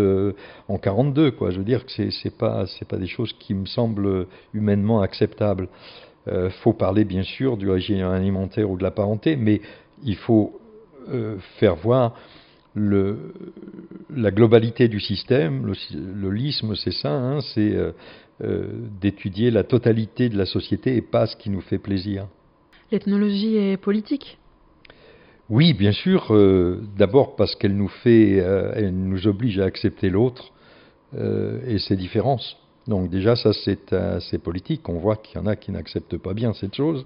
en 0.68 0.78
42. 0.78 1.32
Quoi. 1.32 1.51
Je 1.51 1.57
veux 1.57 1.64
dire 1.64 1.86
que 1.86 1.91
c'est 1.91 2.26
n'est 2.26 2.32
pas 2.32 2.97
des 2.97 3.07
choses 3.07 3.34
qui 3.34 3.53
me 3.53 3.66
semblent 3.66 4.28
humainement 4.53 5.01
acceptables. 5.01 5.68
Il 6.28 6.51
faut 6.62 6.74
parler 6.74 7.05
bien 7.05 7.24
sûr 7.24 7.57
du 7.57 7.68
régime 7.72 8.05
alimentaire 8.05 8.70
ou 8.70 8.78
de 8.78 8.84
la 8.84 8.91
parenté, 8.91 9.36
mais 9.36 9.62
il 10.03 10.16
faut 10.16 10.60
faire 11.57 11.76
voir 11.76 12.14
la 12.76 14.30
globalité 14.30 14.89
du 14.89 14.99
système. 14.99 15.66
Le, 15.66 15.74
le 15.95 16.30
lisme, 16.30 16.76
c'est 16.76 16.93
ça, 16.93 17.12
hein, 17.12 17.39
c'est 17.55 17.76
d'étudier 19.01 19.49
la 19.49 19.64
totalité 19.64 20.30
de 20.30 20.38
la 20.38 20.45
société 20.45 20.97
et 20.97 21.01
pas 21.01 21.26
ce 21.26 21.36
qui 21.36 21.49
nous 21.49 21.62
fait 21.62 21.80
plaisir. 21.80 22.28
L'ethnologie 22.92 23.56
est 23.56 23.78
politique 23.78 24.40
Oui, 25.50 25.74
bien 25.74 25.92
sûr. 25.92 26.34
Euh, 26.34 26.82
d'abord 26.98 27.36
parce 27.36 27.56
qu'elle 27.56 27.78
nous 27.78 27.88
fait, 27.88 28.40
euh, 28.40 28.72
elle 28.76 28.96
nous 28.96 29.28
oblige 29.28 29.60
à 29.60 29.66
accepter 29.66 30.10
l'autre 30.10 30.52
euh, 31.16 31.60
et 31.68 31.78
ses 31.78 31.96
différences. 31.96 32.58
Donc 32.88 33.12
déjà, 33.12 33.36
ça 33.36 33.52
c'est 33.54 34.42
politique. 34.42 34.90
On 34.90 34.98
voit 34.98 35.18
qu'il 35.18 35.40
y 35.40 35.44
en 35.44 35.46
a 35.46 35.56
qui 35.56 35.72
n'acceptent 35.72 36.18
pas 36.18 36.34
bien 36.34 36.54
cette 36.54 36.74
chose. 36.74 37.06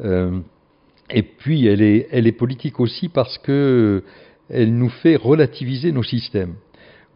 et 0.00 1.22
puis 1.22 1.66
elle 1.66 1.82
est, 1.82 2.38
politique 2.38 2.78
aussi 2.78 3.08
parce 3.08 3.36
que 3.38 4.04
elle 4.48 4.76
nous 4.76 4.90
fait 4.90 5.16
relativiser 5.16 5.90
nos 5.90 6.04
systèmes. 6.04 6.54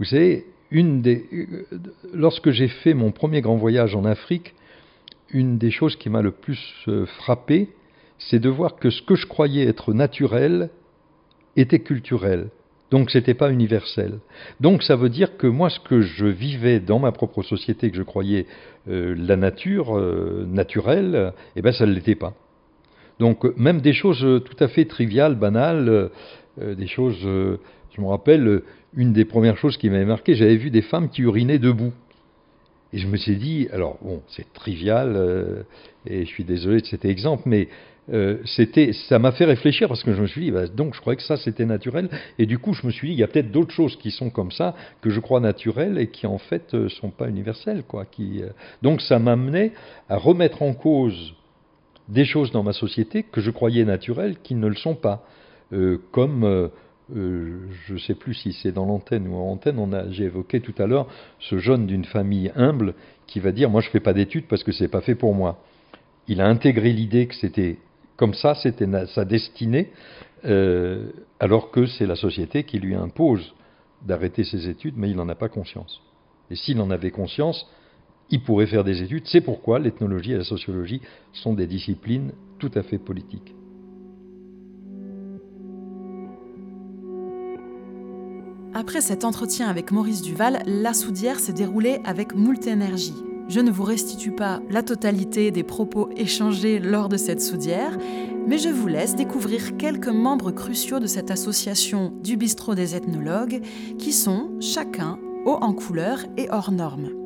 Vous 0.01 0.07
savez, 0.07 0.47
lorsque 2.13 2.51
j'ai 2.51 2.67
fait 2.67 2.95
mon 2.95 3.13
premier 3.13 3.41
grand 3.41 3.57
voyage 3.57 3.95
en 3.95 4.05
Afrique, 4.05 4.55
une 5.31 5.59
des 5.59 5.71
choses 5.71 5.95
qui 5.95 6.11
m'a 6.11 6.23
le 6.23 6.33
plus 6.33 6.59
frappé, 7.19 7.69
c'est 8.29 8.39
de 8.39 8.49
voir 8.49 8.77
que 8.77 8.91
ce 8.91 9.03
que 9.03 9.15
je 9.15 9.27
croyais 9.27 9.65
être 9.67 9.93
naturel 9.93 10.71
était 11.57 11.81
culturel. 11.81 12.49
Donc 12.93 13.11
ce 13.11 13.17
n'était 13.17 13.33
pas 13.33 13.51
universel. 13.51 14.19
Donc 14.61 14.83
ça 14.83 14.97
veut 14.97 15.09
dire 15.09 15.39
que 15.39 15.47
moi, 15.47 15.71
ce 15.71 15.81
que 15.81 16.03
je 16.03 16.27
vivais 16.27 16.79
dans 16.79 16.99
ma 16.99 17.11
propre 17.11 17.43
société, 17.43 17.91
que 17.91 17.97
je 17.97 18.03
croyais 18.03 18.47
euh, 18.87 19.15
la 19.17 19.37
nature 19.37 19.97
euh, 19.97 20.45
naturelle, 20.47 21.33
eh 21.57 21.63
ben 21.63 21.73
ça 21.73 21.87
ne 21.87 21.93
l'était 21.93 22.17
pas. 22.17 22.35
Donc 23.19 23.45
même 23.57 23.81
des 23.81 23.95
choses 23.95 24.43
tout 24.45 24.63
à 24.63 24.69
fait 24.69 24.85
triviales, 24.85 25.37
banales, 25.37 26.11
euh, 26.61 26.75
des 26.75 26.87
choses, 26.87 27.19
je 27.23 28.01
me 28.01 28.07
rappelle, 28.07 28.61
une 28.95 29.15
des 29.15 29.25
premières 29.25 29.57
choses 29.57 29.79
qui 29.79 29.89
m'avait 29.89 30.05
marqué, 30.05 30.35
j'avais 30.35 30.57
vu 30.57 30.69
des 30.69 30.83
femmes 30.83 31.09
qui 31.09 31.23
urinaient 31.23 31.59
debout. 31.59 31.95
Et 32.93 32.99
je 32.99 33.07
me 33.07 33.17
suis 33.17 33.37
dit, 33.37 33.69
alors 33.73 33.97
bon, 34.03 34.21
c'est 34.29 34.53
trivial, 34.53 35.65
et 36.07 36.27
je 36.27 36.29
suis 36.29 36.45
désolé 36.45 36.83
de 36.83 36.87
cet 36.87 37.07
exemple, 37.07 37.45
mais 37.47 37.69
euh, 38.11 38.39
c'était, 38.45 38.93
ça 39.09 39.21
m'a 39.21 39.31
fait 39.31 39.45
réfléchir 39.45 39.87
parce 39.87 40.03
que 40.03 40.13
je 40.13 40.21
me 40.21 40.27
suis 40.27 40.41
dit, 40.41 40.51
bah, 40.51 40.67
donc 40.67 40.95
je 40.95 41.01
croyais 41.01 41.17
que 41.17 41.23
ça 41.23 41.37
c'était 41.37 41.65
naturel, 41.65 42.09
et 42.39 42.47
du 42.47 42.59
coup 42.59 42.73
je 42.75 42.85
me 42.87 42.91
suis 42.91 43.09
dit, 43.09 43.15
il 43.15 43.21
y 43.21 43.23
a 43.23 43.29
peut-être 43.29 43.53
d'autres 43.53 43.73
choses 43.73 43.97
qui 43.97 44.11
sont 44.11 44.31
comme 44.31 44.51
ça, 44.51 44.75
que 45.01 45.11
je 45.11 45.21
crois 45.21 45.39
naturelles 45.39 45.99
et 45.99 46.09
qui 46.09 46.27
en 46.27 46.39
fait 46.39 46.75
euh, 46.75 46.89
sont 46.89 47.11
pas 47.11 47.29
universelles. 47.29 47.85
Quoi, 47.85 48.07
euh, 48.21 48.51
Donc 48.83 49.01
ça 49.03 49.19
m'amenait 49.19 49.73
à 50.09 50.17
remettre 50.17 50.63
en 50.63 50.75
cause 50.75 51.35
des 52.09 52.25
choses 52.25 52.51
dans 52.51 52.65
ma 52.65 52.73
société 52.73 53.23
que 53.23 53.41
je 53.41 53.51
croyais 53.51 53.85
naturelles 53.85 54.37
qui 54.43 54.57
ne 54.57 54.67
le 54.67 54.75
sont 54.75 54.97
pas. 54.97 55.25
comme, 56.11 56.71
je 57.15 57.93
ne 57.93 57.99
sais 57.99 58.15
plus 58.15 58.35
si 58.35 58.53
c'est 58.53 58.73
dans 58.73 58.85
l'antenne 58.85 59.29
ou 59.29 59.37
en 59.37 59.53
antenne, 59.53 60.09
j'ai 60.11 60.25
évoqué 60.25 60.61
tout 60.61 60.75
à 60.79 60.87
l'heure 60.87 61.07
ce 61.39 61.59
jeune 61.59 61.87
d'une 61.87 62.05
famille 62.05 62.51
humble 62.57 62.95
qui 63.27 63.39
va 63.39 63.53
dire, 63.53 63.71
moi 63.71 63.81
je 63.81 63.87
ne 63.87 63.93
fais 63.93 64.01
pas 64.01 64.13
d'études 64.13 64.47
parce 64.49 64.65
que 64.65 64.73
c'est 64.73 64.89
pas 64.89 65.01
fait 65.01 65.15
pour 65.15 65.35
moi. 65.35 65.63
il 66.27 66.41
a 66.41 66.47
intégré 66.47 66.93
l'idée 66.93 67.27
que 67.27 67.35
c'était 67.37 67.79
comme 68.23 68.35
ça, 68.35 68.55
c'était 68.55 68.87
sa 69.09 69.25
destinée, 69.25 69.91
euh, 70.45 71.11
alors 71.41 71.73
que 71.73 71.87
c'est 71.87 72.07
la 72.07 72.15
société 72.15 72.63
qui 72.63 72.79
lui 72.79 72.95
impose 72.95 73.53
d'arrêter 74.07 74.45
ses 74.45 74.69
études, 74.69 74.95
mais 74.97 75.11
il 75.11 75.17
n'en 75.17 75.29
a 75.29 75.35
pas 75.35 75.49
conscience. 75.49 76.01
Et 76.49 76.55
s'il 76.55 76.81
en 76.81 76.93
avait 76.93 77.11
conscience, 77.11 77.67
il 78.31 78.45
pourrait 78.45 78.69
faire 78.69 78.85
des 78.85 79.03
études. 79.03 79.25
C'est 79.27 79.41
pourquoi 79.41 79.81
l'ethnologie 79.81 80.31
et 80.31 80.37
la 80.37 80.45
sociologie 80.45 81.01
sont 81.33 81.55
des 81.55 81.67
disciplines 81.67 82.31
tout 82.61 82.71
à 82.77 82.85
fait 82.85 82.99
politiques. 82.99 83.57
Après 88.73 89.01
cet 89.01 89.25
entretien 89.25 89.69
avec 89.69 89.91
Maurice 89.91 90.23
Duval, 90.23 90.63
la 90.65 90.95
soudière 90.95 91.41
s'est 91.41 91.53
déroulée 91.53 91.99
avec 92.05 92.37
moult 92.37 92.65
énergie. 92.69 93.32
Je 93.49 93.61
ne 93.61 93.71
vous 93.71 93.85
restitue 93.85 94.33
pas 94.33 94.61
la 94.71 94.83
totalité 94.83 95.51
des 95.51 95.63
propos 95.63 96.09
échangés 96.17 96.79
lors 96.79 97.09
de 97.09 97.17
cette 97.17 97.43
soudière, 97.43 97.97
mais 98.47 98.59
je 98.59 98.69
vous 98.69 98.89
laisse 98.89 99.15
découvrir 99.15 99.77
quelques 99.77 100.09
membres 100.09 100.51
cruciaux 100.51 101.01
de 101.01 101.07
cette 101.07 101.31
association 101.31 102.13
du 102.23 102.37
bistrot 102.37 102.75
des 102.75 102.95
ethnologues, 102.95 103.61
qui 103.99 104.13
sont 104.13 104.51
chacun 104.61 105.19
haut 105.45 105.59
en 105.61 105.73
couleur 105.73 106.21
et 106.37 106.49
hors 106.51 106.73
normes. 106.73 107.22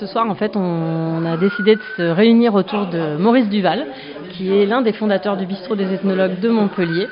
Ce 0.00 0.06
soir, 0.06 0.28
en 0.28 0.34
fait, 0.34 0.56
on 0.56 1.24
a 1.24 1.36
décidé 1.36 1.76
de 1.76 1.80
se 1.96 2.02
réunir 2.02 2.54
autour 2.54 2.86
de 2.86 3.16
Maurice 3.16 3.48
Duval, 3.48 3.86
qui 4.32 4.52
est 4.52 4.66
l'un 4.66 4.82
des 4.82 4.92
fondateurs 4.92 5.36
du 5.36 5.46
bistrot 5.46 5.76
des 5.76 5.92
ethnologues 5.92 6.40
de 6.40 6.48
Montpellier. 6.48 7.08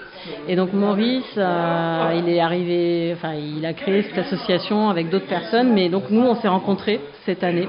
Et 0.48 0.56
donc 0.56 0.72
Maurice, 0.72 1.34
euh, 1.36 2.14
il 2.16 2.28
est 2.28 2.40
arrivé, 2.40 3.12
enfin, 3.16 3.34
il 3.34 3.64
a 3.66 3.72
créé 3.72 4.02
cette 4.02 4.18
association 4.18 4.90
avec 4.90 5.10
d'autres 5.10 5.26
personnes, 5.26 5.72
mais 5.72 5.88
donc 5.88 6.04
nous, 6.10 6.22
on 6.22 6.34
s'est 6.36 6.48
rencontrés 6.48 7.00
cette 7.24 7.42
année. 7.42 7.68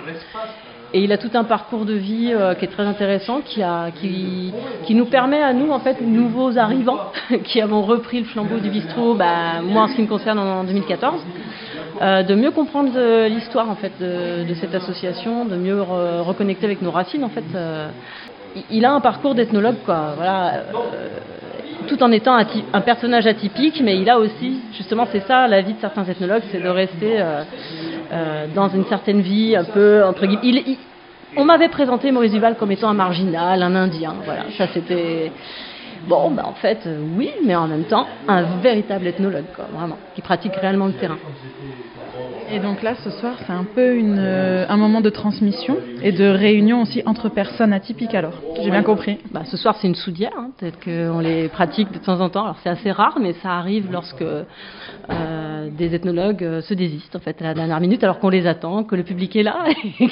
Et 0.93 1.03
il 1.03 1.11
a 1.11 1.17
tout 1.17 1.31
un 1.33 1.43
parcours 1.43 1.85
de 1.85 1.93
vie 1.93 2.31
euh, 2.33 2.53
qui 2.53 2.65
est 2.65 2.67
très 2.67 2.83
intéressant, 2.83 3.41
qui, 3.41 3.63
nous 4.89 5.05
permet 5.05 5.41
à 5.41 5.53
nous, 5.53 5.71
en 5.71 5.79
fait, 5.79 6.01
nouveaux 6.01 6.57
arrivants, 6.57 7.11
qui 7.43 7.61
avons 7.61 7.81
repris 7.81 8.19
le 8.19 8.25
flambeau 8.25 8.59
du 8.59 8.69
bistrot, 8.69 9.15
bah, 9.15 9.61
moi 9.63 9.83
en 9.83 9.87
ce 9.87 9.95
qui 9.95 10.03
me 10.03 10.07
concerne 10.07 10.39
en 10.39 10.63
2014, 10.63 11.19
euh, 12.01 12.23
de 12.23 12.35
mieux 12.35 12.51
comprendre 12.51 12.91
l'histoire 13.27 13.69
en 13.69 13.75
fait 13.75 13.91
de, 13.99 14.53
cette 14.55 14.73
association, 14.73 15.45
de 15.45 15.55
mieux 15.55 15.81
reconnecter 15.81 16.65
avec 16.65 16.81
nos 16.81 16.91
racines 16.91 17.23
en 17.23 17.29
fait. 17.29 17.43
Euh, 17.55 17.89
il 18.69 18.85
a 18.85 18.91
un 18.91 18.99
parcours 18.99 19.35
d'ethnologue 19.35 19.77
quoi, 19.85 20.13
voilà, 20.15 20.53
euh, 20.55 20.61
tout 21.87 22.01
en 22.01 22.11
étant 22.11 22.37
un 22.73 22.81
personnage 22.81 23.27
atypique, 23.27 23.81
mais 23.83 23.97
il 23.97 24.09
a 24.09 24.19
aussi, 24.19 24.59
justement, 24.77 25.07
c'est 25.11 25.25
ça 25.27 25.47
la 25.47 25.61
vie 25.61 25.73
de 25.73 25.79
certains 25.79 26.05
ethnologues, 26.05 26.43
c'est 26.51 26.61
de 26.61 26.69
rester 26.69 27.21
dans 28.53 28.69
une 28.69 28.85
certaine 28.85 29.21
vie 29.21 29.55
un 29.55 29.63
peu 29.63 30.03
entre 30.03 30.25
guillemets. 30.25 30.63
Il, 30.67 30.77
on 31.35 31.45
m'avait 31.45 31.69
présenté 31.69 32.11
Maurice 32.11 32.31
Duval 32.31 32.55
comme 32.57 32.71
étant 32.71 32.89
un 32.89 32.93
marginal, 32.93 33.63
un 33.63 33.75
Indien, 33.75 34.15
voilà, 34.23 34.43
ça 34.57 34.67
c'était. 34.73 35.31
Bon, 36.07 36.31
ben 36.31 36.43
en 36.45 36.53
fait, 36.53 36.87
oui, 37.17 37.31
mais 37.45 37.55
en 37.55 37.67
même 37.67 37.85
temps, 37.85 38.05
un 38.27 38.59
véritable 38.59 39.07
ethnologue, 39.07 39.45
quoi, 39.55 39.65
vraiment, 39.71 39.97
qui 40.15 40.21
pratique 40.21 40.55
réellement 40.55 40.87
le 40.87 40.93
terrain. 40.93 41.17
Et 42.51 42.59
donc 42.59 42.83
là, 42.83 42.93
ce 43.03 43.09
soir, 43.09 43.35
c'est 43.47 43.53
un 43.53 43.63
peu 43.63 43.95
une, 43.95 44.19
euh, 44.19 44.65
un 44.67 44.77
moment 44.77 45.01
de 45.01 45.09
transmission 45.09 45.77
et 46.03 46.11
de 46.11 46.25
réunion 46.25 46.81
aussi 46.81 47.01
entre 47.05 47.29
personnes 47.29 47.73
atypiques 47.73 48.13
alors. 48.13 48.33
J'ai 48.61 48.69
bien 48.69 48.83
compris. 48.83 49.17
Bah, 49.31 49.41
ce 49.45 49.57
soir, 49.57 49.75
c'est 49.81 49.87
une 49.87 49.95
soudière, 49.95 50.33
hein, 50.37 50.51
peut-être 50.57 50.79
qu'on 50.83 51.19
les 51.19 51.47
pratique 51.47 51.91
de 51.91 51.97
temps 51.97 52.19
en 52.19 52.29
temps. 52.29 52.43
Alors 52.43 52.57
c'est 52.61 52.69
assez 52.69 52.91
rare, 52.91 53.17
mais 53.19 53.33
ça 53.41 53.53
arrive 53.53 53.91
lorsque 53.91 54.21
euh, 54.21 55.69
des 55.71 55.95
ethnologues 55.95 56.43
euh, 56.43 56.61
se 56.61 56.73
désistent 56.73 57.15
en 57.15 57.19
fait 57.19 57.41
à 57.41 57.45
la 57.45 57.53
dernière 57.53 57.79
minute, 57.79 58.03
alors 58.03 58.19
qu'on 58.19 58.29
les 58.29 58.45
attend, 58.45 58.83
que 58.83 58.95
le 58.95 59.03
public 59.03 59.35
est 59.35 59.43
là 59.43 59.65
et 59.99 60.07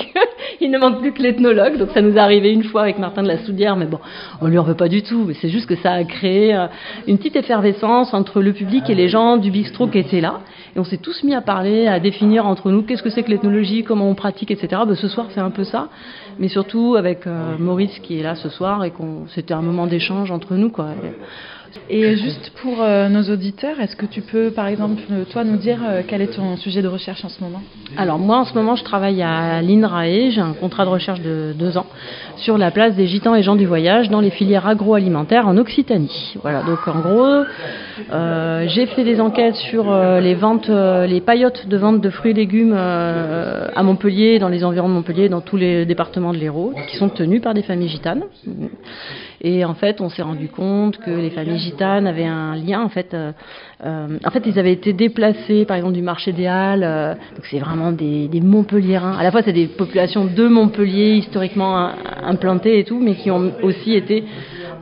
qu'il 0.58 0.72
ne 0.72 0.80
manque 0.80 1.00
plus 1.00 1.12
que 1.12 1.22
l'ethnologue. 1.22 1.78
Donc 1.78 1.90
ça 1.92 2.02
nous 2.02 2.16
est 2.16 2.20
arrivé 2.20 2.52
une 2.52 2.64
fois 2.64 2.84
avec 2.84 2.98
Martin 2.98 3.24
de 3.24 3.28
la 3.28 3.38
Soudière, 3.40 3.76
mais 3.76 3.86
bon, 3.86 4.00
on 4.42 4.48
lui 4.48 4.58
en 4.58 4.64
veut 4.64 4.76
pas 4.76 4.90
du 4.90 5.04
tout. 5.04 5.26
Mais 5.28 5.36
c'est 5.36 5.50
juste 5.50 5.68
que 5.68 5.76
ça 5.82 5.94
a 5.94 6.04
créé 6.04 6.54
une 7.08 7.18
petite 7.18 7.36
effervescence 7.36 8.14
entre 8.14 8.42
le 8.42 8.54
public 8.54 8.90
et 8.90 8.96
les 8.96 9.10
gens 9.10 9.38
du 9.38 9.52
bistrot 9.52 9.88
qui 9.88 10.00
étaient 10.00 10.22
là. 10.22 10.42
Et 10.76 10.80
on 10.80 10.84
s'est 10.84 10.98
tous 10.98 11.24
mis 11.24 11.36
à 11.36 11.42
parler, 11.42 11.88
à 11.88 12.00
définir 12.00 12.46
entre 12.46 12.72
nous 12.72 12.84
qu'est-ce 12.84 13.04
que 13.04 13.10
c'est 13.10 13.24
que 13.24 13.30
l'ethnologie, 13.30 13.84
comment 13.84 14.10
on 14.10 14.16
pratique, 14.16 14.52
etc. 14.52 14.84
Ben, 14.88 14.96
ce 14.96 15.08
soir, 15.08 15.28
c'est 15.32 15.42
un 15.42 15.50
peu 15.50 15.64
ça. 15.64 15.90
Mais 16.40 16.48
surtout 16.48 16.96
avec 16.96 17.28
euh, 17.28 17.58
Maurice 17.60 18.00
qui 18.00 18.20
est 18.20 18.24
là 18.24 18.36
ce 18.36 18.50
soir 18.50 18.84
et 18.86 18.92
qu'on, 18.92 19.28
c'était 19.28 19.54
un 19.54 19.62
moment 19.62 19.88
d'échange 19.88 20.32
entre 20.32 20.56
nous. 20.56 20.70
Quoi. 20.70 20.92
Et 21.04 21.61
juste 21.90 22.52
pour 22.62 22.82
euh, 22.82 23.10
nos 23.10 23.24
auditeurs, 23.24 23.80
est-ce 23.80 23.96
que 23.96 24.06
tu 24.06 24.22
peux, 24.22 24.52
par 24.52 24.68
exemple, 24.68 25.02
euh, 25.12 25.24
toi, 25.32 25.44
nous 25.44 25.58
dire 25.58 25.80
euh, 25.88 26.02
quel 26.06 26.22
est 26.22 26.36
ton 26.36 26.58
sujet 26.58 26.82
de 26.82 26.88
recherche 26.88 27.24
en 27.26 27.30
ce 27.30 27.42
moment? 27.44 27.62
Alors 27.98 28.20
moi, 28.20 28.40
en 28.40 28.46
ce 28.46 28.54
moment, 28.54 28.76
je 28.76 28.84
travaille 28.84 29.22
à 29.22 29.62
l'INRAE. 29.62 30.32
J'ai 30.32 30.42
un 30.42 30.54
contrat 30.54 30.86
de 30.86 30.90
recherche 30.90 31.22
de 31.22 31.54
deux 31.58 31.78
ans 31.78 31.86
sur 32.38 32.58
la 32.58 32.72
place 32.72 32.96
des 32.96 33.08
gitans 33.08 33.36
et 33.36 33.44
gens 33.44 33.56
du 33.56 33.66
voyage 33.66 34.10
dans 34.10 34.22
les 34.22 34.32
filières 34.32 34.68
agroalimentaires 34.68 35.48
en 35.48 35.58
Occitanie. 35.58 36.36
Voilà. 36.42 36.64
Donc 36.64 36.88
en 36.88 37.00
gros, 37.00 37.44
j'ai 38.68 38.86
fait 38.88 39.04
des 39.04 39.20
enquêtes 39.20 39.56
sur 39.56 39.94
les 40.20 40.34
ventes, 40.34 40.70
les 40.70 41.22
paillotes 41.22 41.68
de 41.68 41.78
vente 41.78 42.02
de 42.02 42.10
fruits 42.10 42.32
et 42.32 42.34
légumes 42.34 42.74
à 42.74 43.84
Montpellier, 43.84 44.40
dans 44.40 44.50
les 44.50 44.64
environs 44.64 44.90
de 44.90 44.94
Montpellier, 44.94 45.30
dans 45.30 45.42
tous 45.42 45.58
les 45.58 45.86
départements 45.86 46.34
de 46.34 46.38
l'Hérault, 46.38 46.74
qui 46.90 46.98
sont 46.98 47.10
tenues 47.10 47.42
par 47.42 47.54
des 47.54 47.64
familles 47.64 47.90
gitanes. 47.90 48.24
Et 49.44 49.66
en 49.66 49.74
fait, 49.74 50.02
on 50.02 50.10
s'est 50.10 50.22
rendu 50.22 50.50
compte 50.50 51.00
que 51.00 51.10
les 51.10 51.32
familles 51.32 51.58
gitanes 51.58 52.06
avaient 52.06 52.26
un 52.26 52.56
lien. 52.56 52.82
En 52.84 52.90
fait, 52.90 53.16
euh, 53.16 53.32
euh, 53.84 54.20
en 54.24 54.30
fait, 54.30 54.44
ils 54.46 54.60
avaient 54.60 54.74
été 54.74 54.94
déplacés, 54.94 55.66
par 55.66 55.78
exemple, 55.78 55.96
du 55.96 56.04
marché 56.04 56.32
des 56.32 56.46
Halles. 56.46 56.84
Euh, 56.84 57.16
donc, 57.16 57.46
c'est 57.50 57.58
vraiment 57.58 57.92
des, 57.92 58.28
des 58.28 58.40
Montpelliérains. 58.40 59.18
À 59.18 59.24
la 59.24 59.32
fois, 59.32 59.42
c'est 59.42 59.54
des 59.54 59.66
populations 59.66 60.26
de 60.26 60.48
Montpellier 60.48 61.16
historiquement 61.16 61.90
implantées 62.24 62.78
et 62.78 62.84
tout, 62.84 63.00
mais 63.00 63.16
qui 63.16 63.32
ont 63.32 63.52
aussi 63.64 63.96
été 63.96 64.26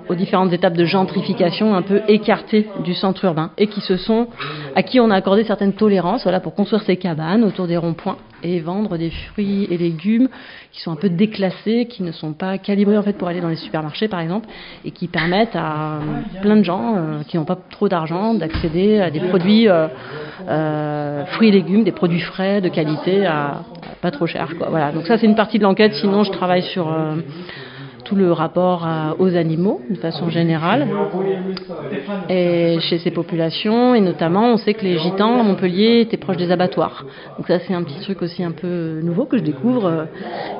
aux 0.09 0.15
différentes 0.15 0.51
étapes 0.51 0.73
de 0.75 0.85
gentrification 0.85 1.75
un 1.75 1.81
peu 1.81 2.01
écartées 2.07 2.67
du 2.83 2.93
centre 2.93 3.23
urbain 3.25 3.51
et 3.57 3.67
qui 3.67 3.81
se 3.81 3.97
sont 3.97 4.27
à 4.75 4.83
qui 4.83 4.99
on 4.99 5.09
a 5.11 5.15
accordé 5.15 5.43
certaines 5.43 5.73
tolérances 5.73 6.23
voilà 6.23 6.39
pour 6.39 6.55
construire 6.55 6.81
ces 6.83 6.97
cabanes 6.97 7.43
autour 7.43 7.67
des 7.67 7.77
ronds-points 7.77 8.17
et 8.43 8.59
vendre 8.59 8.97
des 8.97 9.09
fruits 9.09 9.67
et 9.69 9.77
légumes 9.77 10.29
qui 10.71 10.81
sont 10.81 10.91
un 10.91 10.95
peu 10.95 11.09
déclassés, 11.09 11.87
qui 11.89 12.03
ne 12.03 12.11
sont 12.11 12.33
pas 12.33 12.57
calibrés 12.57 12.97
en 12.97 13.03
fait 13.03 13.13
pour 13.13 13.27
aller 13.27 13.41
dans 13.41 13.49
les 13.49 13.55
supermarchés 13.55 14.07
par 14.07 14.19
exemple 14.19 14.47
et 14.85 14.91
qui 14.91 15.07
permettent 15.07 15.55
à 15.55 15.99
plein 16.41 16.57
de 16.57 16.63
gens 16.63 16.95
euh, 16.95 17.23
qui 17.27 17.37
n'ont 17.37 17.45
pas 17.45 17.57
trop 17.69 17.89
d'argent 17.89 18.33
d'accéder 18.33 18.99
à 18.99 19.11
des 19.11 19.19
produits 19.19 19.67
euh, 19.67 19.87
euh, 20.47 21.25
fruits 21.25 21.49
et 21.49 21.51
légumes, 21.51 21.83
des 21.83 21.91
produits 21.91 22.21
frais 22.21 22.61
de 22.61 22.69
qualité 22.69 23.25
à, 23.25 23.61
pas 24.01 24.11
trop 24.11 24.25
cher 24.25 24.53
quoi. 24.57 24.67
Voilà. 24.69 24.91
Donc 24.91 25.05
ça 25.07 25.17
c'est 25.17 25.25
une 25.25 25.35
partie 25.35 25.57
de 25.57 25.63
l'enquête. 25.63 25.93
Sinon 25.93 26.23
je 26.23 26.31
travaille 26.31 26.63
sur 26.63 26.87
tout 28.09 28.15
le 28.15 28.31
rapport 28.31 28.87
aux 29.19 29.35
animaux 29.35 29.81
de 29.87 29.97
façon 29.97 30.31
générale 30.31 30.87
et 32.27 32.79
chez 32.79 32.97
ces 32.97 33.11
populations 33.11 33.93
et 33.93 34.01
notamment 34.01 34.53
on 34.53 34.57
sait 34.57 34.73
que 34.73 34.83
les 34.83 34.97
gitans 34.97 35.39
à 35.39 35.43
Montpellier 35.43 36.01
étaient 36.01 36.17
proches 36.17 36.37
des 36.37 36.49
abattoirs. 36.49 37.05
Donc 37.37 37.45
ça 37.47 37.59
c'est 37.59 37.73
un 37.75 37.83
petit 37.83 37.99
truc 38.01 38.23
aussi 38.23 38.43
un 38.43 38.51
peu 38.51 38.99
nouveau 39.03 39.25
que 39.25 39.37
je 39.37 39.43
découvre. 39.43 40.07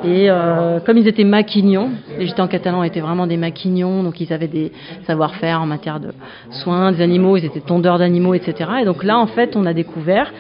Et 0.04 0.30
euh, 0.30 0.80
comme 0.82 0.98
ils 1.00 1.08
étaient 1.08 1.24
maquignons 1.24 1.90
les 2.20 2.28
gitans 2.28 2.48
catalans 2.48 2.84
étaient 2.84 3.00
vraiment 3.00 3.26
des 3.26 3.38
maquignons 3.38 4.04
donc 4.04 4.22
ils 4.22 4.32
avaient 4.32 4.48
des 4.48 4.72
savoir-faire 5.08 5.60
en 5.60 5.66
matière 5.66 6.00
de 6.00 6.10
soins 6.52 6.92
des 6.92 7.02
animaux 7.02 7.36
ils 7.36 7.46
étaient 7.46 7.62
tondeurs 7.62 7.98
d'animaux 7.98 8.36
etc 8.36 8.70
et 8.82 8.86
donc 8.86 9.04
là 9.04 9.18
en 9.18 9.28
fait 9.28 9.56
on 9.56 9.66
a 9.66 9.74
découvert 9.74 10.32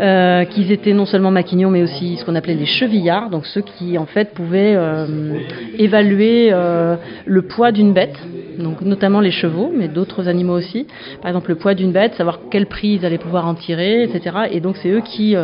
euh, 0.00 0.44
qu'ils 0.44 0.72
étaient 0.72 0.92
non 0.92 1.06
seulement 1.06 1.30
maquignons, 1.30 1.70
mais 1.70 1.82
aussi 1.82 2.16
ce 2.16 2.24
qu'on 2.24 2.34
appelait 2.34 2.54
les 2.54 2.66
chevillards, 2.66 3.30
donc 3.30 3.46
ceux 3.46 3.60
qui 3.60 3.98
en 3.98 4.06
fait 4.06 4.32
pouvaient 4.32 4.74
euh, 4.74 5.06
évaluer 5.78 6.50
euh, 6.52 6.96
le 7.26 7.42
poids 7.42 7.72
d'une 7.72 7.92
bête, 7.92 8.16
donc 8.58 8.80
notamment 8.80 9.20
les 9.20 9.30
chevaux, 9.30 9.70
mais 9.76 9.88
d'autres 9.88 10.28
animaux 10.28 10.56
aussi. 10.56 10.86
Par 11.20 11.28
exemple, 11.28 11.50
le 11.50 11.56
poids 11.56 11.74
d'une 11.74 11.92
bête, 11.92 12.14
savoir 12.14 12.40
quel 12.50 12.66
prix 12.66 12.94
ils 12.94 13.06
allaient 13.06 13.18
pouvoir 13.18 13.46
en 13.46 13.54
tirer, 13.54 14.02
etc. 14.04 14.36
Et 14.50 14.60
donc 14.60 14.76
c'est 14.76 14.90
eux 14.90 15.02
qui 15.02 15.36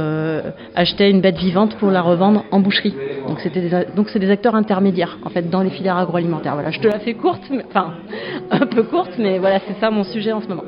achetaient 0.75 1.11
une 1.11 1.21
bête 1.21 1.39
vivante 1.39 1.77
pour 1.77 1.91
la 1.91 2.01
revendre 2.01 2.45
en 2.51 2.61
boucherie. 2.61 2.95
Donc 3.27 3.41
c'était 3.41 3.69
donc 3.95 4.09
c'est 4.09 4.19
des 4.19 4.31
acteurs 4.31 4.55
intermédiaires 4.55 5.19
en 5.25 5.31
fait 5.31 5.51
dans 5.51 5.63
les 5.63 5.71
filières 5.71 5.99
agroalimentaires. 5.99 6.55
Voilà, 6.55 6.71
je 6.71 6.81
te 6.81 6.89
la 6.89 6.99
fais 7.01 7.15
courte, 7.15 7.43
mais, 7.51 7.65
enfin 7.69 7.95
un 8.51 8.67
peu 8.67 8.83
courte, 8.83 9.13
mais 9.19 9.39
voilà, 9.39 9.61
c'est 9.67 9.79
ça 9.81 9.91
mon 9.91 10.05
sujet 10.05 10.33
en 10.33 10.41
ce 10.41 10.49
moment. 10.49 10.65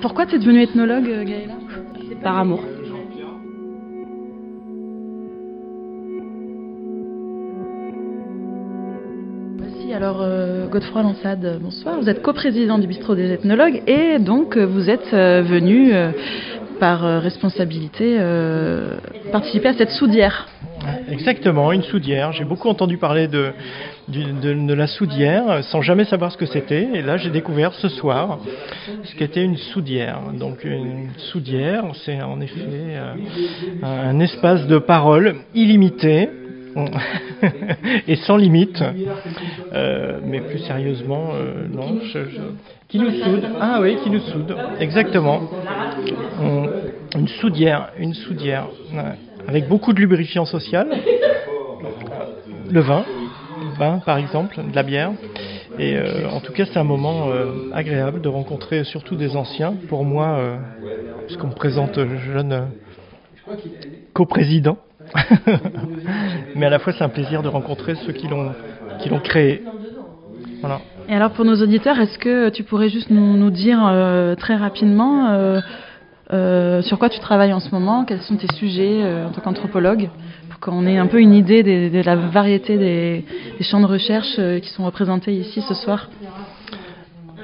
Pourquoi 0.00 0.26
tu 0.26 0.36
es 0.36 0.38
devenue 0.38 0.62
ethnologue, 0.62 1.04
Gaëla? 1.04 1.54
Par 2.22 2.38
amour. 2.38 2.60
Alors 9.92 10.18
euh, 10.20 10.66
Godefroy 10.68 11.02
Lansade, 11.02 11.58
bonsoir. 11.62 11.98
Vous 12.00 12.08
êtes 12.08 12.22
coprésident 12.22 12.78
du 12.78 12.86
bistrot 12.86 13.14
des 13.14 13.32
ethnologues 13.32 13.82
et 13.86 14.18
donc 14.18 14.56
euh, 14.56 14.66
vous 14.66 14.90
êtes 14.90 15.12
euh, 15.12 15.42
venu 15.42 15.92
par 16.78 17.00
responsabilité 17.20 18.18
participer 19.32 19.68
à 19.68 19.74
cette 19.74 19.90
soudière. 19.90 20.46
Exactement, 21.10 21.72
une 21.72 21.82
soudière. 21.82 22.30
J'ai 22.30 22.44
beaucoup 22.44 22.68
entendu 22.68 22.98
parler 22.98 23.26
de, 23.26 23.52
la 24.72 24.86
soudière 24.86 25.64
sans 25.64 25.82
jamais 25.82 26.04
savoir 26.04 26.30
ce 26.30 26.36
que 26.36 26.46
c'était. 26.46 26.88
Et 26.94 27.02
là, 27.02 27.16
j'ai 27.16 27.30
découvert 27.30 27.74
ce 27.74 27.88
soir 27.88 28.38
ce 29.02 29.14
qu'était 29.16 29.42
une 29.42 29.56
soudière. 29.56 30.20
Donc, 30.38 30.62
une 30.62 31.08
soudière, 31.16 31.84
c'est 32.04 32.22
en 32.22 32.40
effet 32.40 32.96
un 33.82 34.20
espace 34.20 34.68
de 34.68 34.78
parole 34.78 35.34
illimité. 35.56 36.28
et 38.08 38.16
sans 38.16 38.36
limite, 38.36 38.82
euh, 39.72 40.18
mais 40.24 40.40
plus 40.40 40.58
sérieusement, 40.58 41.30
euh, 41.34 41.66
non, 41.70 41.98
qui 42.88 42.98
nous 42.98 43.10
soude. 43.10 43.48
Ah 43.60 43.78
oui, 43.80 43.96
qui 44.02 44.10
nous 44.10 44.20
soude, 44.20 44.56
exactement. 44.80 45.42
Une 47.16 47.28
soudière, 47.28 47.90
une 47.98 48.14
soudière 48.14 48.68
avec 49.46 49.68
beaucoup 49.68 49.92
de 49.92 50.00
lubrifiant 50.00 50.44
social, 50.44 50.88
le 52.70 52.80
vin, 52.80 53.04
vin 53.78 53.98
par 54.04 54.18
exemple, 54.18 54.56
de 54.56 54.74
la 54.74 54.82
bière. 54.82 55.12
Et 55.78 55.96
euh, 55.96 56.28
en 56.28 56.40
tout 56.40 56.52
cas, 56.52 56.64
c'est 56.66 56.78
un 56.78 56.84
moment 56.84 57.28
agréable 57.72 58.20
de 58.20 58.28
rencontrer 58.28 58.84
surtout 58.84 59.16
des 59.16 59.36
anciens. 59.36 59.74
Pour 59.88 60.04
moi, 60.04 60.58
puisqu'on 61.26 61.48
me 61.48 61.54
présente 61.54 61.98
jeune 62.26 62.68
coprésident, 64.12 64.78
mais 66.58 66.66
à 66.66 66.70
la 66.70 66.78
fois 66.78 66.92
c'est 66.92 67.04
un 67.04 67.08
plaisir 67.08 67.42
de 67.42 67.48
rencontrer 67.48 67.94
ceux 68.06 68.12
qui 68.12 68.28
l'ont 68.28 68.52
qui 69.00 69.08
l'ont 69.08 69.20
créé. 69.20 69.62
Voilà. 70.60 70.80
Et 71.08 71.14
alors 71.14 71.30
pour 71.30 71.44
nos 71.44 71.56
auditeurs, 71.62 71.98
est-ce 71.98 72.18
que 72.18 72.50
tu 72.50 72.64
pourrais 72.64 72.90
juste 72.90 73.10
nous, 73.10 73.36
nous 73.36 73.50
dire 73.50 73.80
très 74.36 74.56
rapidement 74.56 75.60
euh, 76.30 76.82
sur 76.82 76.98
quoi 76.98 77.08
tu 77.08 77.20
travailles 77.20 77.54
en 77.54 77.60
ce 77.60 77.70
moment? 77.70 78.04
Quels 78.04 78.20
sont 78.20 78.36
tes 78.36 78.52
sujets 78.54 79.00
euh, 79.02 79.26
en 79.26 79.30
tant 79.30 79.40
qu'anthropologue? 79.40 80.10
Pour 80.50 80.60
qu'on 80.60 80.86
ait 80.86 80.98
un 80.98 81.06
peu 81.06 81.20
une 81.20 81.32
idée 81.32 81.62
de 81.62 82.02
la 82.02 82.16
variété 82.16 82.76
des, 82.76 83.24
champs 83.62 83.80
de 83.80 83.86
recherche 83.86 84.36
euh, 84.38 84.58
qui 84.58 84.68
sont 84.70 84.84
représentés 84.84 85.32
ici 85.32 85.62
ce 85.66 85.74
soir. 85.74 86.10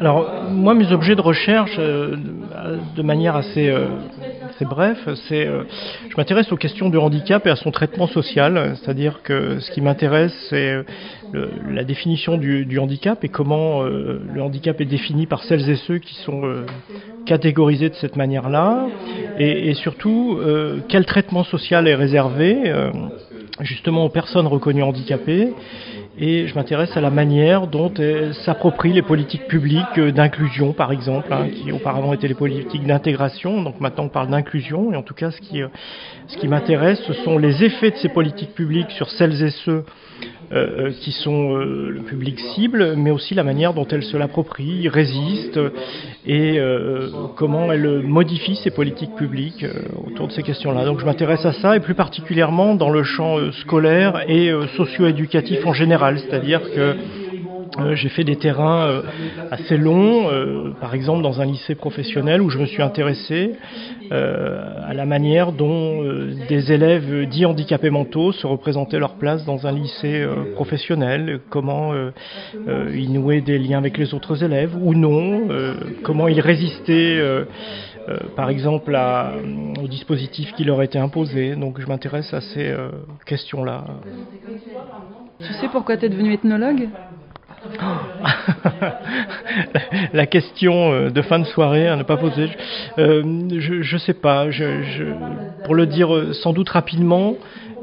Alors, 0.00 0.50
moi, 0.50 0.74
mes 0.74 0.92
objets 0.92 1.14
de 1.14 1.20
recherche, 1.20 1.78
de 1.78 3.02
manière 3.02 3.36
assez, 3.36 3.70
assez 3.70 4.64
bref, 4.64 4.98
c'est, 5.28 5.46
je 5.46 6.16
m'intéresse 6.16 6.50
aux 6.52 6.56
questions 6.56 6.90
du 6.90 6.98
handicap 6.98 7.46
et 7.46 7.50
à 7.50 7.56
son 7.56 7.70
traitement 7.70 8.06
social. 8.06 8.76
C'est-à-dire 8.76 9.22
que 9.22 9.60
ce 9.60 9.70
qui 9.70 9.80
m'intéresse, 9.80 10.34
c'est 10.50 10.84
la 11.32 11.84
définition 11.84 12.36
du, 12.36 12.78
handicap 12.78 13.22
et 13.24 13.28
comment 13.28 13.82
le 13.82 14.42
handicap 14.42 14.80
est 14.80 14.86
défini 14.86 15.26
par 15.26 15.44
celles 15.44 15.68
et 15.70 15.76
ceux 15.76 15.98
qui 15.98 16.14
sont 16.16 16.42
catégorisé 17.24 17.88
de 17.88 17.94
cette 17.94 18.16
manière-là 18.16 18.86
et, 19.38 19.74
surtout 19.74 20.38
euh, 20.40 20.78
quel 20.88 21.04
traitement 21.04 21.44
social 21.44 21.88
est 21.88 21.94
réservé 21.94 22.62
euh, 22.66 22.90
justement 23.60 24.04
aux 24.04 24.08
personnes 24.08 24.46
reconnues 24.46 24.82
handicapées 24.82 25.52
et 26.16 26.46
je 26.46 26.54
m'intéresse 26.54 26.96
à 26.96 27.00
la 27.00 27.10
manière 27.10 27.66
dont 27.66 27.92
s'approprient 28.44 28.92
les 28.92 29.02
politiques 29.02 29.48
publiques 29.48 29.98
d'inclusion, 29.98 30.72
par 30.72 30.92
exemple, 30.92 31.32
hein, 31.32 31.48
qui 31.48 31.72
auparavant 31.72 32.12
étaient 32.12 32.28
les 32.28 32.34
politiques 32.34 32.86
d'intégration, 32.86 33.62
donc 33.62 33.80
maintenant 33.80 34.04
on 34.04 34.08
parle 34.08 34.28
d'inclusion, 34.28 34.92
et 34.92 34.96
en 34.96 35.02
tout 35.02 35.14
cas 35.14 35.32
ce 35.32 35.40
qui, 35.40 35.62
euh, 35.62 35.68
ce 36.28 36.36
qui 36.36 36.46
m'intéresse, 36.46 37.00
ce 37.06 37.12
sont 37.12 37.36
les 37.36 37.64
effets 37.64 37.90
de 37.90 37.96
ces 37.96 38.08
politiques 38.08 38.54
publiques 38.54 38.92
sur 38.92 39.10
celles 39.10 39.42
et 39.42 39.50
ceux 39.64 39.84
euh, 40.52 40.88
euh, 40.88 40.92
qui 41.00 41.10
sont 41.10 41.56
euh, 41.56 41.88
le 41.90 42.00
public 42.02 42.38
cible, 42.54 42.94
mais 42.96 43.10
aussi 43.10 43.34
la 43.34 43.42
manière 43.42 43.72
dont 43.74 43.86
elle 43.90 44.02
se 44.02 44.16
l'approprie, 44.16 44.88
résiste, 44.88 45.58
et 46.26 46.58
comment 47.36 47.72
elle 47.72 48.02
modifie 48.02 48.56
ses 48.56 48.70
politiques 48.70 49.14
publiques 49.16 49.64
autour 50.06 50.28
de 50.28 50.32
ces 50.32 50.42
questions-là. 50.42 50.84
Donc 50.84 51.00
je 51.00 51.04
m'intéresse 51.04 51.44
à 51.44 51.52
ça, 51.52 51.76
et 51.76 51.80
plus 51.80 51.94
particulièrement 51.94 52.74
dans 52.74 52.90
le 52.90 53.02
champ 53.02 53.36
scolaire 53.52 54.24
et 54.28 54.50
socio-éducatif 54.76 55.66
en 55.66 55.72
général, 55.72 56.18
c'est-à-dire 56.18 56.60
que 56.72 56.96
euh, 57.78 57.94
j'ai 57.94 58.08
fait 58.08 58.24
des 58.24 58.36
terrains 58.36 58.86
euh, 58.86 59.02
assez 59.50 59.76
longs, 59.76 60.30
euh, 60.30 60.72
par 60.80 60.94
exemple 60.94 61.22
dans 61.22 61.40
un 61.40 61.44
lycée 61.44 61.74
professionnel 61.74 62.40
où 62.40 62.50
je 62.50 62.58
me 62.58 62.66
suis 62.66 62.82
intéressé 62.82 63.52
à 64.10 64.94
la 64.94 65.06
manière 65.06 65.50
dont 65.50 66.04
des 66.48 66.72
élèves 66.72 67.26
dits 67.28 67.46
handicapés 67.46 67.90
mentaux 67.90 68.32
se 68.32 68.46
représentaient 68.46 68.98
leur 68.98 69.14
place 69.14 69.44
dans 69.44 69.66
un 69.66 69.72
lycée 69.72 70.24
professionnel, 70.54 71.40
comment 71.50 71.92
ils 72.92 73.12
nouaient 73.12 73.40
des 73.40 73.58
liens 73.58 73.78
avec 73.78 73.98
les 73.98 74.14
autres 74.14 74.44
élèves 74.44 74.76
ou 74.80 74.94
non, 74.94 75.48
comment 76.02 76.28
ils 76.28 76.40
résistaient. 76.40 77.18
par 78.36 78.50
exemple 78.50 78.96
aux 79.82 79.88
dispositifs 79.88 80.52
qui 80.52 80.64
leur 80.64 80.80
étaient 80.82 80.98
imposés. 80.98 81.56
Donc 81.56 81.80
je 81.80 81.86
m'intéresse 81.86 82.32
à 82.34 82.40
ces 82.40 82.72
questions-là. 83.26 83.84
Tu 85.40 85.52
sais 85.54 85.68
pourquoi 85.68 85.96
tu 85.96 86.06
es 86.06 86.08
devenu 86.08 86.32
ethnologue? 86.34 86.88
La 90.12 90.26
question 90.26 90.92
euh, 90.92 91.10
de 91.10 91.22
fin 91.22 91.38
de 91.38 91.44
soirée 91.44 91.88
à 91.88 91.96
ne 91.96 92.02
pas 92.02 92.16
poser. 92.16 92.50
Euh, 92.98 93.22
je 93.58 93.94
ne 93.94 93.98
sais 93.98 94.14
pas. 94.14 94.46
Pour 95.64 95.74
le 95.74 95.86
dire 95.86 96.14
euh, 96.14 96.32
sans 96.32 96.52
doute 96.52 96.68
rapidement 96.68 97.34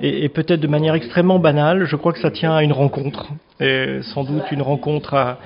et, 0.01 0.23
et 0.23 0.29
peut-être 0.29 0.59
de 0.59 0.67
manière 0.67 0.95
extrêmement 0.95 1.39
banale, 1.39 1.85
je 1.85 1.95
crois 1.95 2.13
que 2.13 2.19
ça 2.19 2.31
tient 2.31 2.53
à 2.53 2.63
une 2.63 2.73
rencontre. 2.73 3.27
Et 3.59 3.99
sans 4.13 4.23
doute 4.23 4.51
une 4.51 4.61
rencontre 4.61 5.13
à, 5.13 5.37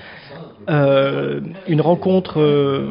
euh, 0.68 1.42
une 1.68 1.82
rencontre 1.82 2.40
euh, 2.40 2.90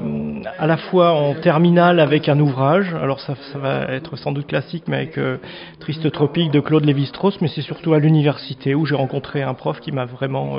à 0.58 0.66
la 0.66 0.76
fois 0.76 1.12
en 1.12 1.34
terminale 1.34 1.98
avec 1.98 2.28
un 2.28 2.38
ouvrage, 2.38 2.94
alors 2.94 3.18
ça, 3.20 3.34
ça 3.52 3.58
va 3.58 3.82
être 3.92 4.16
sans 4.16 4.30
doute 4.32 4.46
classique, 4.46 4.84
mais 4.86 4.96
avec 4.96 5.18
euh, 5.18 5.38
Triste 5.80 6.10
Tropique 6.12 6.52
de 6.52 6.60
Claude 6.60 6.84
Lévi-Strauss, 6.84 7.40
mais 7.40 7.48
c'est 7.48 7.62
surtout 7.62 7.92
à 7.92 7.98
l'université 7.98 8.74
où 8.74 8.86
j'ai 8.86 8.94
rencontré 8.94 9.42
un 9.42 9.54
prof 9.54 9.80
qui 9.80 9.90
m'a 9.90 10.04
vraiment 10.04 10.58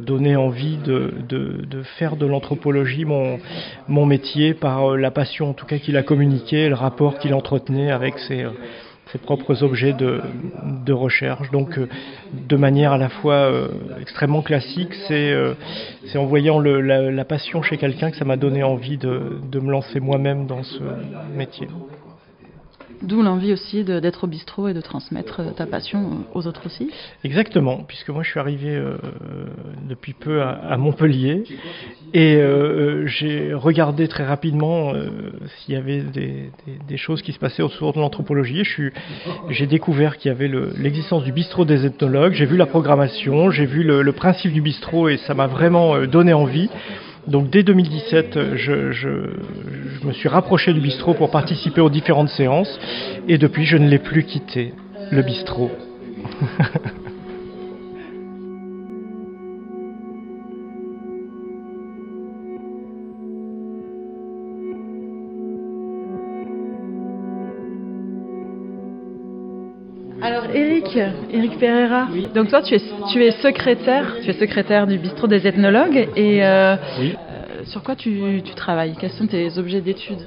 donné 0.00 0.36
envie 0.36 0.76
de, 0.78 1.12
de, 1.28 1.64
de 1.64 1.82
faire 1.98 2.16
de 2.16 2.26
l'anthropologie 2.26 3.04
mon, 3.04 3.38
mon 3.86 4.06
métier 4.06 4.54
par 4.54 4.96
la 4.96 5.10
passion 5.10 5.50
en 5.50 5.52
tout 5.52 5.66
cas 5.66 5.78
qu'il 5.78 5.96
a 5.96 6.02
communiqué, 6.02 6.68
le 6.68 6.74
rapport 6.74 7.18
qu'il 7.18 7.34
entretenait 7.34 7.90
avec 7.90 8.18
ses 8.18 8.46
ses 9.12 9.18
propres 9.18 9.62
objets 9.62 9.92
de, 9.92 10.92
recherche. 10.92 11.50
Donc, 11.50 11.78
euh, 11.78 11.88
de 12.32 12.56
manière 12.56 12.92
à 12.92 12.98
la 12.98 13.08
fois 13.08 13.34
euh, 13.34 13.68
extrêmement 14.00 14.42
classique, 14.42 14.94
c'est 15.06 15.30
euh, 15.30 15.54
en 16.14 16.24
voyant 16.24 16.60
la, 16.60 17.24
passion 17.24 17.62
chez 17.62 17.76
quelqu'un 17.76 18.10
que 18.10 18.16
ça 18.16 18.24
m'a 18.24 18.36
donné 18.36 18.62
envie 18.62 18.96
de, 18.96 19.38
de 19.50 19.60
me 19.60 19.70
lancer 19.70 20.00
moi-même 20.00 20.46
dans 20.46 20.62
ce 20.62 20.82
métier. 21.36 21.68
D'où 23.02 23.22
l'envie 23.22 23.52
aussi 23.52 23.84
d'être 23.84 24.24
au 24.24 24.26
bistrot 24.26 24.68
et 24.68 24.74
de 24.74 24.80
transmettre 24.80 25.54
ta 25.54 25.66
passion 25.66 26.24
aux 26.34 26.46
autres 26.46 26.66
aussi 26.66 26.90
Exactement, 27.24 27.84
puisque 27.86 28.10
moi 28.10 28.22
je 28.22 28.30
suis 28.30 28.40
arrivé 28.40 28.70
euh, 28.70 28.96
depuis 29.88 30.14
peu 30.14 30.42
à, 30.42 30.76
Montpellier 30.76 31.44
et 32.14 32.36
euh, 32.36 33.06
j'ai 33.06 33.54
regardé 33.54 34.08
très 34.08 34.24
rapidement 34.24 34.92
euh, 34.94 35.10
s'il 35.58 35.74
y 35.74 35.76
avait 35.76 36.02
des, 36.02 36.96
choses 36.96 37.22
qui 37.22 37.32
se 37.32 37.38
passaient 37.38 37.62
autour 37.62 37.92
de 37.92 38.00
l'anthropologie. 38.00 38.62
J'ai 39.50 39.66
découvert 39.66 40.16
qu'il 40.16 40.30
y 40.30 40.34
avait 40.34 40.50
l'existence 40.76 41.24
du 41.24 41.32
bistrot 41.32 41.64
des 41.64 41.86
ethnologues, 41.86 42.32
j'ai 42.32 42.46
vu 42.46 42.56
la 42.56 42.66
programmation, 42.66 43.50
j'ai 43.50 43.66
vu 43.66 43.82
le, 43.84 44.02
le, 44.02 44.12
principe 44.12 44.52
du 44.52 44.60
bistrot 44.60 45.08
et 45.08 45.16
ça 45.18 45.34
m'a 45.34 45.46
vraiment 45.46 45.94
euh, 45.94 46.06
donné 46.06 46.32
envie. 46.32 46.68
Donc 47.28 47.50
dès 47.50 47.62
2017, 47.62 48.56
je, 48.56 48.90
je, 48.90 48.92
je, 50.00 50.06
me 50.06 50.12
suis 50.12 50.30
rapproché 50.30 50.72
du 50.72 50.80
bistrot 50.80 51.12
pour 51.12 51.30
participer 51.30 51.82
aux 51.82 51.90
différentes 51.90 52.30
séances 52.30 52.80
et 53.28 53.36
depuis 53.36 53.66
je 53.66 53.76
ne 53.76 53.86
l'ai 53.86 53.98
plus 53.98 54.24
quitté, 54.24 54.72
le 55.10 55.22
bistrot. 55.22 55.70
Alors 70.20 70.46
Eric, 70.52 70.98
Eric 71.30 71.58
Pereira, 71.58 72.08
donc 72.34 72.48
toi 72.48 72.62
tu 72.62 72.74
es, 72.74 72.80
tu 73.12 73.22
es 73.22 73.30
secrétaire, 73.42 74.16
tu 74.24 74.30
es 74.30 74.32
secrétaire 74.32 74.86
du 74.86 74.98
bistrot 74.98 75.26
des 75.26 75.46
ethnologues 75.46 76.08
et 76.16 76.44
euh, 76.44 76.76
oui. 76.98 77.14
Sur 77.64 77.82
quoi 77.82 77.96
tu, 77.96 78.42
travailles? 78.56 78.94
Quels 78.98 79.10
sont 79.12 79.26
tes 79.26 79.58
objets 79.58 79.80
d'études? 79.80 80.26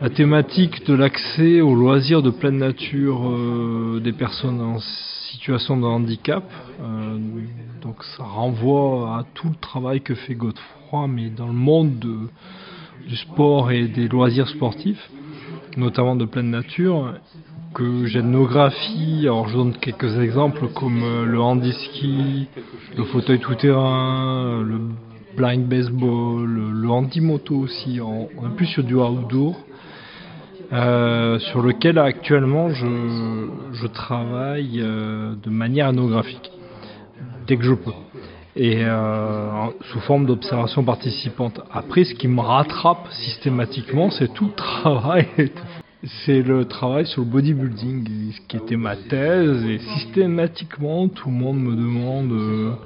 La 0.00 0.10
thématique 0.10 0.86
de 0.86 0.94
l'accès 0.94 1.60
aux 1.60 1.74
loisirs 1.74 2.22
de 2.22 2.30
pleine 2.30 2.58
nature 2.58 3.28
euh, 3.28 4.00
des 4.02 4.12
personnes 4.12 4.60
en 4.60 4.78
situation 5.30 5.76
de 5.76 5.84
handicap, 5.84 6.44
euh, 6.80 7.18
donc 7.80 8.02
ça 8.16 8.24
renvoie 8.24 9.16
à 9.16 9.24
tout 9.34 9.48
le 9.48 9.54
travail 9.56 10.00
que 10.00 10.14
fait 10.14 10.34
Godefroy, 10.34 11.06
mais 11.08 11.30
dans 11.30 11.46
le 11.46 11.52
monde 11.52 11.98
de, 11.98 12.16
du 13.08 13.16
sport 13.16 13.70
et 13.70 13.86
des 13.86 14.08
loisirs 14.08 14.48
sportifs, 14.48 15.10
notamment 15.76 16.16
de 16.16 16.24
pleine 16.24 16.50
nature 16.50 17.14
que 17.72 18.06
j'ethnographie. 18.06 19.20
Alors 19.22 19.48
je 19.48 19.56
donne 19.56 19.74
quelques 19.74 20.18
exemples 20.18 20.68
comme 20.68 21.02
euh, 21.02 21.24
le 21.24 21.40
handiski, 21.40 22.48
le 22.96 23.04
fauteuil 23.04 23.38
tout-terrain, 23.38 24.62
le 24.62 24.80
blind 25.36 25.66
baseball, 25.66 26.44
le, 26.46 26.88
handi-moto 26.88 27.56
aussi. 27.56 28.00
On 28.00 28.26
est 28.26 28.56
plus 28.56 28.66
sur 28.66 28.84
du 28.84 28.94
outdoor. 28.94 29.56
euh, 30.72 31.38
sur 31.38 31.62
lequel 31.62 31.98
actuellement 31.98 32.70
je, 32.70 33.86
travaille 33.86 34.80
euh, 34.80 35.34
de 35.42 35.50
manière 35.50 35.88
ethnographique, 35.88 36.50
dès 37.46 37.56
que 37.56 37.64
je 37.64 37.74
peux, 37.74 37.92
et 38.56 38.78
euh, 38.84 39.66
sous 39.92 40.00
forme 40.00 40.26
d'observation 40.26 40.82
participante. 40.82 41.60
Après, 41.72 42.04
ce 42.04 42.14
qui 42.14 42.28
me 42.28 42.40
rattrape 42.40 43.06
systématiquement, 43.12 44.10
c'est 44.10 44.32
tout 44.32 44.46
le 44.46 44.54
travail. 44.54 45.26
C'est 46.26 46.42
le 46.42 46.66
travail 46.66 47.06
sur 47.06 47.22
le 47.22 47.28
bodybuilding, 47.28 48.32
ce 48.32 48.40
qui 48.46 48.58
était 48.58 48.76
ma 48.76 48.94
thèse, 48.94 49.64
et 49.64 49.78
systématiquement 49.78 51.08
tout 51.08 51.30
le 51.30 51.34
monde 51.34 51.56
me 51.56 51.74
demande 51.74 52.76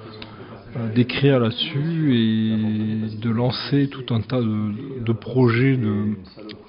d'écrire 0.94 1.40
là-dessus 1.40 2.14
et 2.14 3.16
de 3.16 3.30
lancer 3.30 3.88
tout 3.88 4.14
un 4.14 4.20
tas 4.20 4.40
de, 4.40 5.12
projets. 5.12 5.76
De, 5.76 6.16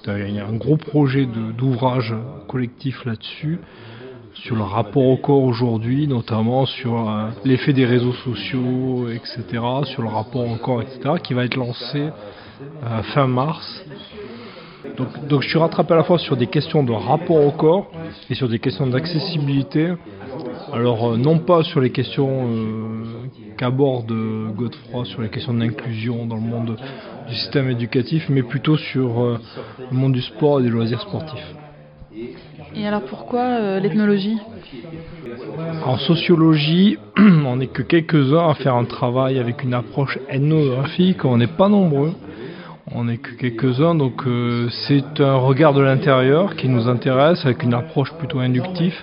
un 0.07 0.55
gros 0.55 0.78
projet 0.78 1.28
d'ouvrage 1.57 2.16
collectif 2.47 3.05
là-dessus, 3.05 3.60
sur 4.34 4.55
le 4.55 4.64
rapport 4.64 5.05
au 5.05 5.18
corps 5.18 5.43
aujourd'hui, 5.43 6.07
notamment 6.07 6.66
sur 6.66 7.10
euh, 7.10 7.30
l'effet 7.45 7.74
des 7.74 7.86
réseaux 7.86 8.14
sociaux, 8.14 9.10
etc., 9.10 9.43
sur 9.84 10.01
le 10.01 10.07
rapport 10.07 10.47
au 10.47 10.55
corps, 10.55 10.82
etc., 10.82 11.16
qui 11.22 11.34
va 11.34 11.45
être 11.45 11.55
lancé 11.55 12.10
euh, 12.84 13.03
fin 13.14 13.28
mars. 13.28 13.86
Donc, 14.98 15.28
donc, 15.28 15.42
je 15.42 15.50
suis 15.50 15.60
rattrapé 15.60 15.94
à 15.94 15.98
la 15.98 16.04
fois 16.04 16.18
sur 16.18 16.38
des 16.38 16.48
questions 16.48 16.84
de 16.84 16.92
rapport 16.92 17.46
au 17.46 17.52
corps 17.52 17.92
et 18.30 18.36
sur 18.36 18.48
des 18.48 18.60
questions 18.60 18.88
d'accessibilité. 18.88 19.94
Alors 20.72 21.14
euh, 21.14 21.18
non 21.18 21.40
pas 21.40 21.64
sur 21.64 21.82
les 21.82 21.90
questions 21.90 22.48
euh, 22.48 23.04
qu'aborde 23.58 24.14
Godefroy 24.56 25.06
sur 25.06 25.22
les 25.22 25.30
questions 25.30 25.54
d'inclusion 25.54 26.26
dans 26.26 26.36
le 26.36 26.42
monde 26.42 26.78
du 27.28 27.36
système 27.36 27.70
éducatif, 27.70 28.28
mais 28.30 28.44
plutôt 28.44 28.78
sur 28.78 29.22
euh, 29.22 29.40
le 29.92 29.98
monde 29.98 30.14
du 30.14 30.22
sport 30.22 30.60
et 30.60 30.64
des 30.64 30.70
loisirs 30.70 31.02
sportifs. 31.02 31.56
Et 32.76 32.88
alors 32.88 33.02
pourquoi 33.02 33.42
euh, 33.42 33.80
l'ethnologie? 33.80 34.38
En 35.86 35.98
sociologie, 35.98 36.98
on 37.18 37.58
n'est 37.58 37.68
que 37.68 37.82
quelques-uns 37.82 38.50
à 38.50 38.54
faire 38.56 38.76
un 38.76 38.86
travail 38.86 39.40
avec 39.40 39.64
une 39.64 39.74
approche 39.74 40.18
ethnographique, 40.30 41.26
on 41.26 41.38
n'est 41.38 41.48
pas 41.48 41.70
nombreux. 41.70 42.14
On 42.92 43.04
n'est 43.04 43.18
que 43.18 43.36
quelques-uns, 43.36 43.94
donc 43.94 44.26
euh, 44.26 44.68
c'est 44.88 45.20
un 45.20 45.36
regard 45.36 45.74
de 45.74 45.82
l'intérieur 45.82 46.56
qui 46.56 46.68
nous 46.68 46.88
intéresse 46.88 47.46
avec 47.46 47.62
une 47.62 47.76
approche 47.76 48.12
plutôt 48.14 48.40
inductive. 48.40 48.96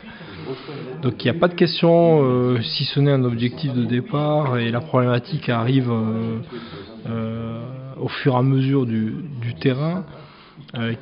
Donc 1.02 1.24
il 1.24 1.30
n'y 1.30 1.36
a 1.36 1.38
pas 1.38 1.46
de 1.46 1.54
question, 1.54 2.20
euh, 2.24 2.60
si 2.62 2.84
ce 2.84 2.98
n'est 2.98 3.12
un 3.12 3.22
objectif 3.22 3.72
de 3.74 3.84
départ, 3.84 4.58
et 4.58 4.70
la 4.70 4.80
problématique 4.80 5.48
arrive 5.48 5.88
euh, 5.88 7.62
au 8.00 8.08
fur 8.08 8.34
et 8.34 8.38
à 8.38 8.42
mesure 8.42 8.86
du, 8.86 9.14
du 9.40 9.54
terrain 9.54 10.04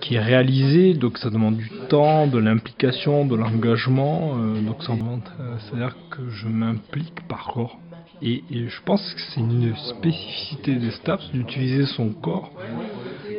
qui 0.00 0.14
est 0.14 0.20
réalisé, 0.20 0.94
donc 0.94 1.18
ça 1.18 1.30
demande 1.30 1.56
du 1.56 1.68
temps, 1.88 2.26
de 2.28 2.38
l'implication, 2.38 3.24
de 3.24 3.34
l'engagement, 3.34 4.36
donc 4.64 4.82
ça 4.84 4.94
demande, 4.94 5.22
c'est-à-dire 5.58 5.96
que 6.10 6.28
je 6.28 6.46
m'implique 6.46 7.26
par 7.28 7.48
corps. 7.52 7.78
Et, 8.26 8.42
je 8.50 8.80
pense 8.86 9.02
que 9.12 9.20
c'est 9.20 9.40
une 9.40 9.76
spécificité 9.76 10.76
des 10.76 10.90
STAPS 10.92 11.30
d'utiliser 11.32 11.84
son 11.84 12.08
corps 12.08 12.50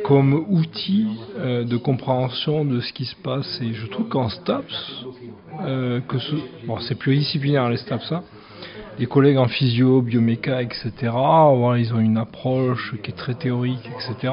comme 0.04 0.46
outil 0.48 1.08
euh, 1.38 1.64
de 1.64 1.76
compréhension 1.76 2.64
de 2.64 2.80
ce 2.80 2.92
qui 2.92 3.04
se 3.04 3.16
passe. 3.16 3.60
Et 3.60 3.74
je 3.74 3.86
trouve 3.86 4.08
qu'en 4.08 4.28
STAPS, 4.28 5.04
euh, 5.64 6.00
bon, 6.66 6.78
c'est 6.78 6.94
pluridisciplinaire 6.94 7.68
les 7.68 7.78
STAPS, 7.78 8.12
hein, 8.12 8.22
les 8.98 9.06
collègues 9.06 9.36
en 9.36 9.48
physio, 9.48 10.00
bioméca, 10.00 10.62
etc., 10.62 10.90
ils 11.02 11.92
ont 11.94 12.00
une 12.00 12.16
approche 12.16 12.94
qui 13.02 13.10
est 13.10 13.14
très 13.14 13.34
théorique, 13.34 13.88
etc. 13.94 14.32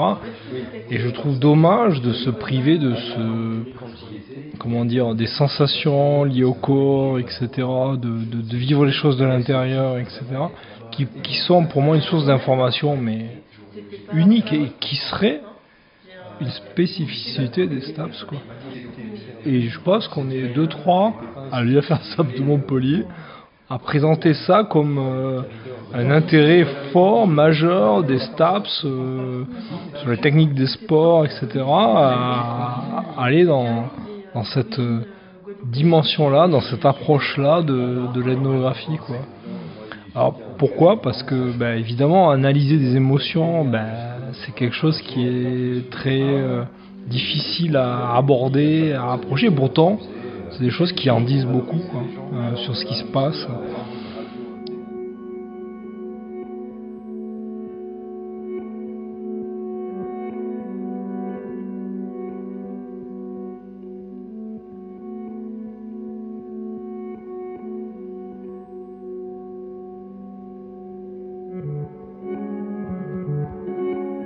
Et 0.90 1.00
je 1.00 1.10
trouve 1.10 1.40
dommage 1.40 2.02
de 2.02 2.14
se 2.14 2.30
priver 2.30 2.78
de 2.78 2.96
ce, 2.96 4.58
comment 4.60 4.86
dire, 4.86 5.16
des 5.16 5.28
sensations 5.28 6.24
liées 6.24 6.44
au 6.44 6.54
corps, 6.54 7.20
etc., 7.20 7.50
de, 7.98 8.56
vivre 8.56 8.86
les 8.86 8.92
choses 8.92 9.18
de 9.18 9.26
l'intérieur, 9.26 9.98
etc., 9.98 10.22
qui, 10.92 11.36
sont 11.48 11.66
pour 11.66 11.82
moi 11.82 11.96
une 11.96 12.04
source 12.04 12.26
d'information, 12.26 12.96
mais 12.96 13.42
unique 14.14 14.54
et 14.54 14.72
qui 14.80 14.96
serait 14.96 15.42
une 16.40 16.50
spécificité 16.50 17.68
des 17.68 17.82
STAPS, 17.82 18.24
quoi. 18.26 18.38
Et 19.46 19.62
je 19.62 19.80
pense 19.82 20.08
qu'on 20.08 20.30
est 20.30 20.54
deux 20.54 20.68
trois 20.68 21.14
à 21.52 21.64
l'UFR 21.64 22.02
STAPS 22.14 22.36
de 22.36 22.44
Montpellier 22.44 23.04
à 23.74 23.80
présenter 23.80 24.36
ça 24.36 24.68
comme 24.70 25.00
euh, 25.00 25.42
un 25.96 26.12
intérêt 26.12 26.64
fort, 26.92 27.26
majeur 27.26 28.04
des 28.04 28.20
STAPS 28.20 28.86
euh, 28.86 29.46
sur 29.96 30.12
les 30.12 30.18
techniques 30.18 30.54
des 30.54 30.68
sports, 30.68 31.26
etc., 31.26 31.48
à, 31.66 33.04
aller 33.18 33.46
dans, 33.46 33.86
dans 34.36 34.44
cette 34.44 34.78
euh, 34.78 35.00
dimension-là, 35.66 36.48
dans 36.48 36.62
cette 36.62 36.86
approche-là 36.86 37.64
de, 37.64 38.14
de 38.14 38.22
l'ethnographie. 38.22 39.00
Alors 40.14 40.36
pourquoi? 40.60 41.02
Parce 41.02 41.24
que 41.24 41.58
ben, 41.58 41.76
évidemment, 41.76 42.30
analyser 42.30 42.78
des 42.78 42.96
émotions, 42.96 43.66
ben, 43.66 43.88
c'est 44.34 44.54
quelque 44.54 44.76
chose 44.76 45.02
qui 45.02 45.26
est 45.26 45.90
très 45.90 46.24
difficile 47.08 47.76
à 47.76 48.16
aborder, 48.16 48.94
à 48.94 49.14
approcher. 49.14 49.50
Pourtant, 49.50 49.98
c'est 50.54 50.64
des 50.64 50.72
choses 50.72 50.92
qui 50.94 51.10
en 51.10 51.22
disent 51.22 51.46
beaucoup 51.46 51.82
euh, 52.34 52.56
sur 52.58 52.76
ce 52.76 52.86
qui 52.86 52.96
se 52.96 53.06
passe. 53.06 53.48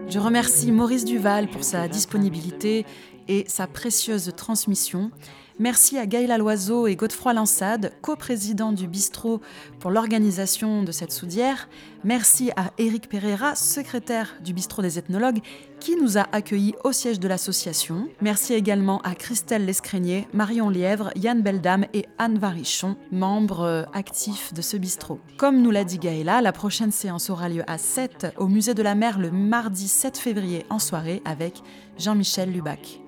Je 0.09 0.19
remercie 0.19 0.71
Maurice 0.71 1.05
Duval 1.05 1.47
pour 1.47 1.63
sa 1.63 1.87
disponibilité 1.87 2.85
et 3.27 3.45
sa 3.47 3.67
précieuse 3.67 4.33
transmission. 4.35 5.11
Merci 5.59 5.97
à 5.97 6.05
Gaëla 6.05 6.37
Loiseau 6.37 6.85
et 6.85 6.95
Godefroy 6.95 7.33
Lansade, 7.33 7.91
coprésidents 8.03 8.71
du 8.71 8.87
bistrot, 8.87 9.41
pour 9.79 9.89
l'organisation 9.89 10.83
de 10.83 10.91
cette 10.91 11.11
soudière. 11.11 11.67
Merci 12.03 12.51
à 12.55 12.71
Éric 12.77 13.09
Pereira, 13.09 13.55
secrétaire 13.55 14.35
du 14.43 14.53
bistrot 14.53 14.83
des 14.83 14.99
ethnologues, 14.99 15.39
qui 15.79 15.95
nous 15.95 16.19
a 16.19 16.27
accueillis 16.31 16.75
au 16.83 16.91
siège 16.91 17.19
de 17.19 17.27
l'association. 17.27 18.07
Merci 18.21 18.53
également 18.53 19.01
à 19.01 19.15
Christelle 19.15 19.65
Lescrénier, 19.65 20.27
Marion 20.31 20.69
Lièvre, 20.69 21.09
Yann 21.15 21.41
Beldam 21.41 21.85
et 21.91 22.05
Anne 22.19 22.37
Varichon, 22.37 22.95
membres 23.11 23.61
euh, 23.61 23.83
actifs 23.93 24.53
de 24.53 24.61
ce 24.61 24.77
bistrot. 24.77 25.19
Comme 25.37 25.63
nous 25.63 25.71
l'a 25.71 25.85
dit 25.85 25.97
Gaëla, 25.97 26.41
la 26.41 26.51
prochaine 26.51 26.91
séance 26.91 27.31
aura 27.31 27.49
lieu 27.49 27.63
à 27.65 27.79
7 27.79 28.35
au 28.37 28.47
musée 28.47 28.75
de 28.75 28.83
la 28.83 28.93
mer 28.93 29.17
le 29.17 29.31
mardi 29.31 29.87
7 29.87 30.19
février 30.19 30.67
en 30.69 30.77
soirée 30.77 31.23
avec 31.25 31.63
Jean-Michel 31.97 32.51
Lubac. 32.51 32.99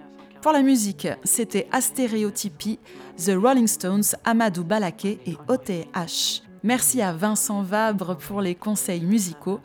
Pour 0.41 0.53
la 0.53 0.61
musique, 0.61 1.07
c'était 1.25 1.67
Astéréotypie, 1.71 2.79
The 3.17 3.31
Rolling 3.35 3.67
Stones, 3.67 4.03
Amadou 4.23 4.63
Balaké 4.63 5.19
et 5.25 5.35
OTH. 5.49 6.43
Merci 6.63 7.01
à 7.01 7.11
Vincent 7.11 7.61
Vabre 7.61 8.15
pour 8.15 8.41
les 8.41 8.55
conseils 8.55 9.01
musicaux. 9.01 9.59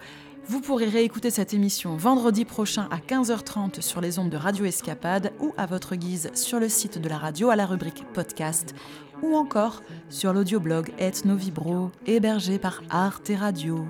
Vous 0.47 0.61
pourrez 0.61 0.89
réécouter 0.89 1.31
cette 1.31 1.55
émission 1.55 1.97
vendredi 1.97 2.45
prochain 2.45 2.89
à 2.91 2.99
15h30 2.99 3.83
sur 3.83 4.01
les 4.01 4.19
ondes 4.19 4.31
de 4.31 4.37
Radio 4.37 4.65
Escapade 4.65 5.33
ou 5.41 5.55
à 5.57 5.67
votre 5.67 5.95
guise 5.95 6.31
sur 6.35 6.59
le 6.59 6.69
site 6.69 6.99
de 6.99 7.09
la 7.09 7.19
radio 7.19 7.51
à 7.51 7.57
la 7.57 7.67
rubrique 7.67 8.05
podcast 8.13 8.75
ou 9.23 9.37
encore 9.37 9.81
sur 10.11 10.33
l'audioblog 10.33 10.93
Ethno 10.99 11.37
Vibro 11.37 11.93
hébergé 12.05 12.59
par 12.59 12.83
Arte 12.91 13.31
et 13.31 13.37
Radio. 13.37 13.87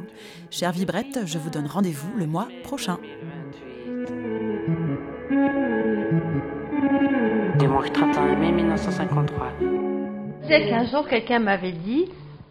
Chère 0.50 0.72
Vibrette, 0.72 1.20
je 1.24 1.38
vous 1.38 1.50
donne 1.50 1.66
rendez-vous 1.66 2.12
le 2.16 2.26
mois 2.26 2.48
prochain. 2.62 2.98
Dimanche 7.58 7.92
31 7.92 8.36
mai 8.36 8.52
1953. 8.52 9.46
C'est 10.46 10.68
qu'un 10.68 10.84
jour, 10.86 11.06
quelqu'un 11.08 11.38
m'avait 11.38 11.72
dit 11.72 12.06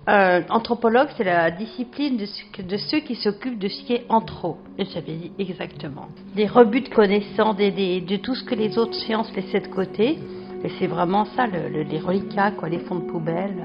euh, 0.09 0.41
anthropologue, 0.49 1.07
c'est 1.15 1.23
la 1.23 1.49
discipline 1.51 2.17
de, 2.17 2.77
ceux 2.77 2.99
qui 2.99 3.15
s'occupent 3.15 3.59
de 3.59 3.67
ce 3.69 3.83
qui 3.85 3.93
est 3.93 4.05
anthro. 4.09 4.57
Et 4.77 4.85
j'avais 4.85 5.13
dit 5.13 5.31
exactement. 5.39 6.07
Des 6.35 6.47
rebuts 6.47 6.81
de 6.81 6.89
connaissances, 6.89 7.55
des, 7.55 8.01
de 8.01 8.15
tout 8.17 8.35
ce 8.35 8.43
que 8.43 8.55
les 8.55 8.77
autres 8.77 8.95
sciences 8.95 9.33
laissaient 9.35 9.61
de 9.61 9.67
côté. 9.67 10.17
Et 10.63 10.69
c'est 10.79 10.87
vraiment 10.87 11.25
ça, 11.25 11.45
le- 11.47 11.83
les 11.83 11.99
reliquats, 11.99 12.51
quoi, 12.51 12.67
les 12.69 12.79
fonds 12.79 12.95
de 12.95 13.05
poubelle. 13.09 13.63